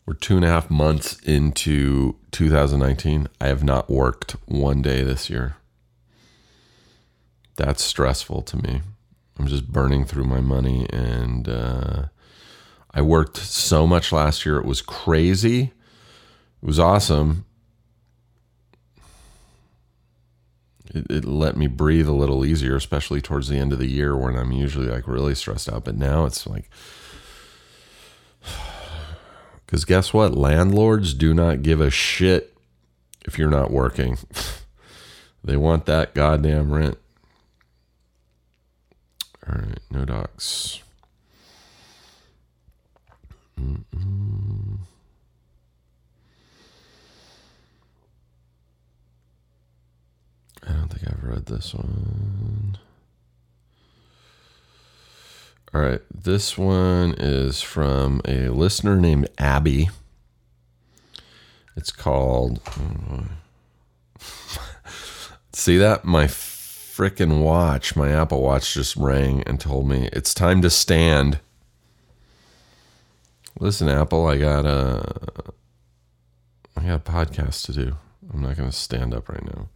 We're 0.05 0.15
two 0.15 0.37
and 0.37 0.45
a 0.45 0.49
half 0.49 0.71
months 0.71 1.19
into 1.21 2.17
2019. 2.33 3.29
I 3.41 3.47
have 3.47 3.65
not 3.65 3.91
worked 3.91 4.33
one 4.47 4.83
day 4.83 5.03
this 5.03 5.31
year. 5.31 5.57
That's 7.57 7.83
stressful 7.83 8.43
to 8.43 8.57
me. 8.57 8.83
I'm 9.39 9.47
just 9.47 9.73
burning 9.73 10.05
through 10.05 10.25
my 10.25 10.41
money. 10.41 10.87
And 10.91 11.49
uh, 11.49 12.05
I 12.93 13.03
worked 13.03 13.37
so 13.37 13.87
much 13.87 14.13
last 14.13 14.47
year. 14.47 14.59
It 14.59 14.67
was 14.67 14.83
crazy. 14.83 15.73
It 16.63 16.67
was 16.67 16.79
awesome. 16.79 17.45
It, 20.95 21.11
it 21.11 21.25
let 21.25 21.57
me 21.57 21.67
breathe 21.67 22.09
a 22.09 22.13
little 22.13 22.45
easier, 22.45 22.77
especially 22.77 23.21
towards 23.21 23.49
the 23.49 23.59
end 23.59 23.73
of 23.73 23.79
the 23.79 23.89
year 23.89 24.17
when 24.17 24.37
I'm 24.37 24.53
usually 24.53 24.87
like 24.87 25.07
really 25.07 25.35
stressed 25.35 25.71
out. 25.71 25.85
But 25.85 25.97
now 25.97 26.25
it's 26.25 26.47
like, 26.47 26.71
because 29.67 29.85
guess 29.85 30.13
what? 30.13 30.35
Landlords 30.35 31.15
do 31.15 31.35
not 31.35 31.63
give 31.63 31.81
a 31.81 31.91
shit 31.91 32.57
if 33.25 33.39
you're 33.39 33.51
not 33.51 33.71
working. 33.71 34.19
they 35.45 35.57
want 35.57 35.87
that 35.87 36.15
goddamn 36.15 36.73
rent. 36.73 36.99
All 39.49 39.55
right, 39.59 39.79
no 39.91 40.05
docs. 40.05 40.83
Mm-mm. 43.61 44.66
I 50.67 50.73
don't 50.73 50.89
think 50.89 51.09
I've 51.09 51.23
read 51.23 51.47
this 51.47 51.75
one. 51.75 52.79
All 55.73 55.81
right, 55.81 56.01
this 56.13 56.57
one 56.57 57.15
is 57.19 57.61
from 57.63 58.21
a 58.25 58.49
listener 58.49 58.97
named 58.97 59.29
Abby. 59.39 59.91
It's 61.77 61.93
called. 61.93 62.61
See 65.53 65.77
that? 65.79 66.05
My 66.05 66.25
freaking 66.25 67.43
watch, 67.43 67.95
my 67.95 68.11
Apple 68.11 68.41
Watch 68.41 68.73
just 68.73 68.97
rang 68.97 69.43
and 69.43 69.61
told 69.61 69.87
me 69.87 70.09
it's 70.13 70.33
time 70.33 70.63
to 70.63 70.71
stand. 70.71 71.41
Listen, 73.61 73.89
Apple, 73.89 74.27
I 74.27 74.39
got 74.39 74.65
a 74.65 75.53
I 76.77 76.85
got 76.85 77.07
a 77.07 77.11
podcast 77.11 77.67
to 77.67 77.73
do. 77.73 77.97
I'm 78.33 78.43
not 78.43 78.57
going 78.57 78.71
to 78.71 78.77
stand 78.77 79.15
up 79.15 79.29
right 79.29 79.45
now. 79.45 79.69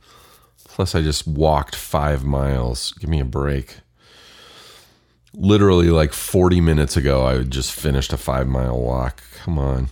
Plus, 0.73 0.95
I 0.95 1.03
just 1.03 1.27
walked 1.27 1.75
five 1.75 2.25
miles. 2.25 2.93
Give 2.93 3.11
me 3.11 3.21
a 3.21 3.25
break. 3.25 3.79
Literally, 5.35 5.91
like 5.91 6.12
40 6.12 6.61
minutes 6.61 6.97
ago, 6.97 7.27
I 7.27 7.43
just 7.43 7.73
finished 7.73 8.12
a 8.12 8.16
five 8.16 8.49
mile 8.49 8.81
walk. 8.81 9.23
Come 9.43 9.59
on. 9.59 9.91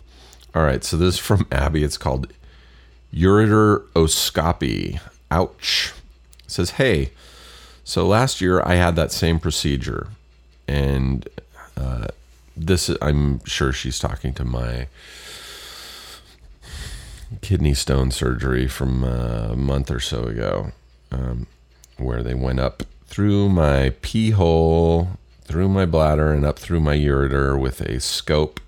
All 0.55 0.63
right, 0.63 0.83
so 0.83 0.97
this 0.97 1.15
is 1.15 1.21
from 1.21 1.47
Abby. 1.53 1.85
It's 1.85 1.99
called 1.99 2.33
ureteroscopy. 3.13 5.01
Ouch. 5.31 5.93
It 6.45 6.51
says, 6.51 6.71
hey, 6.73 7.11
so 7.85 8.07
last 8.07 8.41
year 8.41 8.63
I 8.65 8.75
had 8.75 8.97
that 8.97 9.13
same 9.13 9.39
procedure, 9.39 10.09
and 10.67 11.29
uh, 11.77 12.09
this 12.57 12.91
I'm 13.01 13.45
sure 13.45 13.73
she's 13.73 13.99
talking 13.99 14.33
to 14.35 14.45
my 14.45 14.89
kidney 17.41 17.75
stone 17.75 18.11
surgery 18.11 18.67
from 18.67 19.05
a 19.05 19.57
month 19.57 19.91
or 19.91 20.01
so 20.01 20.25
ago, 20.25 20.73
um, 21.11 21.47
where 21.97 22.23
they 22.23 22.35
went 22.35 22.61
up 22.61 22.83
through 23.07 23.49
my 23.49 23.95
pee 24.03 24.31
hole, 24.31 25.09
through 25.43 25.69
my 25.69 25.87
bladder, 25.87 26.33
and 26.33 26.45
up 26.45 26.59
through 26.59 26.81
my 26.81 26.97
ureter 26.97 27.59
with 27.59 27.81
a 27.81 28.01
scope 28.01 28.61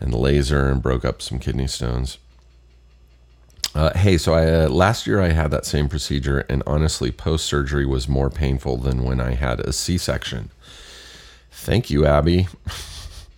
and 0.00 0.14
laser 0.14 0.68
and 0.68 0.82
broke 0.82 1.04
up 1.04 1.20
some 1.20 1.38
kidney 1.38 1.66
stones. 1.66 2.18
Uh, 3.74 3.96
hey, 3.96 4.16
so 4.16 4.34
I 4.34 4.64
uh, 4.64 4.68
last 4.68 5.06
year 5.06 5.20
I 5.20 5.28
had 5.28 5.50
that 5.50 5.66
same 5.66 5.88
procedure, 5.88 6.40
and 6.48 6.62
honestly, 6.66 7.10
post 7.10 7.46
surgery 7.46 7.84
was 7.84 8.08
more 8.08 8.30
painful 8.30 8.78
than 8.78 9.04
when 9.04 9.20
I 9.20 9.34
had 9.34 9.60
a 9.60 9.72
C 9.72 9.98
section. 9.98 10.50
Thank 11.50 11.90
you, 11.90 12.06
Abby. 12.06 12.48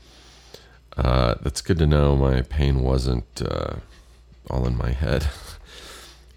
uh, 0.97 1.35
that's 1.43 1.61
good 1.61 1.79
to 1.79 1.87
know. 1.87 2.17
My 2.17 2.43
pain 2.43 2.81
wasn't 2.81 3.43
uh, 3.45 3.77
all 4.51 4.67
in 4.67 4.77
my 4.77 4.91
head. 4.91 5.29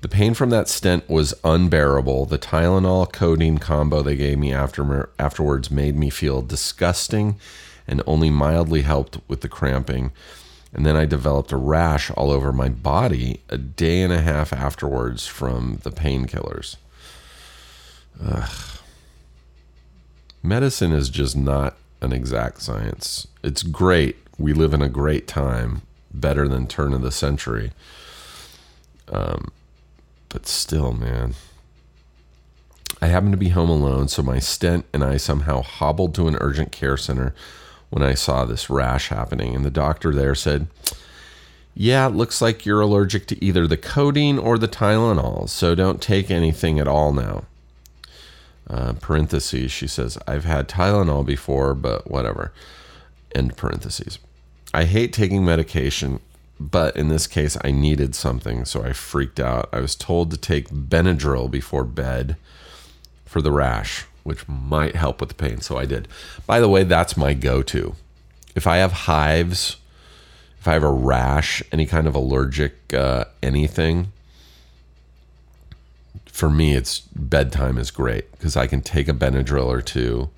The 0.01 0.09
pain 0.09 0.33
from 0.33 0.49
that 0.49 0.67
stent 0.67 1.09
was 1.09 1.33
unbearable. 1.43 2.25
The 2.25 2.37
Tylenol 2.37 3.11
codeine 3.11 3.57
combo 3.57 4.01
they 4.01 4.17
gave 4.17 4.37
me 4.37 4.53
after 4.53 5.09
afterwards 5.17 5.71
made 5.71 5.95
me 5.95 6.09
feel 6.09 6.41
disgusting, 6.41 7.37
and 7.87 8.01
only 8.05 8.29
mildly 8.29 8.81
helped 8.81 9.19
with 9.27 9.41
the 9.41 9.47
cramping 9.47 10.11
and 10.73 10.85
then 10.85 10.95
I 10.95 11.05
developed 11.05 11.51
a 11.51 11.57
rash 11.57 12.09
all 12.11 12.31
over 12.31 12.51
my 12.51 12.67
body 12.67 13.41
a 13.49 13.57
day 13.57 14.01
and 14.01 14.11
a 14.11 14.21
half 14.21 14.51
afterwards 14.51 15.27
from 15.27 15.79
the 15.83 15.91
painkillers. 15.91 16.77
Medicine 20.41 20.91
is 20.91 21.09
just 21.09 21.37
not 21.37 21.77
an 22.01 22.11
exact 22.11 22.61
science. 22.61 23.27
It's 23.43 23.61
great. 23.61 24.17
We 24.39 24.53
live 24.53 24.73
in 24.73 24.81
a 24.81 24.89
great 24.89 25.27
time, 25.27 25.83
better 26.11 26.47
than 26.47 26.65
turn 26.67 26.91
of 26.91 27.03
the 27.03 27.11
century. 27.11 27.71
Um, 29.09 29.51
but 30.29 30.47
still, 30.47 30.93
man. 30.93 31.35
I 33.01 33.07
happened 33.07 33.33
to 33.33 33.37
be 33.37 33.49
home 33.49 33.69
alone, 33.69 34.07
so 34.07 34.23
my 34.23 34.39
stent 34.39 34.85
and 34.93 35.03
I 35.03 35.17
somehow 35.17 35.61
hobbled 35.61 36.15
to 36.15 36.27
an 36.27 36.37
urgent 36.39 36.71
care 36.71 36.95
center 36.95 37.35
when 37.89 38.01
I 38.01 38.13
saw 38.13 38.45
this 38.45 38.69
rash 38.69 39.09
happening. 39.09 39.53
And 39.55 39.65
the 39.65 39.69
doctor 39.69 40.13
there 40.13 40.35
said, 40.35 40.67
Yeah, 41.75 42.07
it 42.07 42.15
looks 42.15 42.41
like 42.41 42.65
you're 42.65 42.81
allergic 42.81 43.27
to 43.27 43.43
either 43.43 43.67
the 43.67 43.77
codeine 43.77 44.39
or 44.39 44.57
the 44.57 44.67
Tylenol, 44.67 45.49
so 45.49 45.75
don't 45.75 46.01
take 46.01 46.31
anything 46.31 46.79
at 46.79 46.87
all 46.87 47.11
now. 47.11 47.43
Uh, 48.69 48.93
parentheses, 48.93 49.71
she 49.71 49.87
says, 49.87 50.17
I've 50.25 50.45
had 50.45 50.69
Tylenol 50.69 51.25
before, 51.25 51.73
but 51.73 52.09
whatever. 52.09 52.53
End 53.35 53.57
parentheses. 53.57 54.17
I 54.73 54.85
hate 54.85 55.13
taking 55.13 55.43
medication, 55.43 56.21
but 56.71 56.95
in 56.95 57.09
this 57.09 57.27
case, 57.27 57.57
I 57.63 57.71
needed 57.71 58.15
something, 58.15 58.65
so 58.65 58.83
I 58.83 58.93
freaked 58.93 59.39
out. 59.39 59.69
I 59.71 59.79
was 59.79 59.95
told 59.95 60.31
to 60.31 60.37
take 60.37 60.69
Benadryl 60.69 61.51
before 61.51 61.83
bed 61.83 62.37
for 63.25 63.41
the 63.41 63.51
rash 63.51 64.05
which 64.23 64.47
might 64.47 64.95
help 64.95 65.19
with 65.19 65.29
the 65.29 65.35
pain. 65.35 65.61
So 65.61 65.77
I 65.77 65.85
did. 65.85 66.07
By 66.47 66.59
the 66.59 66.69
way, 66.69 66.83
that's 66.83 67.15
my 67.15 67.33
go 67.33 67.61
to. 67.63 67.95
If 68.55 68.67
I 68.67 68.77
have 68.77 68.91
hives, 68.91 69.77
if 70.59 70.67
I 70.67 70.73
have 70.73 70.83
a 70.83 70.91
rash, 70.91 71.61
any 71.71 71.85
kind 71.85 72.07
of 72.07 72.15
allergic 72.15 72.93
uh, 72.93 73.25
anything, 73.41 74.11
for 76.25 76.49
me, 76.49 76.73
it's 76.73 76.99
bedtime 76.99 77.77
is 77.77 77.91
great 77.91 78.31
because 78.31 78.57
I 78.57 78.67
can 78.67 78.81
take 78.81 79.07
a 79.07 79.13
Benadryl 79.13 79.67
or 79.67 79.81
two 79.81 80.29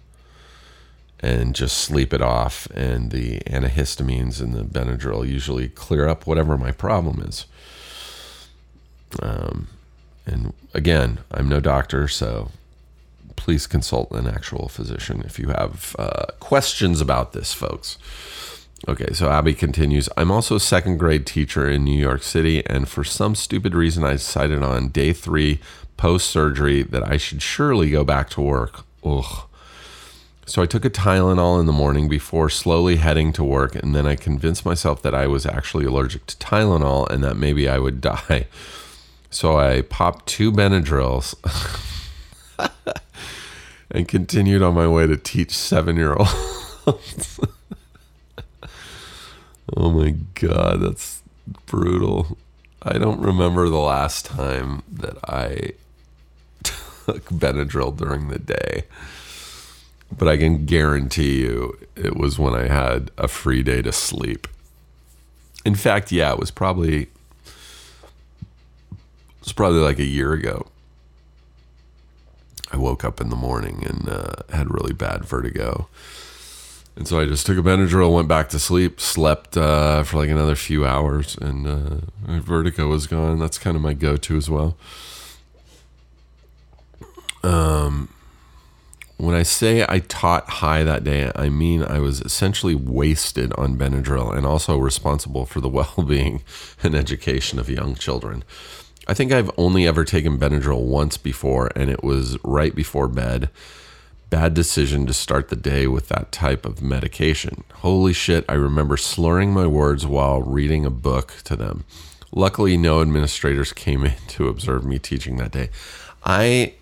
and 1.26 1.56
just 1.56 1.80
sleep 1.80 2.14
it 2.14 2.22
off. 2.22 2.68
And 2.68 3.10
the 3.10 3.40
antihistamines 3.48 4.40
and 4.40 4.54
the 4.54 4.64
Benadryl 4.64 5.28
usually 5.28 5.70
clear 5.70 6.08
up 6.08 6.28
whatever 6.28 6.58
my 6.58 6.72
problem 6.72 7.20
is. 7.20 7.46
Um, 9.22 9.68
and 10.28 10.54
again, 10.74 11.20
I'm 11.32 11.50
no 11.50 11.60
doctor, 11.60 12.08
so 12.08 12.52
please 13.36 13.66
consult 13.66 14.12
an 14.12 14.28
actual 14.28 14.68
physician 14.68 15.24
if 15.26 15.40
you 15.40 15.50
have 15.50 15.96
uh, 15.98 16.26
questions 16.40 17.02
about 17.02 17.34
this, 17.34 17.54
folks. 17.54 17.98
Okay, 18.88 19.14
so 19.14 19.30
Abby 19.32 19.56
continues 19.56 20.10
I'm 20.16 20.30
also 20.32 20.56
a 20.56 20.60
second 20.60 20.98
grade 20.98 21.26
teacher 21.26 21.68
in 21.68 21.84
New 21.84 21.98
York 21.98 22.22
City, 22.22 22.64
and 22.68 22.88
for 22.88 23.04
some 23.04 23.34
stupid 23.34 23.74
reason, 23.74 24.04
I 24.04 24.14
decided 24.14 24.62
on 24.62 24.90
day 24.90 25.12
three 25.12 25.60
post 25.98 26.30
surgery 26.30 26.84
that 26.84 27.08
I 27.08 27.18
should 27.18 27.42
surely 27.42 27.90
go 27.90 28.04
back 28.04 28.30
to 28.32 28.42
work. 28.42 28.86
Ugh. 29.04 29.45
So 30.48 30.62
I 30.62 30.68
took 30.68 30.86
a 30.86 30.92
Tylenol 30.92 31.60
in 31.60 31.66
the 31.66 31.74
morning 31.74 32.08
before 32.08 32.50
slowly 32.52 32.98
heading 32.98 33.34
to 33.34 33.44
work, 33.44 33.76
and 33.76 33.96
then 33.96 34.06
I 34.06 34.16
convinced 34.16 34.64
myself 34.64 35.02
that 35.02 35.16
I 35.16 35.26
was 35.26 35.46
actually 35.46 35.86
allergic 35.86 36.28
to 36.28 36.38
Tylenol 36.38 37.10
and 37.10 37.24
that 37.24 37.36
maybe 37.36 37.68
I 37.68 37.80
would 37.80 38.00
die. 38.30 38.48
So 39.32 39.58
I 39.58 39.82
popped 39.82 40.28
two 40.28 40.52
Benadryls. 40.52 41.36
and 43.92 44.08
continued 44.08 44.62
on 44.62 44.74
my 44.74 44.88
way 44.88 45.08
to 45.08 45.18
teach 45.18 45.52
seven 45.52 45.96
year 45.96 46.14
olds. 46.14 46.30
oh 49.76 49.92
my 49.92 50.16
God, 50.36 50.82
that's 50.82 51.24
brutal. 51.66 52.38
I 52.82 52.98
don't 52.98 53.20
remember 53.20 53.70
the 53.70 53.78
last 53.78 54.26
time 54.26 54.84
that 54.92 55.18
I 55.28 55.72
took 56.64 57.26
Benadryl 57.30 57.96
during 57.96 58.28
the 58.28 58.40
day. 58.40 58.84
But 60.12 60.28
I 60.28 60.38
can 60.38 60.66
guarantee 60.66 61.42
you 61.42 61.78
it 61.96 62.16
was 62.16 62.40
when 62.40 62.54
I 62.54 62.68
had 62.68 63.12
a 63.18 63.28
free 63.28 63.64
day 63.64 63.82
to 63.82 63.92
sleep. 63.92 64.48
In 65.66 65.76
fact, 65.76 66.12
yeah, 66.12 66.32
it 66.32 66.40
was 66.40 66.52
probably 66.52 67.04
it 67.04 67.10
was 69.42 69.54
probably 69.54 69.80
like 69.80 70.00
a 70.00 70.06
year 70.06 70.34
ago. 70.34 70.68
I 72.72 72.78
woke 72.78 73.04
up 73.04 73.22
in 73.22 73.30
the 73.30 73.36
morning 73.36 73.84
and 73.86 74.10
uh, 74.10 74.34
had 74.52 74.74
really 74.74 74.94
bad 74.94 75.26
vertigo. 75.26 75.88
And 76.96 77.08
so 77.08 77.20
I 77.20 77.26
just 77.26 77.46
took 77.46 77.58
a 77.58 77.62
Benadryl, 77.62 78.14
went 78.14 78.28
back 78.28 78.50
to 78.50 78.60
sleep, 78.60 79.02
slept 79.02 79.58
uh, 79.58 80.04
for 80.04 80.18
like 80.18 80.30
another 80.30 80.56
few 80.56 80.86
hours, 80.86 81.38
and 81.38 81.68
uh, 81.68 81.98
my 82.26 82.40
vertigo 82.40 82.88
was 82.88 83.06
gone. 83.06 83.38
That's 83.38 83.58
kind 83.58 83.76
of 83.76 83.82
my 83.82 83.94
go 83.94 84.16
to 84.16 84.38
as 84.38 84.50
well. 84.50 84.78
Um, 87.44 88.10
when 89.18 89.36
I 89.36 89.44
say 89.44 89.86
I 89.88 90.00
taught 90.00 90.50
high 90.50 90.84
that 90.84 91.04
day, 91.04 91.32
I 91.36 91.50
mean 91.50 91.84
I 91.84 92.00
was 92.00 92.22
essentially 92.22 92.76
wasted 92.76 93.54
on 93.54 93.78
Benadryl 93.78 94.36
and 94.36 94.46
also 94.46 94.78
responsible 94.78 95.46
for 95.46 95.62
the 95.62 95.70
well 95.70 96.04
being 96.06 96.44
and 96.84 96.96
education 96.96 97.60
of 97.60 97.70
young 97.70 97.96
children. 97.96 98.44
I 99.08 99.14
think 99.14 99.32
I've 99.32 99.52
only 99.58 99.86
ever 99.86 100.04
taken 100.04 100.40
Benadryl 100.40 100.84
once 100.84 101.18
before, 101.18 101.70
and 101.76 101.92
it 101.92 102.04
was 102.04 102.38
right 102.44 102.74
before 102.74 103.08
bed. 103.08 103.50
Bad 104.32 104.56
decision 104.56 105.06
to 105.06 105.14
start 105.14 105.50
the 105.50 105.56
day 105.56 105.86
with 105.86 106.08
that 106.08 106.32
type 106.32 106.66
of 106.66 106.82
medication. 106.82 107.64
Holy 107.76 108.14
shit, 108.14 108.44
I 108.50 108.54
remember 108.54 108.98
slurring 108.98 109.54
my 109.54 109.68
words 109.68 110.08
while 110.08 110.42
reading 110.42 110.86
a 110.86 110.90
book 110.90 111.36
to 111.44 111.56
them. 111.56 111.86
Luckily, 112.32 112.76
no 112.78 113.02
administrators 113.02 113.72
came 113.72 114.04
in 114.06 114.16
to 114.30 114.48
observe 114.48 114.84
me 114.84 114.98
teaching 114.98 115.38
that 115.38 115.52
day. 115.52 115.70
I 116.24 116.74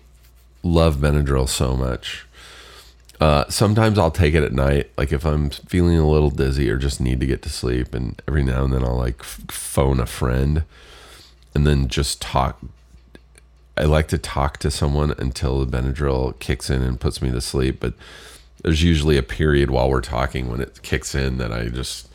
love 0.64 0.96
Benadryl 0.96 1.48
so 1.48 1.76
much. 1.76 2.26
Uh, 3.20 3.44
sometimes 3.48 3.98
I'll 3.98 4.10
take 4.10 4.34
it 4.34 4.42
at 4.42 4.52
night, 4.52 4.90
like 4.98 5.12
if 5.12 5.24
I'm 5.24 5.50
feeling 5.50 5.96
a 5.96 6.08
little 6.08 6.30
dizzy 6.30 6.68
or 6.68 6.76
just 6.76 7.00
need 7.00 7.20
to 7.20 7.26
get 7.26 7.42
to 7.42 7.48
sleep, 7.48 7.94
and 7.94 8.20
every 8.26 8.42
now 8.42 8.64
and 8.64 8.72
then 8.72 8.82
I'll 8.82 8.96
like 8.96 9.22
phone 9.22 10.00
a 10.00 10.06
friend 10.06 10.64
and 11.54 11.66
then 11.66 11.86
just 11.88 12.20
talk. 12.20 12.60
I 13.76 13.84
like 13.84 14.08
to 14.08 14.18
talk 14.18 14.58
to 14.58 14.70
someone 14.70 15.14
until 15.18 15.64
the 15.64 15.76
Benadryl 15.76 16.38
kicks 16.38 16.70
in 16.70 16.82
and 16.82 17.00
puts 17.00 17.22
me 17.22 17.30
to 17.30 17.40
sleep, 17.40 17.78
but 17.80 17.94
there's 18.62 18.82
usually 18.82 19.16
a 19.16 19.22
period 19.22 19.70
while 19.70 19.90
we're 19.90 20.00
talking 20.00 20.50
when 20.50 20.60
it 20.60 20.82
kicks 20.82 21.14
in 21.14 21.38
that 21.38 21.52
I 21.52 21.68
just 21.68 22.08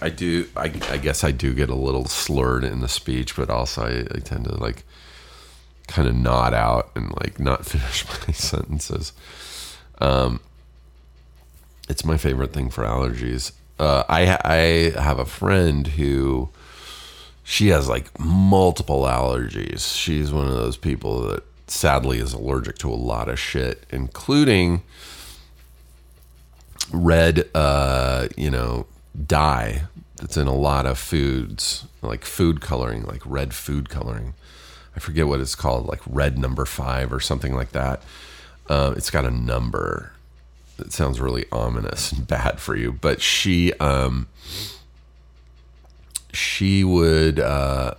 I 0.00 0.08
do 0.08 0.46
I, 0.56 0.72
I 0.90 0.98
guess 0.98 1.22
I 1.22 1.30
do 1.30 1.54
get 1.54 1.68
a 1.68 1.74
little 1.74 2.06
slurred 2.06 2.64
in 2.64 2.80
the 2.80 2.88
speech, 2.88 3.36
but 3.36 3.50
also 3.50 3.82
I, 3.82 4.16
I 4.16 4.18
tend 4.18 4.46
to 4.46 4.54
like 4.56 4.84
kind 5.86 6.08
of 6.08 6.14
nod 6.14 6.54
out 6.54 6.90
and 6.94 7.12
like 7.20 7.38
not 7.38 7.66
finish 7.66 8.04
my 8.26 8.32
sentences. 8.32 9.12
Um, 9.98 10.40
it's 11.88 12.04
my 12.04 12.16
favorite 12.16 12.52
thing 12.52 12.70
for 12.70 12.84
allergies. 12.84 13.52
Uh, 13.78 14.04
I 14.08 14.38
I 14.44 15.00
have 15.00 15.18
a 15.18 15.24
friend 15.24 15.86
who 15.86 16.48
she 17.42 17.68
has 17.68 17.88
like 17.88 18.18
multiple 18.18 19.02
allergies. 19.02 19.96
She's 19.96 20.32
one 20.32 20.46
of 20.46 20.54
those 20.54 20.76
people 20.76 21.20
that 21.28 21.42
sadly 21.66 22.18
is 22.18 22.32
allergic 22.32 22.78
to 22.78 22.90
a 22.90 22.94
lot 22.94 23.28
of 23.28 23.38
shit, 23.38 23.84
including 23.90 24.82
red, 26.92 27.48
uh, 27.54 28.28
you 28.36 28.50
know, 28.50 28.86
dye 29.26 29.82
that's 30.16 30.36
in 30.36 30.46
a 30.46 30.54
lot 30.54 30.86
of 30.86 30.98
foods, 30.98 31.86
like 32.02 32.24
food 32.24 32.60
coloring, 32.60 33.02
like 33.04 33.22
red 33.24 33.54
food 33.54 33.88
coloring. 33.88 34.34
I 34.96 35.00
forget 35.00 35.26
what 35.26 35.40
it's 35.40 35.54
called, 35.54 35.86
like 35.86 36.00
red 36.06 36.38
number 36.38 36.64
five 36.64 37.12
or 37.12 37.20
something 37.20 37.54
like 37.54 37.72
that. 37.72 38.02
Uh, 38.68 38.94
it's 38.96 39.10
got 39.10 39.24
a 39.24 39.30
number. 39.30 40.12
It 40.78 40.92
sounds 40.92 41.20
really 41.20 41.46
ominous 41.52 42.12
and 42.12 42.26
bad 42.26 42.60
for 42.60 42.76
you, 42.76 42.92
but 42.92 43.20
she, 43.20 43.72
um, 43.74 44.28
she 46.32 46.84
would 46.84 47.38
uh, 47.40 47.94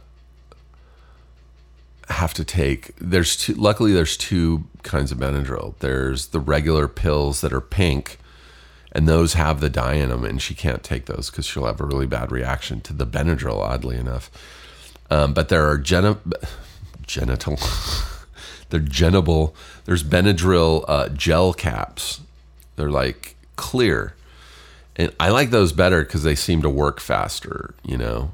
have 2.10 2.34
to 2.36 2.44
take. 2.44 2.96
There's 2.98 3.36
two. 3.36 3.54
Luckily, 3.54 3.94
there's 3.94 4.18
two 4.18 4.66
kinds 4.84 5.12
of 5.12 5.18
Benadryl. 5.18 5.76
There's 5.80 6.28
the 6.28 6.40
regular 6.40 6.88
pills 6.88 7.42
that 7.42 7.54
are 7.54 7.62
pink, 7.62 8.18
and 8.92 9.08
those 9.08 9.34
have 9.34 9.60
the 9.60 9.70
dye 9.70 9.96
in 9.96 10.10
them, 10.10 10.24
and 10.24 10.42
she 10.42 10.54
can't 10.54 10.84
take 10.84 11.06
those 11.06 11.30
because 11.30 11.46
she'll 11.46 11.66
have 11.66 11.82
a 11.82 11.86
really 11.86 12.08
bad 12.08 12.32
reaction 12.32 12.82
to 12.82 12.94
the 12.94 13.08
Benadryl. 13.08 13.60
Oddly 13.60 13.98
enough, 13.98 14.30
um, 15.10 15.34
but 15.34 15.50
there 15.50 15.68
are 15.70 15.78
geni- 15.78 16.18
genital. 17.08 17.58
they're 18.70 18.80
genable. 18.80 19.54
There's 19.86 20.04
Benadryl 20.04 20.86
uh, 20.88 21.10
gel 21.10 21.54
caps. 21.54 22.22
They're 22.76 22.90
like 22.90 23.36
clear 23.56 24.16
and 24.96 25.14
I 25.20 25.30
like 25.30 25.50
those 25.50 25.74
better 25.74 26.04
because 26.04 26.24
they 26.24 26.36
seem 26.36 26.62
to 26.62 26.70
work 26.70 27.00
faster, 27.00 27.74
you 27.84 27.98
know. 27.98 28.32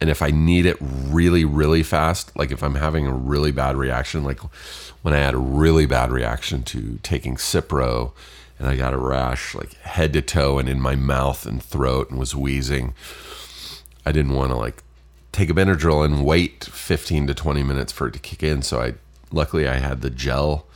And 0.00 0.10
if 0.10 0.22
I 0.22 0.30
need 0.30 0.66
it 0.66 0.76
really, 0.80 1.44
really 1.44 1.82
fast, 1.82 2.36
like 2.36 2.50
if 2.50 2.62
I'm 2.62 2.76
having 2.76 3.06
a 3.06 3.12
really 3.12 3.52
bad 3.52 3.76
reaction, 3.76 4.22
like 4.22 4.40
when 5.02 5.14
I 5.14 5.18
had 5.18 5.34
a 5.34 5.38
really 5.38 5.86
bad 5.86 6.10
reaction 6.10 6.62
to 6.64 6.98
taking 7.02 7.36
Cipro 7.36 8.12
and 8.58 8.68
I 8.68 8.76
got 8.76 8.94
a 8.94 8.98
rash 8.98 9.54
like 9.54 9.74
head 9.78 10.12
to 10.12 10.22
toe 10.22 10.58
and 10.58 10.68
in 10.68 10.80
my 10.80 10.94
mouth 10.94 11.46
and 11.46 11.62
throat 11.62 12.10
and 12.10 12.18
was 12.18 12.34
wheezing, 12.34 12.94
I 14.06 14.12
didn't 14.12 14.34
want 14.34 14.50
to 14.50 14.56
like 14.56 14.82
take 15.34 15.50
a 15.50 15.54
Benadryl 15.54 16.04
and 16.04 16.24
wait 16.24 16.64
15 16.64 17.26
to 17.26 17.34
20 17.34 17.62
minutes 17.62 17.92
for 17.92 18.08
it 18.08 18.12
to 18.12 18.18
kick 18.18 18.42
in. 18.42 18.62
So 18.62 18.80
I, 18.80 18.94
luckily, 19.30 19.68
I 19.68 19.74
had 19.74 20.00
the 20.00 20.10
gel, 20.10 20.66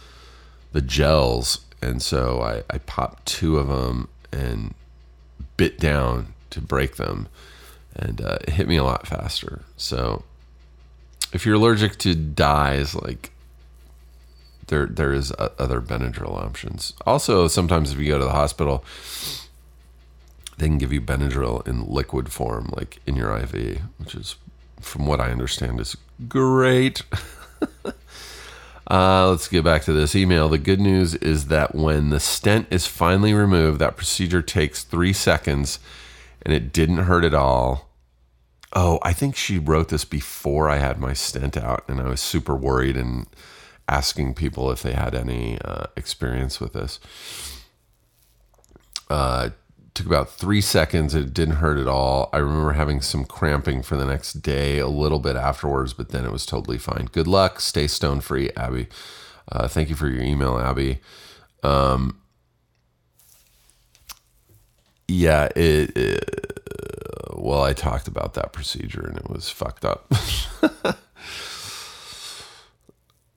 the 0.72 0.82
gels. 0.82 1.60
And 1.80 2.02
so 2.02 2.42
I, 2.42 2.62
I 2.68 2.78
popped 2.78 3.26
two 3.26 3.58
of 3.58 3.68
them 3.68 4.08
and 4.32 4.74
bit 5.56 5.78
down 5.78 6.32
to 6.50 6.60
break 6.62 6.96
them, 6.96 7.28
and 7.94 8.22
uh, 8.22 8.38
it 8.42 8.50
hit 8.50 8.68
me 8.68 8.76
a 8.76 8.84
lot 8.84 9.06
faster. 9.06 9.62
So, 9.76 10.24
if 11.32 11.44
you're 11.44 11.56
allergic 11.56 11.98
to 11.98 12.14
dyes, 12.14 12.94
like 12.94 13.32
there 14.68 14.86
there 14.86 15.12
is 15.12 15.32
other 15.58 15.82
Benadryl 15.82 16.34
options. 16.34 16.94
Also, 17.06 17.48
sometimes 17.48 17.92
if 17.92 17.98
you 17.98 18.06
go 18.08 18.18
to 18.18 18.24
the 18.24 18.30
hospital, 18.30 18.84
they 20.56 20.66
can 20.66 20.78
give 20.78 20.92
you 20.92 21.02
Benadryl 21.02 21.66
in 21.66 21.86
liquid 21.86 22.32
form, 22.32 22.70
like 22.74 23.00
in 23.06 23.16
your 23.16 23.36
IV, 23.36 23.82
which 23.98 24.14
is, 24.14 24.36
from 24.80 25.06
what 25.06 25.20
I 25.20 25.30
understand, 25.30 25.80
is 25.80 25.96
great. 26.28 27.02
Uh, 28.90 29.28
let's 29.28 29.48
get 29.48 29.64
back 29.64 29.82
to 29.82 29.92
this 29.92 30.16
email. 30.16 30.48
The 30.48 30.56
good 30.56 30.80
news 30.80 31.14
is 31.16 31.48
that 31.48 31.74
when 31.74 32.08
the 32.08 32.18
stent 32.18 32.68
is 32.70 32.86
finally 32.86 33.34
removed, 33.34 33.80
that 33.80 33.98
procedure 33.98 34.40
takes 34.40 34.82
three 34.82 35.12
seconds 35.12 35.78
and 36.40 36.54
it 36.54 36.72
didn't 36.72 36.98
hurt 36.98 37.24
at 37.24 37.34
all. 37.34 37.90
Oh, 38.72 38.98
I 39.02 39.12
think 39.12 39.36
she 39.36 39.58
wrote 39.58 39.90
this 39.90 40.04
before 40.04 40.70
I 40.70 40.76
had 40.76 40.98
my 40.98 41.12
stent 41.12 41.56
out, 41.56 41.84
and 41.88 42.00
I 42.00 42.08
was 42.08 42.20
super 42.20 42.54
worried 42.54 42.96
and 42.96 43.26
asking 43.88 44.34
people 44.34 44.70
if 44.70 44.82
they 44.82 44.92
had 44.92 45.14
any 45.14 45.58
uh, 45.62 45.86
experience 45.96 46.60
with 46.60 46.74
this. 46.74 47.00
Uh, 49.08 49.50
took 49.94 50.06
about 50.06 50.30
three 50.30 50.60
seconds. 50.60 51.14
It 51.14 51.34
didn't 51.34 51.56
hurt 51.56 51.78
at 51.78 51.88
all. 51.88 52.30
I 52.32 52.38
remember 52.38 52.72
having 52.72 53.00
some 53.00 53.24
cramping 53.24 53.82
for 53.82 53.96
the 53.96 54.06
next 54.06 54.34
day, 54.34 54.78
a 54.78 54.88
little 54.88 55.18
bit 55.18 55.36
afterwards, 55.36 55.92
but 55.92 56.10
then 56.10 56.24
it 56.24 56.32
was 56.32 56.46
totally 56.46 56.78
fine. 56.78 57.08
Good 57.12 57.26
luck. 57.26 57.60
Stay 57.60 57.86
stone 57.86 58.20
free, 58.20 58.50
Abby. 58.56 58.88
Uh, 59.50 59.66
thank 59.66 59.88
you 59.88 59.94
for 59.94 60.08
your 60.08 60.22
email, 60.22 60.58
Abby. 60.58 61.00
Um, 61.62 62.20
yeah, 65.08 65.48
it, 65.56 65.96
it, 65.96 66.58
well, 67.34 67.62
I 67.62 67.72
talked 67.72 68.08
about 68.08 68.34
that 68.34 68.52
procedure 68.52 69.06
and 69.06 69.16
it 69.16 69.28
was 69.28 69.48
fucked 69.48 69.84
up. 69.84 70.12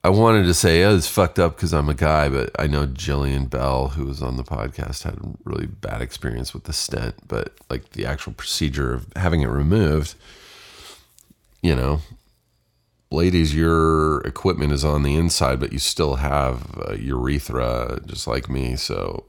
I 0.04 0.10
wanted 0.10 0.44
to 0.44 0.54
say 0.54 0.82
oh, 0.82 0.96
it's 0.96 1.06
fucked 1.06 1.38
up 1.38 1.56
because 1.56 1.72
I'm 1.72 1.88
a 1.88 1.94
guy, 1.94 2.28
but 2.28 2.50
I 2.58 2.66
know 2.66 2.88
Jillian 2.88 3.48
Bell, 3.48 3.88
who 3.88 4.06
was 4.06 4.20
on 4.20 4.36
the 4.36 4.42
podcast, 4.42 5.04
had 5.04 5.14
a 5.14 5.34
really 5.44 5.66
bad 5.66 6.02
experience 6.02 6.52
with 6.52 6.64
the 6.64 6.72
stent. 6.72 7.14
But 7.28 7.54
like 7.70 7.90
the 7.90 8.04
actual 8.04 8.32
procedure 8.32 8.92
of 8.92 9.06
having 9.14 9.42
it 9.42 9.46
removed, 9.46 10.16
you 11.62 11.76
know, 11.76 12.00
ladies, 13.12 13.54
your 13.54 14.22
equipment 14.22 14.72
is 14.72 14.84
on 14.84 15.04
the 15.04 15.14
inside, 15.14 15.60
but 15.60 15.72
you 15.72 15.78
still 15.78 16.16
have 16.16 16.80
a 16.88 16.98
urethra, 16.98 18.00
just 18.04 18.26
like 18.26 18.50
me. 18.50 18.74
So 18.74 19.26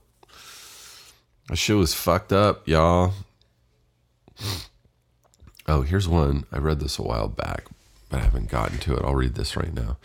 that 1.50 1.58
shit 1.58 1.78
was 1.78 1.94
fucked 1.94 2.34
up, 2.34 2.68
y'all. 2.68 3.14
Oh, 5.68 5.82
here's 5.82 6.08
one. 6.08 6.46
I 6.52 6.58
read 6.58 6.80
this 6.80 6.98
a 6.98 7.04
while 7.04 7.28
back, 7.28 7.66
but 8.10 8.22
I 8.22 8.24
haven't 8.24 8.50
gotten 8.50 8.80
to 8.80 8.96
it. 8.96 9.06
I'll 9.06 9.14
read 9.14 9.36
this 9.36 9.56
right 9.56 9.74
now. 9.74 9.98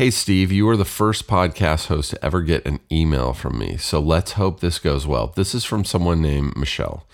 Hey, 0.00 0.10
Steve, 0.10 0.50
you 0.50 0.66
are 0.70 0.78
the 0.78 0.86
first 0.86 1.28
podcast 1.28 1.88
host 1.88 2.12
to 2.12 2.24
ever 2.24 2.40
get 2.40 2.64
an 2.64 2.80
email 2.90 3.34
from 3.34 3.58
me. 3.58 3.76
So 3.76 4.00
let's 4.00 4.32
hope 4.32 4.60
this 4.60 4.78
goes 4.78 5.06
well. 5.06 5.26
This 5.26 5.54
is 5.54 5.66
from 5.66 5.84
someone 5.84 6.22
named 6.22 6.56
Michelle. 6.56 7.06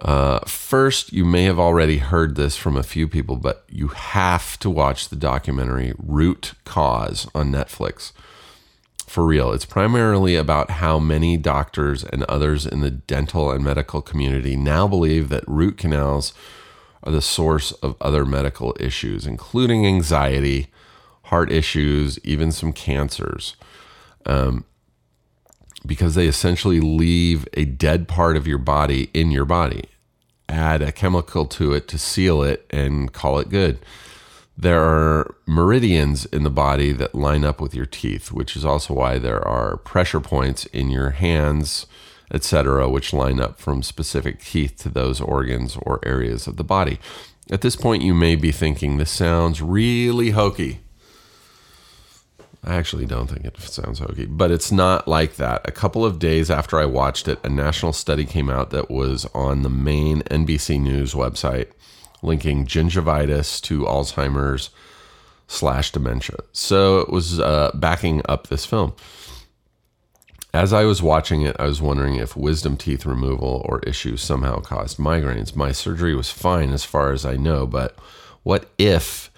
Uh, 0.00 0.40
first, 0.40 1.12
you 1.12 1.24
may 1.24 1.44
have 1.44 1.60
already 1.60 1.98
heard 1.98 2.34
this 2.34 2.56
from 2.56 2.76
a 2.76 2.82
few 2.82 3.06
people, 3.06 3.36
but 3.36 3.64
you 3.68 3.86
have 3.86 4.58
to 4.58 4.68
watch 4.68 5.08
the 5.08 5.14
documentary 5.14 5.94
Root 5.98 6.54
Cause 6.64 7.28
on 7.32 7.52
Netflix. 7.52 8.10
For 9.06 9.24
real, 9.24 9.52
it's 9.52 9.64
primarily 9.64 10.34
about 10.34 10.68
how 10.68 10.98
many 10.98 11.36
doctors 11.36 12.02
and 12.02 12.24
others 12.24 12.66
in 12.66 12.80
the 12.80 12.90
dental 12.90 13.52
and 13.52 13.62
medical 13.62 14.02
community 14.02 14.56
now 14.56 14.88
believe 14.88 15.28
that 15.28 15.44
root 15.46 15.78
canals 15.78 16.34
are 17.04 17.12
the 17.12 17.22
source 17.22 17.70
of 17.70 17.94
other 18.00 18.24
medical 18.26 18.76
issues, 18.80 19.28
including 19.28 19.86
anxiety, 19.86 20.72
heart 21.30 21.50
issues, 21.50 22.18
even 22.24 22.52
some 22.52 22.72
cancers. 22.72 23.56
Um, 24.26 24.64
because 25.86 26.14
they 26.14 26.26
essentially 26.26 26.80
leave 26.80 27.48
a 27.54 27.64
dead 27.64 28.06
part 28.06 28.36
of 28.36 28.46
your 28.46 28.58
body 28.58 29.10
in 29.14 29.30
your 29.30 29.46
body, 29.46 29.84
add 30.48 30.82
a 30.82 30.92
chemical 30.92 31.46
to 31.46 31.72
it 31.72 31.88
to 31.88 31.98
seal 31.98 32.42
it, 32.42 32.66
and 32.70 33.12
call 33.12 33.38
it 33.38 33.48
good. 33.48 33.78
There 34.58 34.82
are 34.82 35.34
meridians 35.46 36.26
in 36.26 36.42
the 36.42 36.50
body 36.50 36.92
that 36.92 37.14
line 37.14 37.44
up 37.44 37.60
with 37.60 37.74
your 37.74 37.86
teeth, 37.86 38.30
which 38.30 38.56
is 38.56 38.64
also 38.64 38.92
why 38.92 39.18
there 39.18 39.46
are 39.46 39.78
pressure 39.78 40.20
points 40.20 40.66
in 40.66 40.90
your 40.90 41.10
hands, 41.10 41.86
etc., 42.30 42.88
which 42.88 43.14
line 43.14 43.40
up 43.40 43.58
from 43.58 43.82
specific 43.82 44.42
teeth 44.42 44.76
to 44.78 44.90
those 44.90 45.20
organs 45.20 45.78
or 45.80 46.00
areas 46.04 46.46
of 46.46 46.56
the 46.56 46.64
body. 46.64 46.98
At 47.50 47.62
this 47.62 47.74
point, 47.74 48.02
you 48.02 48.12
may 48.12 48.36
be 48.36 48.52
thinking, 48.52 48.98
this 48.98 49.10
sounds 49.10 49.62
really 49.62 50.30
hokey. 50.30 50.80
I 52.62 52.74
actually 52.74 53.06
don't 53.06 53.26
think 53.26 53.46
it 53.46 53.58
sounds 53.58 54.00
hokey, 54.00 54.26
but 54.26 54.50
it's 54.50 54.70
not 54.70 55.08
like 55.08 55.36
that. 55.36 55.66
A 55.66 55.72
couple 55.72 56.04
of 56.04 56.18
days 56.18 56.50
after 56.50 56.78
I 56.78 56.84
watched 56.84 57.26
it, 57.26 57.38
a 57.42 57.48
national 57.48 57.94
study 57.94 58.26
came 58.26 58.50
out 58.50 58.70
that 58.70 58.90
was 58.90 59.26
on 59.34 59.62
the 59.62 59.70
main 59.70 60.20
NBC 60.22 60.78
News 60.80 61.14
website 61.14 61.68
linking 62.22 62.66
gingivitis 62.66 63.62
to 63.62 63.84
Alzheimer's 63.84 64.70
slash 65.46 65.90
dementia. 65.90 66.36
So 66.52 66.98
it 66.98 67.08
was 67.08 67.40
uh, 67.40 67.70
backing 67.74 68.20
up 68.28 68.48
this 68.48 68.66
film. 68.66 68.94
As 70.52 70.72
I 70.72 70.84
was 70.84 71.00
watching 71.00 71.42
it, 71.42 71.56
I 71.58 71.64
was 71.64 71.80
wondering 71.80 72.16
if 72.16 72.36
wisdom 72.36 72.76
teeth 72.76 73.06
removal 73.06 73.64
or 73.64 73.80
issues 73.80 74.20
somehow 74.20 74.60
caused 74.60 74.98
migraines. 74.98 75.56
My 75.56 75.72
surgery 75.72 76.14
was 76.14 76.30
fine 76.30 76.72
as 76.72 76.84
far 76.84 77.12
as 77.12 77.24
I 77.24 77.36
know, 77.36 77.66
but 77.66 77.96
what 78.42 78.68
if 78.76 79.30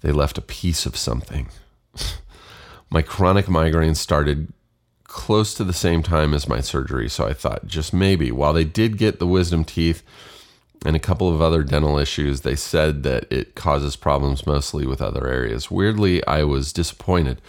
they 0.00 0.12
left 0.12 0.36
a 0.36 0.42
piece 0.42 0.84
of 0.84 0.96
something? 0.96 1.48
my 2.90 3.02
chronic 3.02 3.46
migraines 3.46 3.96
started 3.96 4.52
close 5.04 5.54
to 5.54 5.64
the 5.64 5.72
same 5.72 6.02
time 6.02 6.34
as 6.34 6.48
my 6.48 6.60
surgery. 6.60 7.08
So 7.08 7.26
I 7.26 7.32
thought 7.32 7.66
just 7.66 7.92
maybe 7.92 8.30
while 8.30 8.52
they 8.52 8.64
did 8.64 8.98
get 8.98 9.18
the 9.18 9.26
wisdom 9.26 9.64
teeth 9.64 10.02
and 10.84 10.94
a 10.94 11.00
couple 11.00 11.32
of 11.32 11.40
other 11.40 11.62
dental 11.62 11.98
issues, 11.98 12.42
they 12.42 12.54
said 12.54 13.02
that 13.02 13.26
it 13.30 13.54
causes 13.54 13.96
problems 13.96 14.46
mostly 14.46 14.86
with 14.86 15.02
other 15.02 15.26
areas. 15.26 15.70
Weirdly, 15.70 16.24
I 16.26 16.44
was 16.44 16.72
disappointed. 16.72 17.40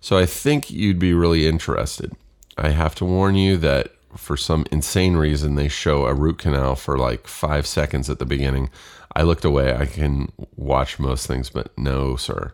So 0.00 0.18
I 0.18 0.26
think 0.26 0.70
you'd 0.70 0.98
be 0.98 1.14
really 1.14 1.46
interested. 1.46 2.12
I 2.58 2.70
have 2.70 2.94
to 2.96 3.04
warn 3.04 3.36
you 3.36 3.56
that 3.58 3.92
for 4.16 4.36
some 4.36 4.66
insane 4.70 5.16
reason, 5.16 5.54
they 5.54 5.68
show 5.68 6.06
a 6.06 6.14
root 6.14 6.38
canal 6.38 6.76
for 6.76 6.98
like 6.98 7.26
five 7.26 7.66
seconds 7.66 8.10
at 8.10 8.18
the 8.18 8.26
beginning. 8.26 8.70
I 9.16 9.22
looked 9.22 9.44
away. 9.44 9.74
I 9.74 9.86
can 9.86 10.30
watch 10.56 10.98
most 10.98 11.26
things, 11.26 11.48
but 11.48 11.76
no, 11.78 12.16
sir. 12.16 12.52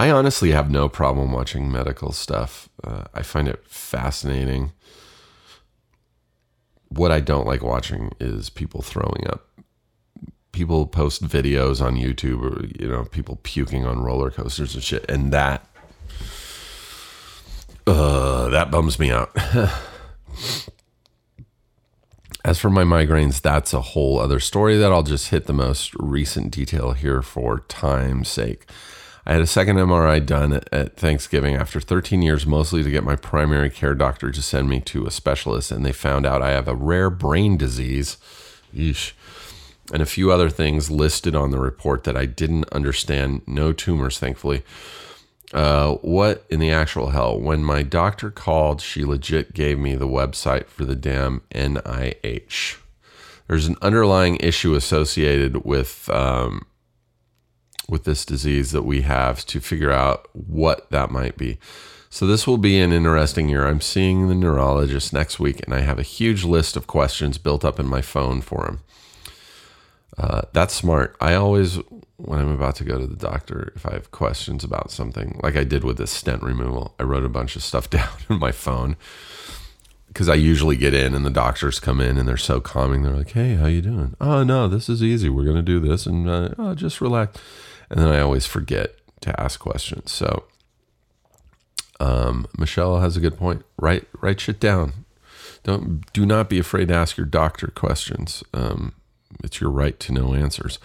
I 0.00 0.10
honestly 0.10 0.52
have 0.52 0.70
no 0.70 0.88
problem 0.88 1.30
watching 1.30 1.70
medical 1.70 2.12
stuff. 2.12 2.70
Uh, 2.82 3.04
I 3.12 3.20
find 3.20 3.46
it 3.46 3.62
fascinating. 3.66 4.72
What 6.88 7.10
I 7.10 7.20
don't 7.20 7.46
like 7.46 7.62
watching 7.62 8.10
is 8.18 8.48
people 8.48 8.80
throwing 8.80 9.26
up. 9.28 9.46
People 10.52 10.86
post 10.86 11.22
videos 11.22 11.84
on 11.84 11.96
YouTube 11.96 12.40
or, 12.40 12.64
you 12.80 12.88
know, 12.88 13.04
people 13.04 13.40
puking 13.42 13.84
on 13.84 14.02
roller 14.02 14.30
coasters 14.30 14.74
and 14.74 14.82
shit. 14.82 15.04
And 15.10 15.34
that, 15.34 15.68
uh, 17.86 18.48
that 18.48 18.70
bums 18.70 18.98
me 18.98 19.10
out. 19.10 19.36
As 22.42 22.58
for 22.58 22.70
my 22.70 22.84
migraines, 22.84 23.42
that's 23.42 23.74
a 23.74 23.82
whole 23.82 24.18
other 24.18 24.40
story 24.40 24.78
that 24.78 24.90
I'll 24.90 25.02
just 25.02 25.28
hit 25.28 25.44
the 25.44 25.52
most 25.52 25.92
recent 25.96 26.52
detail 26.52 26.92
here 26.92 27.20
for 27.20 27.58
time's 27.68 28.30
sake. 28.30 28.64
I 29.30 29.34
had 29.34 29.42
a 29.42 29.46
second 29.46 29.76
MRI 29.76 30.26
done 30.26 30.60
at 30.72 30.96
Thanksgiving 30.96 31.54
after 31.54 31.80
13 31.80 32.20
years, 32.20 32.46
mostly 32.46 32.82
to 32.82 32.90
get 32.90 33.04
my 33.04 33.14
primary 33.14 33.70
care 33.70 33.94
doctor 33.94 34.32
to 34.32 34.42
send 34.42 34.68
me 34.68 34.80
to 34.80 35.06
a 35.06 35.12
specialist, 35.12 35.70
and 35.70 35.86
they 35.86 35.92
found 35.92 36.26
out 36.26 36.42
I 36.42 36.50
have 36.50 36.66
a 36.66 36.74
rare 36.74 37.10
brain 37.10 37.56
disease. 37.56 38.16
Yeesh. 38.74 39.12
And 39.92 40.02
a 40.02 40.06
few 40.06 40.32
other 40.32 40.50
things 40.50 40.90
listed 40.90 41.36
on 41.36 41.52
the 41.52 41.60
report 41.60 42.02
that 42.02 42.16
I 42.16 42.26
didn't 42.26 42.68
understand. 42.72 43.42
No 43.46 43.72
tumors, 43.72 44.18
thankfully. 44.18 44.64
Uh, 45.54 45.94
what 46.02 46.44
in 46.50 46.58
the 46.58 46.72
actual 46.72 47.10
hell? 47.10 47.38
When 47.38 47.62
my 47.62 47.84
doctor 47.84 48.32
called, 48.32 48.80
she 48.80 49.04
legit 49.04 49.54
gave 49.54 49.78
me 49.78 49.94
the 49.94 50.08
website 50.08 50.66
for 50.66 50.84
the 50.84 50.96
damn 50.96 51.42
NIH. 51.54 52.78
There's 53.46 53.68
an 53.68 53.76
underlying 53.80 54.38
issue 54.38 54.74
associated 54.74 55.64
with 55.64 56.10
um, 56.10 56.66
with 57.90 58.04
this 58.04 58.24
disease 58.24 58.70
that 58.72 58.84
we 58.84 59.02
have 59.02 59.44
to 59.46 59.60
figure 59.60 59.90
out 59.90 60.28
what 60.32 60.90
that 60.90 61.10
might 61.10 61.36
be. 61.36 61.58
So, 62.08 62.26
this 62.26 62.46
will 62.46 62.58
be 62.58 62.80
an 62.80 62.92
interesting 62.92 63.48
year. 63.48 63.66
I'm 63.66 63.80
seeing 63.80 64.26
the 64.26 64.34
neurologist 64.34 65.12
next 65.12 65.38
week, 65.38 65.60
and 65.64 65.74
I 65.74 65.80
have 65.80 65.98
a 65.98 66.02
huge 66.02 66.42
list 66.44 66.76
of 66.76 66.86
questions 66.86 67.38
built 67.38 67.64
up 67.64 67.78
in 67.78 67.86
my 67.86 68.00
phone 68.00 68.40
for 68.40 68.66
him. 68.66 68.80
Uh, 70.18 70.42
that's 70.52 70.74
smart. 70.74 71.16
I 71.20 71.34
always, 71.34 71.76
when 72.16 72.40
I'm 72.40 72.50
about 72.50 72.74
to 72.76 72.84
go 72.84 72.98
to 72.98 73.06
the 73.06 73.16
doctor, 73.16 73.72
if 73.76 73.86
I 73.86 73.92
have 73.92 74.10
questions 74.10 74.64
about 74.64 74.90
something, 74.90 75.38
like 75.42 75.56
I 75.56 75.62
did 75.62 75.84
with 75.84 75.98
this 75.98 76.10
stent 76.10 76.42
removal, 76.42 76.94
I 76.98 77.04
wrote 77.04 77.24
a 77.24 77.28
bunch 77.28 77.54
of 77.54 77.62
stuff 77.62 77.88
down 77.90 78.10
in 78.28 78.38
my 78.38 78.52
phone 78.52 78.96
because 80.08 80.28
I 80.28 80.34
usually 80.34 80.76
get 80.76 80.92
in 80.92 81.14
and 81.14 81.24
the 81.24 81.30
doctors 81.30 81.78
come 81.78 82.00
in 82.00 82.18
and 82.18 82.28
they're 82.28 82.36
so 82.36 82.60
calming. 82.60 83.02
They're 83.02 83.14
like, 83.14 83.30
"Hey, 83.30 83.54
how 83.54 83.66
you 83.66 83.80
doing? 83.80 84.16
Oh 84.20 84.42
no, 84.42 84.66
this 84.66 84.88
is 84.88 85.04
easy. 85.04 85.28
We're 85.28 85.44
gonna 85.44 85.62
do 85.62 85.78
this 85.78 86.04
and 86.04 86.28
uh, 86.28 86.48
oh, 86.58 86.74
just 86.74 87.00
relax." 87.00 87.38
And 87.90 88.00
then 88.00 88.08
I 88.08 88.20
always 88.20 88.46
forget 88.46 88.94
to 89.22 89.38
ask 89.40 89.60
questions. 89.60 90.10
So 90.12 90.44
um, 91.98 92.46
Michelle 92.56 93.00
has 93.00 93.16
a 93.16 93.20
good 93.20 93.36
point. 93.36 93.64
Write 93.78 94.06
write 94.20 94.40
shit 94.40 94.60
down. 94.60 95.04
Don't 95.62 96.10
do 96.12 96.24
not 96.24 96.48
be 96.48 96.58
afraid 96.58 96.88
to 96.88 96.94
ask 96.94 97.16
your 97.16 97.26
doctor 97.26 97.66
questions. 97.68 98.42
Um, 98.54 98.94
it's 99.44 99.60
your 99.60 99.70
right 99.70 99.98
to 100.00 100.12
know 100.12 100.34
answers. 100.34 100.78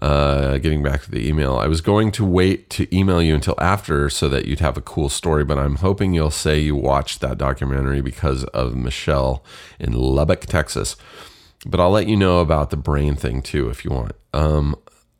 Uh, 0.00 0.56
getting 0.56 0.82
back 0.82 1.02
to 1.02 1.10
the 1.10 1.28
email, 1.28 1.56
I 1.56 1.66
was 1.66 1.82
going 1.82 2.10
to 2.12 2.24
wait 2.24 2.70
to 2.70 2.96
email 2.96 3.20
you 3.20 3.34
until 3.34 3.54
after 3.58 4.08
so 4.08 4.30
that 4.30 4.46
you'd 4.46 4.60
have 4.60 4.78
a 4.78 4.82
cool 4.82 5.10
story, 5.10 5.44
but 5.44 5.58
I'm 5.58 5.76
hoping 5.76 6.14
you'll 6.14 6.30
say 6.30 6.58
you 6.58 6.74
watched 6.74 7.20
that 7.20 7.36
documentary 7.36 8.00
because 8.00 8.44
of 8.44 8.74
Michelle 8.74 9.44
in 9.78 9.92
Lubbock, 9.92 10.46
Texas. 10.46 10.96
But 11.66 11.80
I'll 11.80 11.90
let 11.90 12.08
you 12.08 12.16
know 12.16 12.40
about 12.40 12.70
the 12.70 12.78
brain 12.78 13.14
thing 13.14 13.42
too 13.42 13.68
if 13.68 13.84
you 13.84 13.90
want. 13.90 14.12
Um, 14.32 14.74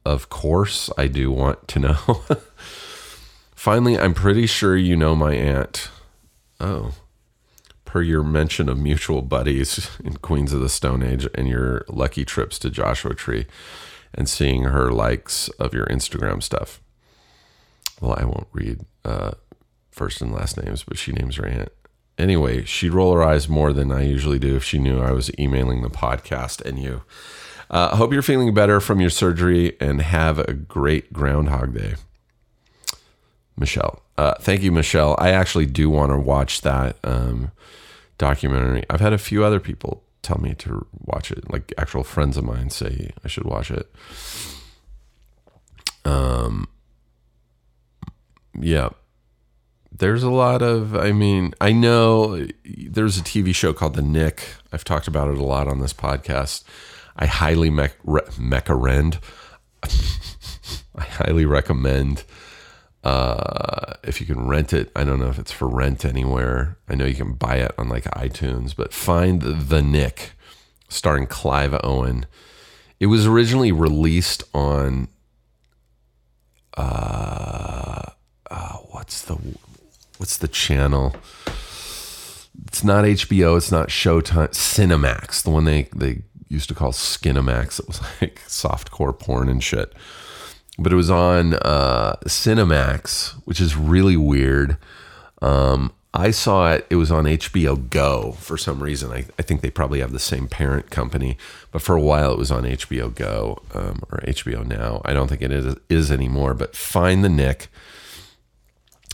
of 0.05 0.29
course, 0.29 0.91
I 0.97 1.07
do 1.07 1.31
want 1.31 1.69
to 1.69 1.79
know. 1.79 2.23
Finally, 3.55 3.99
I'm 3.99 4.15
pretty 4.15 4.47
sure 4.47 4.77
you 4.77 4.97
know 4.97 5.15
my 5.15 5.35
aunt. 5.35 5.91
Oh, 6.59 6.95
per 7.85 8.03
your 8.03 8.23
mention 8.23 8.69
of 8.69 8.79
mutual 8.79 9.21
buddies 9.21 9.91
in 10.05 10.17
Queens 10.19 10.53
of 10.53 10.61
the 10.61 10.69
Stone 10.69 11.03
Age 11.03 11.27
and 11.35 11.49
your 11.49 11.85
lucky 11.89 12.25
trips 12.25 12.59
to 12.61 12.71
Joshua 12.71 13.15
Tree 13.15 13.47
and 14.15 14.29
seeing 14.29 14.65
her 14.65 14.93
likes 14.93 15.49
of 15.51 15.75
your 15.75 15.87
Instagram 15.87 16.43
stuff. 16.43 16.81
Well, 18.01 18.15
I 18.17 18.25
won't 18.25 18.47
read 18.53 18.81
uh, 19.05 19.33
first 19.91 20.23
and 20.23 20.33
last 20.33 20.57
names, 20.57 20.85
but 20.85 20.99
she 20.99 21.13
names 21.13 21.37
her 21.37 21.47
aunt. 21.47 21.73
Anyway, 22.17 22.65
she'd 22.65 22.93
roll 22.93 23.13
her 23.13 23.23
eyes 23.23 23.49
more 23.49 23.73
than 23.73 23.91
I 23.91 24.03
usually 24.03 24.39
do 24.39 24.55
if 24.55 24.63
she 24.63 24.79
knew 24.79 25.01
I 25.01 25.11
was 25.11 25.31
emailing 25.39 25.83
the 25.83 25.91
podcast 25.91 26.61
and 26.63 26.79
you. 26.79 27.03
I 27.71 27.85
uh, 27.85 27.97
hope 27.97 28.13
you're 28.13 28.21
feeling 28.21 28.53
better 28.53 28.81
from 28.81 29.01
your 29.01 29.11
surgery 29.11 29.77
and 29.81 30.03
have 30.03 30.41
a 30.41 30.53
great 30.53 31.13
Groundhog 31.13 31.73
Day. 31.73 31.95
Michelle. 33.57 34.03
Uh, 34.19 34.35
thank 34.41 34.63
you, 34.63 34.73
Michelle. 34.73 35.15
I 35.19 35.31
actually 35.31 35.67
do 35.67 35.89
want 35.89 36.11
to 36.11 36.19
watch 36.19 36.63
that 36.63 36.97
um, 37.05 37.53
documentary. 38.19 38.85
I've 38.91 39.01
had 39.01 39.13
a 39.13 39.19
few 39.19 39.45
other 39.45 39.61
people 39.61 40.03
tell 40.23 40.39
me 40.39 40.55
to 40.55 40.87
watch 40.99 41.31
it, 41.31 41.49
like 41.51 41.73
actual 41.79 42.03
friends 42.03 42.37
of 42.37 42.45
mine 42.45 42.71
say 42.71 43.13
I 43.25 43.29
should 43.29 43.45
watch 43.45 43.71
it. 43.71 43.89
Um, 46.05 46.69
yeah. 48.59 48.89
There's 49.93 50.23
a 50.23 50.31
lot 50.31 50.61
of, 50.61 50.97
I 50.97 51.13
mean, 51.13 51.55
I 51.61 51.73
know 51.73 52.47
there's 52.65 53.19
a 53.19 53.23
TV 53.23 53.55
show 53.55 53.73
called 53.73 53.95
The 53.95 54.03
Knick. 54.03 54.55
I've 54.73 54.85
talked 54.85 55.07
about 55.07 55.29
it 55.29 55.39
a 55.39 55.45
lot 55.45 55.69
on 55.69 55.81
this 55.81 55.93
podcast. 55.93 56.65
I 57.21 57.27
highly 57.27 57.69
mech, 57.69 57.95
re. 58.03 58.23
I 60.97 61.05
highly 61.05 61.45
recommend 61.45 62.25
uh, 63.05 63.95
if 64.03 64.21
you 64.21 64.27
can 64.27 64.49
rent 64.49 64.73
it. 64.73 64.91
I 64.97 65.05
don't 65.05 65.21
know 65.21 65.29
if 65.29 65.39
it's 65.39 65.53
for 65.53 65.69
rent 65.69 66.05
anywhere. 66.05 66.79
I 66.89 66.95
know 66.95 67.05
you 67.05 67.15
can 67.15 67.35
buy 67.35 67.57
it 67.57 67.73
on 67.79 67.91
like 67.91 68.05
iTunes, 68.05 68.75
but 68.75 68.95
find 68.95 69.43
the, 69.43 69.83
Knick 69.83 70.33
starring 70.89 71.27
Clive 71.27 71.79
Owen. 71.85 72.25
It 72.99 73.07
was 73.07 73.27
originally 73.27 73.73
released 73.73 74.43
on 74.55 75.09
uh, 76.77 78.03
uh 78.51 78.77
what's 78.91 79.23
the 79.23 79.37
what's 80.19 80.37
the 80.37 80.49
channel? 80.49 81.15
It's 82.67 82.85
not 82.85 83.05
HBO, 83.05 83.57
it's 83.57 83.73
not 83.73 83.89
Showtime, 83.89 84.51
Cinemax, 84.51 85.43
the 85.43 85.51
one 85.51 85.65
they 85.65 85.89
they 85.95 86.23
used 86.51 86.69
to 86.69 86.75
call 86.75 86.93
Skinemax. 86.93 87.81
It 87.81 87.87
was 87.87 88.01
like 88.21 88.43
softcore 88.47 89.19
porn 89.19 89.49
and 89.49 89.63
shit. 89.63 89.95
But 90.79 90.93
it 90.93 90.97
was 90.97 91.11
on 91.11 91.55
uh, 91.55 92.17
Cinemax, 92.27 93.33
which 93.45 93.61
is 93.61 93.77
really 93.77 94.17
weird. 94.17 94.77
Um, 95.41 95.93
I 96.13 96.33
saw 96.33 96.73
it, 96.73 96.87
it 96.91 96.97
was 96.97 97.13
on 97.13 97.25
HBO 97.25 97.89
Go 97.89 98.33
for 98.33 98.57
some 98.57 98.83
reason. 98.83 99.13
I, 99.13 99.27
I 99.39 99.43
think 99.43 99.61
they 99.61 99.71
probably 99.71 100.01
have 100.01 100.13
the 100.13 100.19
same 100.19 100.49
parent 100.49 100.91
company, 100.91 101.37
but 101.71 101.83
for 101.83 101.95
a 101.95 102.01
while 102.01 102.33
it 102.33 102.39
was 102.39 102.51
on 102.51 102.65
HBO 102.65 103.15
Go 103.15 103.63
um, 103.75 104.03
or 104.11 104.19
HBO 104.21 104.67
Now. 104.67 105.03
I 105.05 105.13
don't 105.13 105.29
think 105.29 105.43
it 105.43 105.53
is, 105.53 105.77
is 105.89 106.11
anymore, 106.11 106.55
but 106.55 106.75
Find 106.75 107.23
the 107.23 107.29
Knick. 107.29 107.69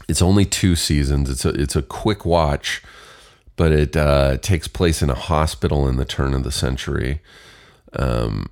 It's 0.09 0.23
only 0.23 0.45
two 0.45 0.75
seasons. 0.75 1.29
It's 1.29 1.45
a, 1.45 1.51
it's 1.51 1.77
a 1.77 1.83
quick 1.83 2.25
watch, 2.25 2.83
but 3.57 3.73
it 3.73 3.97
uh, 3.97 4.37
takes 4.39 4.69
place 4.69 5.03
in 5.03 5.11
a 5.11 5.15
hospital 5.15 5.89
in 5.89 5.97
the 5.97 6.05
turn 6.05 6.35
of 6.35 6.45
the 6.45 6.53
century 6.53 7.21
um, 7.95 8.47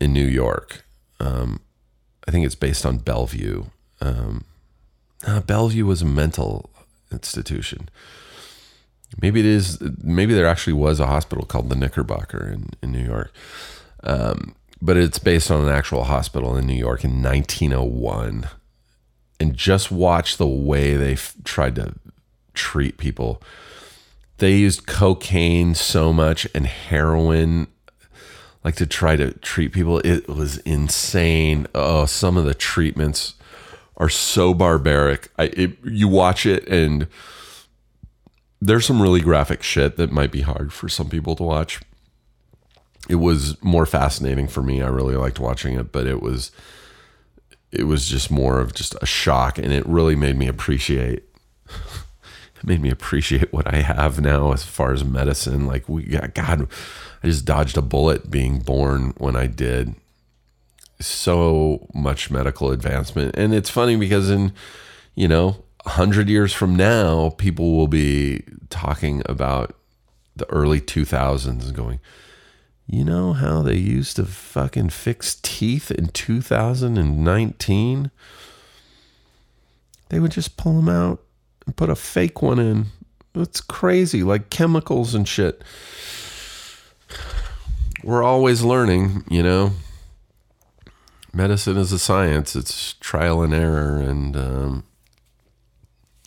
in 0.00 0.12
New 0.12 0.26
York. 0.26 0.84
Um, 1.18 1.60
I 2.28 2.30
think 2.30 2.46
it's 2.46 2.54
based 2.54 2.86
on 2.86 2.98
Bellevue. 2.98 3.64
Um, 4.00 4.44
uh, 5.26 5.40
Bellevue 5.40 5.86
was 5.86 6.02
a 6.02 6.06
mental 6.06 6.70
institution. 7.10 7.88
Maybe 9.20 9.40
it 9.40 9.46
is. 9.46 9.80
Maybe 10.02 10.34
there 10.34 10.46
actually 10.46 10.74
was 10.74 11.00
a 11.00 11.06
hospital 11.06 11.44
called 11.44 11.68
the 11.68 11.76
Knickerbocker 11.76 12.46
in, 12.46 12.70
in 12.82 12.92
New 12.92 13.04
York, 13.04 13.32
um, 14.04 14.54
but 14.80 14.96
it's 14.96 15.18
based 15.18 15.50
on 15.50 15.64
an 15.64 15.72
actual 15.72 16.04
hospital 16.04 16.56
in 16.56 16.66
New 16.66 16.74
York 16.74 17.02
in 17.04 17.22
1901. 17.22 18.48
And 19.40 19.56
just 19.56 19.90
watch 19.90 20.36
the 20.36 20.46
way 20.46 20.96
they 20.96 21.14
f- 21.14 21.34
tried 21.44 21.74
to 21.76 21.94
treat 22.54 22.98
people. 22.98 23.42
They 24.40 24.56
used 24.56 24.86
cocaine 24.86 25.74
so 25.74 26.14
much 26.14 26.48
and 26.54 26.66
heroin, 26.66 27.68
like 28.64 28.74
to 28.76 28.86
try 28.86 29.14
to 29.16 29.32
treat 29.34 29.72
people. 29.72 29.98
It 29.98 30.28
was 30.28 30.56
insane. 30.58 31.66
Oh, 31.74 32.06
some 32.06 32.38
of 32.38 32.46
the 32.46 32.54
treatments 32.54 33.34
are 33.98 34.08
so 34.08 34.54
barbaric. 34.54 35.30
I 35.38 35.44
it, 35.44 35.76
you 35.84 36.08
watch 36.08 36.46
it 36.46 36.66
and 36.68 37.06
there's 38.62 38.86
some 38.86 39.02
really 39.02 39.20
graphic 39.20 39.62
shit 39.62 39.98
that 39.98 40.10
might 40.10 40.32
be 40.32 40.40
hard 40.40 40.72
for 40.72 40.88
some 40.88 41.10
people 41.10 41.36
to 41.36 41.42
watch. 41.42 41.82
It 43.10 43.16
was 43.16 43.62
more 43.62 43.84
fascinating 43.84 44.48
for 44.48 44.62
me. 44.62 44.80
I 44.80 44.88
really 44.88 45.16
liked 45.16 45.38
watching 45.38 45.78
it, 45.78 45.92
but 45.92 46.06
it 46.06 46.22
was 46.22 46.50
it 47.70 47.84
was 47.84 48.08
just 48.08 48.30
more 48.30 48.58
of 48.58 48.72
just 48.72 48.94
a 49.02 49.06
shock 49.06 49.58
and 49.58 49.70
it 49.70 49.86
really 49.86 50.16
made 50.16 50.38
me 50.38 50.48
appreciate 50.48 51.29
it 52.60 52.66
made 52.66 52.82
me 52.82 52.90
appreciate 52.90 53.52
what 53.52 53.72
I 53.72 53.78
have 53.78 54.20
now 54.20 54.52
as 54.52 54.64
far 54.64 54.92
as 54.92 55.02
medicine. 55.02 55.66
Like 55.66 55.88
we 55.88 56.04
got 56.04 56.34
God, 56.34 56.68
I 57.22 57.26
just 57.26 57.46
dodged 57.46 57.78
a 57.78 57.82
bullet 57.82 58.30
being 58.30 58.58
born 58.58 59.14
when 59.16 59.34
I 59.34 59.46
did 59.46 59.94
so 61.00 61.88
much 61.94 62.30
medical 62.30 62.70
advancement. 62.70 63.34
And 63.36 63.54
it's 63.54 63.70
funny 63.70 63.96
because 63.96 64.28
in, 64.28 64.52
you 65.14 65.26
know, 65.26 65.64
100 65.84 66.28
years 66.28 66.52
from 66.52 66.76
now, 66.76 67.30
people 67.30 67.74
will 67.74 67.88
be 67.88 68.44
talking 68.68 69.22
about 69.24 69.74
the 70.36 70.48
early 70.50 70.80
2000s 70.80 71.46
and 71.46 71.74
going, 71.74 72.00
you 72.86 73.04
know 73.04 73.32
how 73.32 73.62
they 73.62 73.76
used 73.76 74.16
to 74.16 74.26
fucking 74.26 74.90
fix 74.90 75.38
teeth 75.42 75.90
in 75.90 76.08
2019? 76.08 78.10
They 80.10 80.20
would 80.20 80.32
just 80.32 80.58
pull 80.58 80.74
them 80.74 80.88
out 80.88 81.22
and 81.70 81.76
put 81.76 81.90
a 81.90 81.96
fake 81.96 82.42
one 82.42 82.58
in. 82.58 82.86
It's 83.34 83.60
crazy, 83.60 84.22
like 84.22 84.50
chemicals 84.50 85.14
and 85.14 85.26
shit. 85.26 85.62
We're 88.02 88.22
always 88.22 88.62
learning, 88.62 89.24
you 89.28 89.42
know 89.42 89.72
medicine 91.32 91.76
is 91.76 91.92
a 91.92 91.98
science. 91.98 92.56
It's 92.56 92.94
trial 92.94 93.42
and 93.42 93.54
error, 93.54 93.98
and 93.98 94.36
um, 94.36 94.84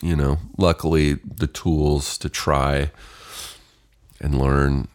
you 0.02 0.16
know, 0.16 0.38
luckily 0.56 1.14
the 1.14 1.46
tools 1.46 2.18
to 2.18 2.28
try 2.28 2.90
and 4.20 4.38
learn 4.38 4.88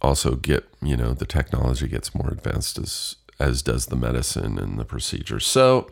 also 0.00 0.36
get 0.36 0.64
you 0.80 0.96
know 0.96 1.12
the 1.12 1.26
technology 1.26 1.88
gets 1.88 2.14
more 2.14 2.30
advanced 2.30 2.78
as 2.78 3.16
as 3.40 3.62
does 3.62 3.86
the 3.86 3.96
medicine 3.96 4.58
and 4.58 4.78
the 4.78 4.84
procedures. 4.84 5.46
So 5.46 5.88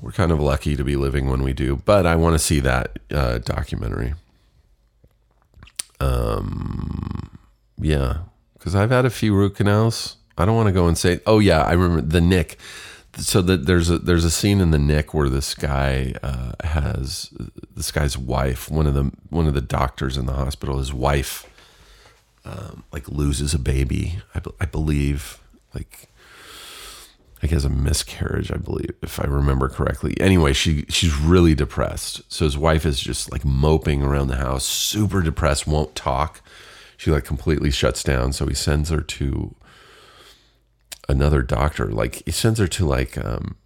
we're 0.00 0.12
kind 0.12 0.32
of 0.32 0.40
lucky 0.40 0.76
to 0.76 0.84
be 0.84 0.96
living 0.96 1.28
when 1.28 1.42
we 1.42 1.52
do. 1.52 1.76
But 1.76 2.06
I 2.06 2.16
want 2.16 2.34
to 2.34 2.38
see 2.38 2.60
that 2.60 2.98
uh, 3.10 3.38
documentary. 3.38 4.14
Um, 6.00 7.38
yeah, 7.78 8.18
because 8.54 8.74
I've 8.74 8.90
had 8.90 9.04
a 9.04 9.10
few 9.10 9.34
root 9.34 9.56
canals 9.56 10.16
I 10.36 10.44
don't 10.44 10.56
want 10.56 10.66
to 10.66 10.72
go 10.72 10.88
and 10.88 10.98
say, 10.98 11.20
oh 11.26 11.38
yeah, 11.38 11.62
I 11.62 11.72
remember 11.72 12.02
the 12.02 12.20
Knick. 12.20 12.58
So 13.16 13.40
that 13.42 13.66
there's 13.66 13.90
a 13.90 13.98
there's 13.98 14.24
a 14.24 14.30
scene 14.30 14.60
in 14.60 14.72
the 14.72 14.78
Knick 14.78 15.14
where 15.14 15.28
this 15.28 15.54
guy 15.54 16.14
uh, 16.20 16.52
has 16.64 17.32
this 17.76 17.92
guy's 17.92 18.18
wife, 18.18 18.68
one 18.68 18.88
of 18.88 18.94
the 18.94 19.12
one 19.30 19.46
of 19.46 19.54
the 19.54 19.60
doctors 19.60 20.16
in 20.16 20.26
the 20.26 20.32
hospital, 20.32 20.78
his 20.78 20.92
wife, 20.92 21.48
um, 22.44 22.82
like 22.92 23.08
loses 23.08 23.54
a 23.54 23.58
baby. 23.60 24.18
I, 24.34 24.40
I 24.60 24.66
believe, 24.66 25.38
like, 25.72 26.08
I 27.44 27.46
guess 27.46 27.64
a 27.64 27.68
miscarriage. 27.68 28.50
I 28.50 28.56
believe, 28.56 28.94
if 29.02 29.20
I 29.20 29.24
remember 29.24 29.68
correctly. 29.68 30.18
Anyway, 30.18 30.54
she 30.54 30.86
she's 30.88 31.14
really 31.14 31.54
depressed. 31.54 32.22
So 32.32 32.46
his 32.46 32.56
wife 32.56 32.86
is 32.86 32.98
just 32.98 33.30
like 33.30 33.44
moping 33.44 34.02
around 34.02 34.28
the 34.28 34.36
house, 34.36 34.64
super 34.64 35.20
depressed, 35.20 35.66
won't 35.66 35.94
talk. 35.94 36.40
She 36.96 37.10
like 37.10 37.26
completely 37.26 37.70
shuts 37.70 38.02
down. 38.02 38.32
So 38.32 38.46
he 38.46 38.54
sends 38.54 38.88
her 38.88 39.02
to 39.02 39.54
another 41.06 41.42
doctor. 41.42 41.88
Like 41.88 42.22
he 42.24 42.30
sends 42.30 42.58
her 42.58 42.66
to 42.66 42.86
like 42.86 43.22
um 43.22 43.56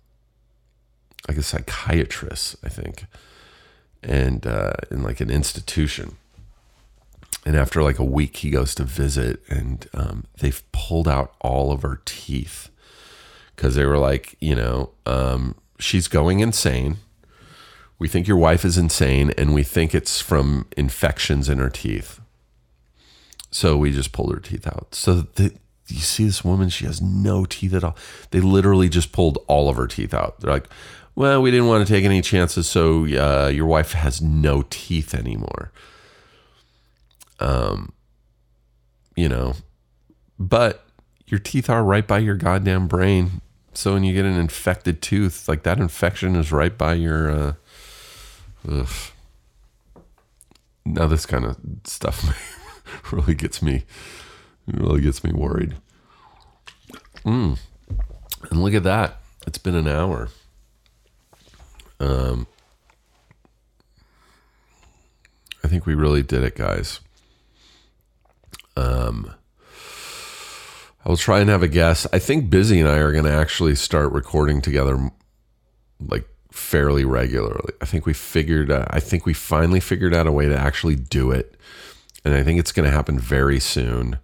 like 1.28 1.38
a 1.38 1.42
psychiatrist, 1.44 2.56
I 2.64 2.70
think, 2.70 3.04
and 4.02 4.44
uh, 4.44 4.72
in 4.90 5.04
like 5.04 5.20
an 5.20 5.30
institution. 5.30 6.16
And 7.46 7.54
after 7.54 7.80
like 7.84 8.00
a 8.00 8.04
week, 8.04 8.38
he 8.38 8.50
goes 8.50 8.74
to 8.74 8.82
visit, 8.82 9.40
and 9.48 9.86
um, 9.94 10.24
they've 10.40 10.60
pulled 10.72 11.06
out 11.06 11.34
all 11.40 11.70
of 11.70 11.82
her 11.82 12.02
teeth 12.04 12.67
because 13.58 13.74
they 13.74 13.84
were 13.84 13.98
like, 13.98 14.36
you 14.38 14.54
know, 14.54 14.90
um, 15.04 15.56
she's 15.80 16.06
going 16.06 16.38
insane. 16.38 16.98
We 17.98 18.06
think 18.06 18.28
your 18.28 18.36
wife 18.36 18.64
is 18.64 18.78
insane, 18.78 19.32
and 19.36 19.52
we 19.52 19.64
think 19.64 19.96
it's 19.96 20.20
from 20.20 20.66
infections 20.76 21.48
in 21.48 21.58
her 21.58 21.68
teeth. 21.68 22.20
So 23.50 23.76
we 23.76 23.90
just 23.90 24.12
pulled 24.12 24.32
her 24.32 24.38
teeth 24.38 24.64
out. 24.64 24.94
So 24.94 25.22
the, 25.34 25.52
you 25.88 25.98
see 25.98 26.24
this 26.24 26.44
woman? 26.44 26.68
She 26.68 26.84
has 26.84 27.02
no 27.02 27.46
teeth 27.46 27.74
at 27.74 27.82
all. 27.82 27.96
They 28.30 28.40
literally 28.40 28.88
just 28.88 29.10
pulled 29.10 29.38
all 29.48 29.68
of 29.68 29.74
her 29.74 29.88
teeth 29.88 30.14
out. 30.14 30.38
They're 30.38 30.52
like, 30.52 30.68
well, 31.16 31.42
we 31.42 31.50
didn't 31.50 31.66
want 31.66 31.84
to 31.84 31.92
take 31.92 32.04
any 32.04 32.22
chances, 32.22 32.68
so 32.68 33.06
uh, 33.06 33.50
your 33.52 33.66
wife 33.66 33.90
has 33.90 34.22
no 34.22 34.64
teeth 34.70 35.16
anymore. 35.16 35.72
Um, 37.40 37.92
you 39.16 39.28
know, 39.28 39.54
but 40.38 40.84
your 41.26 41.40
teeth 41.40 41.68
are 41.68 41.82
right 41.82 42.06
by 42.06 42.18
your 42.18 42.36
goddamn 42.36 42.86
brain. 42.86 43.40
So 43.78 43.92
when 43.92 44.02
you 44.02 44.12
get 44.12 44.24
an 44.24 44.34
infected 44.34 45.00
tooth, 45.00 45.46
like 45.46 45.62
that 45.62 45.78
infection 45.78 46.34
is 46.34 46.50
right 46.50 46.76
by 46.76 46.94
your. 46.94 47.30
Uh, 47.30 47.52
ugh. 48.68 48.88
Now 50.84 51.06
this 51.06 51.24
kind 51.24 51.44
of 51.44 51.56
stuff 51.84 52.24
really 53.12 53.36
gets 53.36 53.62
me 53.62 53.84
really 54.66 55.00
gets 55.00 55.22
me 55.22 55.30
worried. 55.32 55.76
Mm. 57.24 57.56
And 58.50 58.64
look 58.64 58.74
at 58.74 58.82
that. 58.82 59.20
It's 59.46 59.58
been 59.58 59.76
an 59.76 59.86
hour. 59.86 60.28
Um, 62.00 62.48
I 65.62 65.68
think 65.68 65.86
we 65.86 65.94
really 65.94 66.24
did 66.24 66.42
it, 66.42 66.56
guys. 66.56 66.98
Um, 68.76 69.34
I 71.08 71.10
will 71.10 71.16
try 71.16 71.40
and 71.40 71.48
have 71.48 71.62
a 71.62 71.68
guess. 71.68 72.06
I 72.12 72.18
think 72.18 72.50
Busy 72.50 72.78
and 72.78 72.86
I 72.88 72.98
are 72.98 73.12
going 73.12 73.24
to 73.24 73.32
actually 73.32 73.74
start 73.76 74.12
recording 74.12 74.60
together, 74.60 75.10
like 75.98 76.28
fairly 76.52 77.06
regularly. 77.06 77.72
I 77.80 77.86
think 77.86 78.04
we 78.04 78.12
figured. 78.12 78.70
Uh, 78.70 78.84
I 78.90 79.00
think 79.00 79.24
we 79.24 79.32
finally 79.32 79.80
figured 79.80 80.12
out 80.12 80.26
a 80.26 80.32
way 80.32 80.50
to 80.50 80.54
actually 80.54 80.96
do 80.96 81.30
it, 81.30 81.58
and 82.26 82.34
I 82.34 82.42
think 82.42 82.60
it's 82.60 82.72
going 82.72 82.84
to 82.84 82.94
happen 82.94 83.18
very 83.18 83.58
soon. 83.58 84.18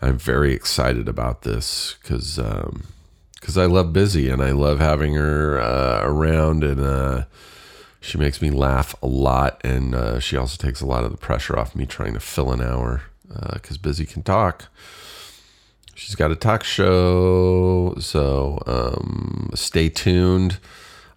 I'm 0.00 0.18
very 0.18 0.54
excited 0.54 1.08
about 1.08 1.42
this 1.42 1.96
because 2.00 2.38
um, 2.38 2.84
I 3.56 3.64
love 3.64 3.92
Busy 3.92 4.30
and 4.30 4.40
I 4.40 4.52
love 4.52 4.78
having 4.78 5.14
her 5.14 5.58
uh, 5.58 6.02
around 6.04 6.62
and 6.62 6.80
uh, 6.80 7.24
she 8.00 8.18
makes 8.18 8.40
me 8.40 8.50
laugh 8.50 8.94
a 9.02 9.08
lot 9.08 9.60
and 9.64 9.96
uh, 9.96 10.20
she 10.20 10.36
also 10.36 10.56
takes 10.56 10.80
a 10.80 10.86
lot 10.86 11.02
of 11.02 11.10
the 11.10 11.18
pressure 11.18 11.58
off 11.58 11.74
me 11.74 11.86
trying 11.86 12.14
to 12.14 12.20
fill 12.20 12.52
an 12.52 12.62
hour 12.62 13.02
because 13.52 13.78
uh, 13.78 13.82
Busy 13.82 14.06
can 14.06 14.22
talk. 14.22 14.68
She's 16.00 16.14
got 16.14 16.30
a 16.30 16.34
talk 16.34 16.64
show, 16.64 17.94
so 17.98 18.58
um, 18.66 19.50
stay 19.54 19.90
tuned. 19.90 20.56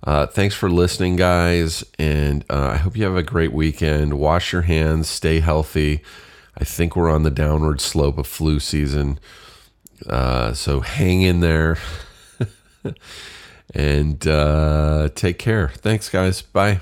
Uh, 0.04 0.28
thanks 0.28 0.56
for 0.56 0.70
listening, 0.70 1.16
guys, 1.16 1.86
and 1.98 2.44
uh, 2.50 2.72
I 2.74 2.76
hope 2.76 2.98
you 2.98 3.06
have 3.06 3.16
a 3.16 3.24
great 3.24 3.54
weekend. 3.54 4.16
Wash 4.20 4.52
your 4.52 4.64
hands, 4.64 5.08
stay 5.08 5.40
healthy. 5.40 6.04
I 6.58 6.66
think 6.66 6.98
we're 6.98 7.10
on 7.10 7.24
the 7.24 7.32
downward 7.32 7.80
slope 7.80 8.18
of 8.18 8.28
flu 8.28 8.60
season, 8.60 9.22
uh, 10.06 10.52
so 10.52 10.82
hang 10.82 11.22
in 11.22 11.40
there 11.40 11.78
and 13.74 14.28
uh, 14.28 15.08
take 15.16 15.40
care. 15.40 15.70
Thanks, 15.70 16.10
guys. 16.10 16.42
Bye. 16.42 16.82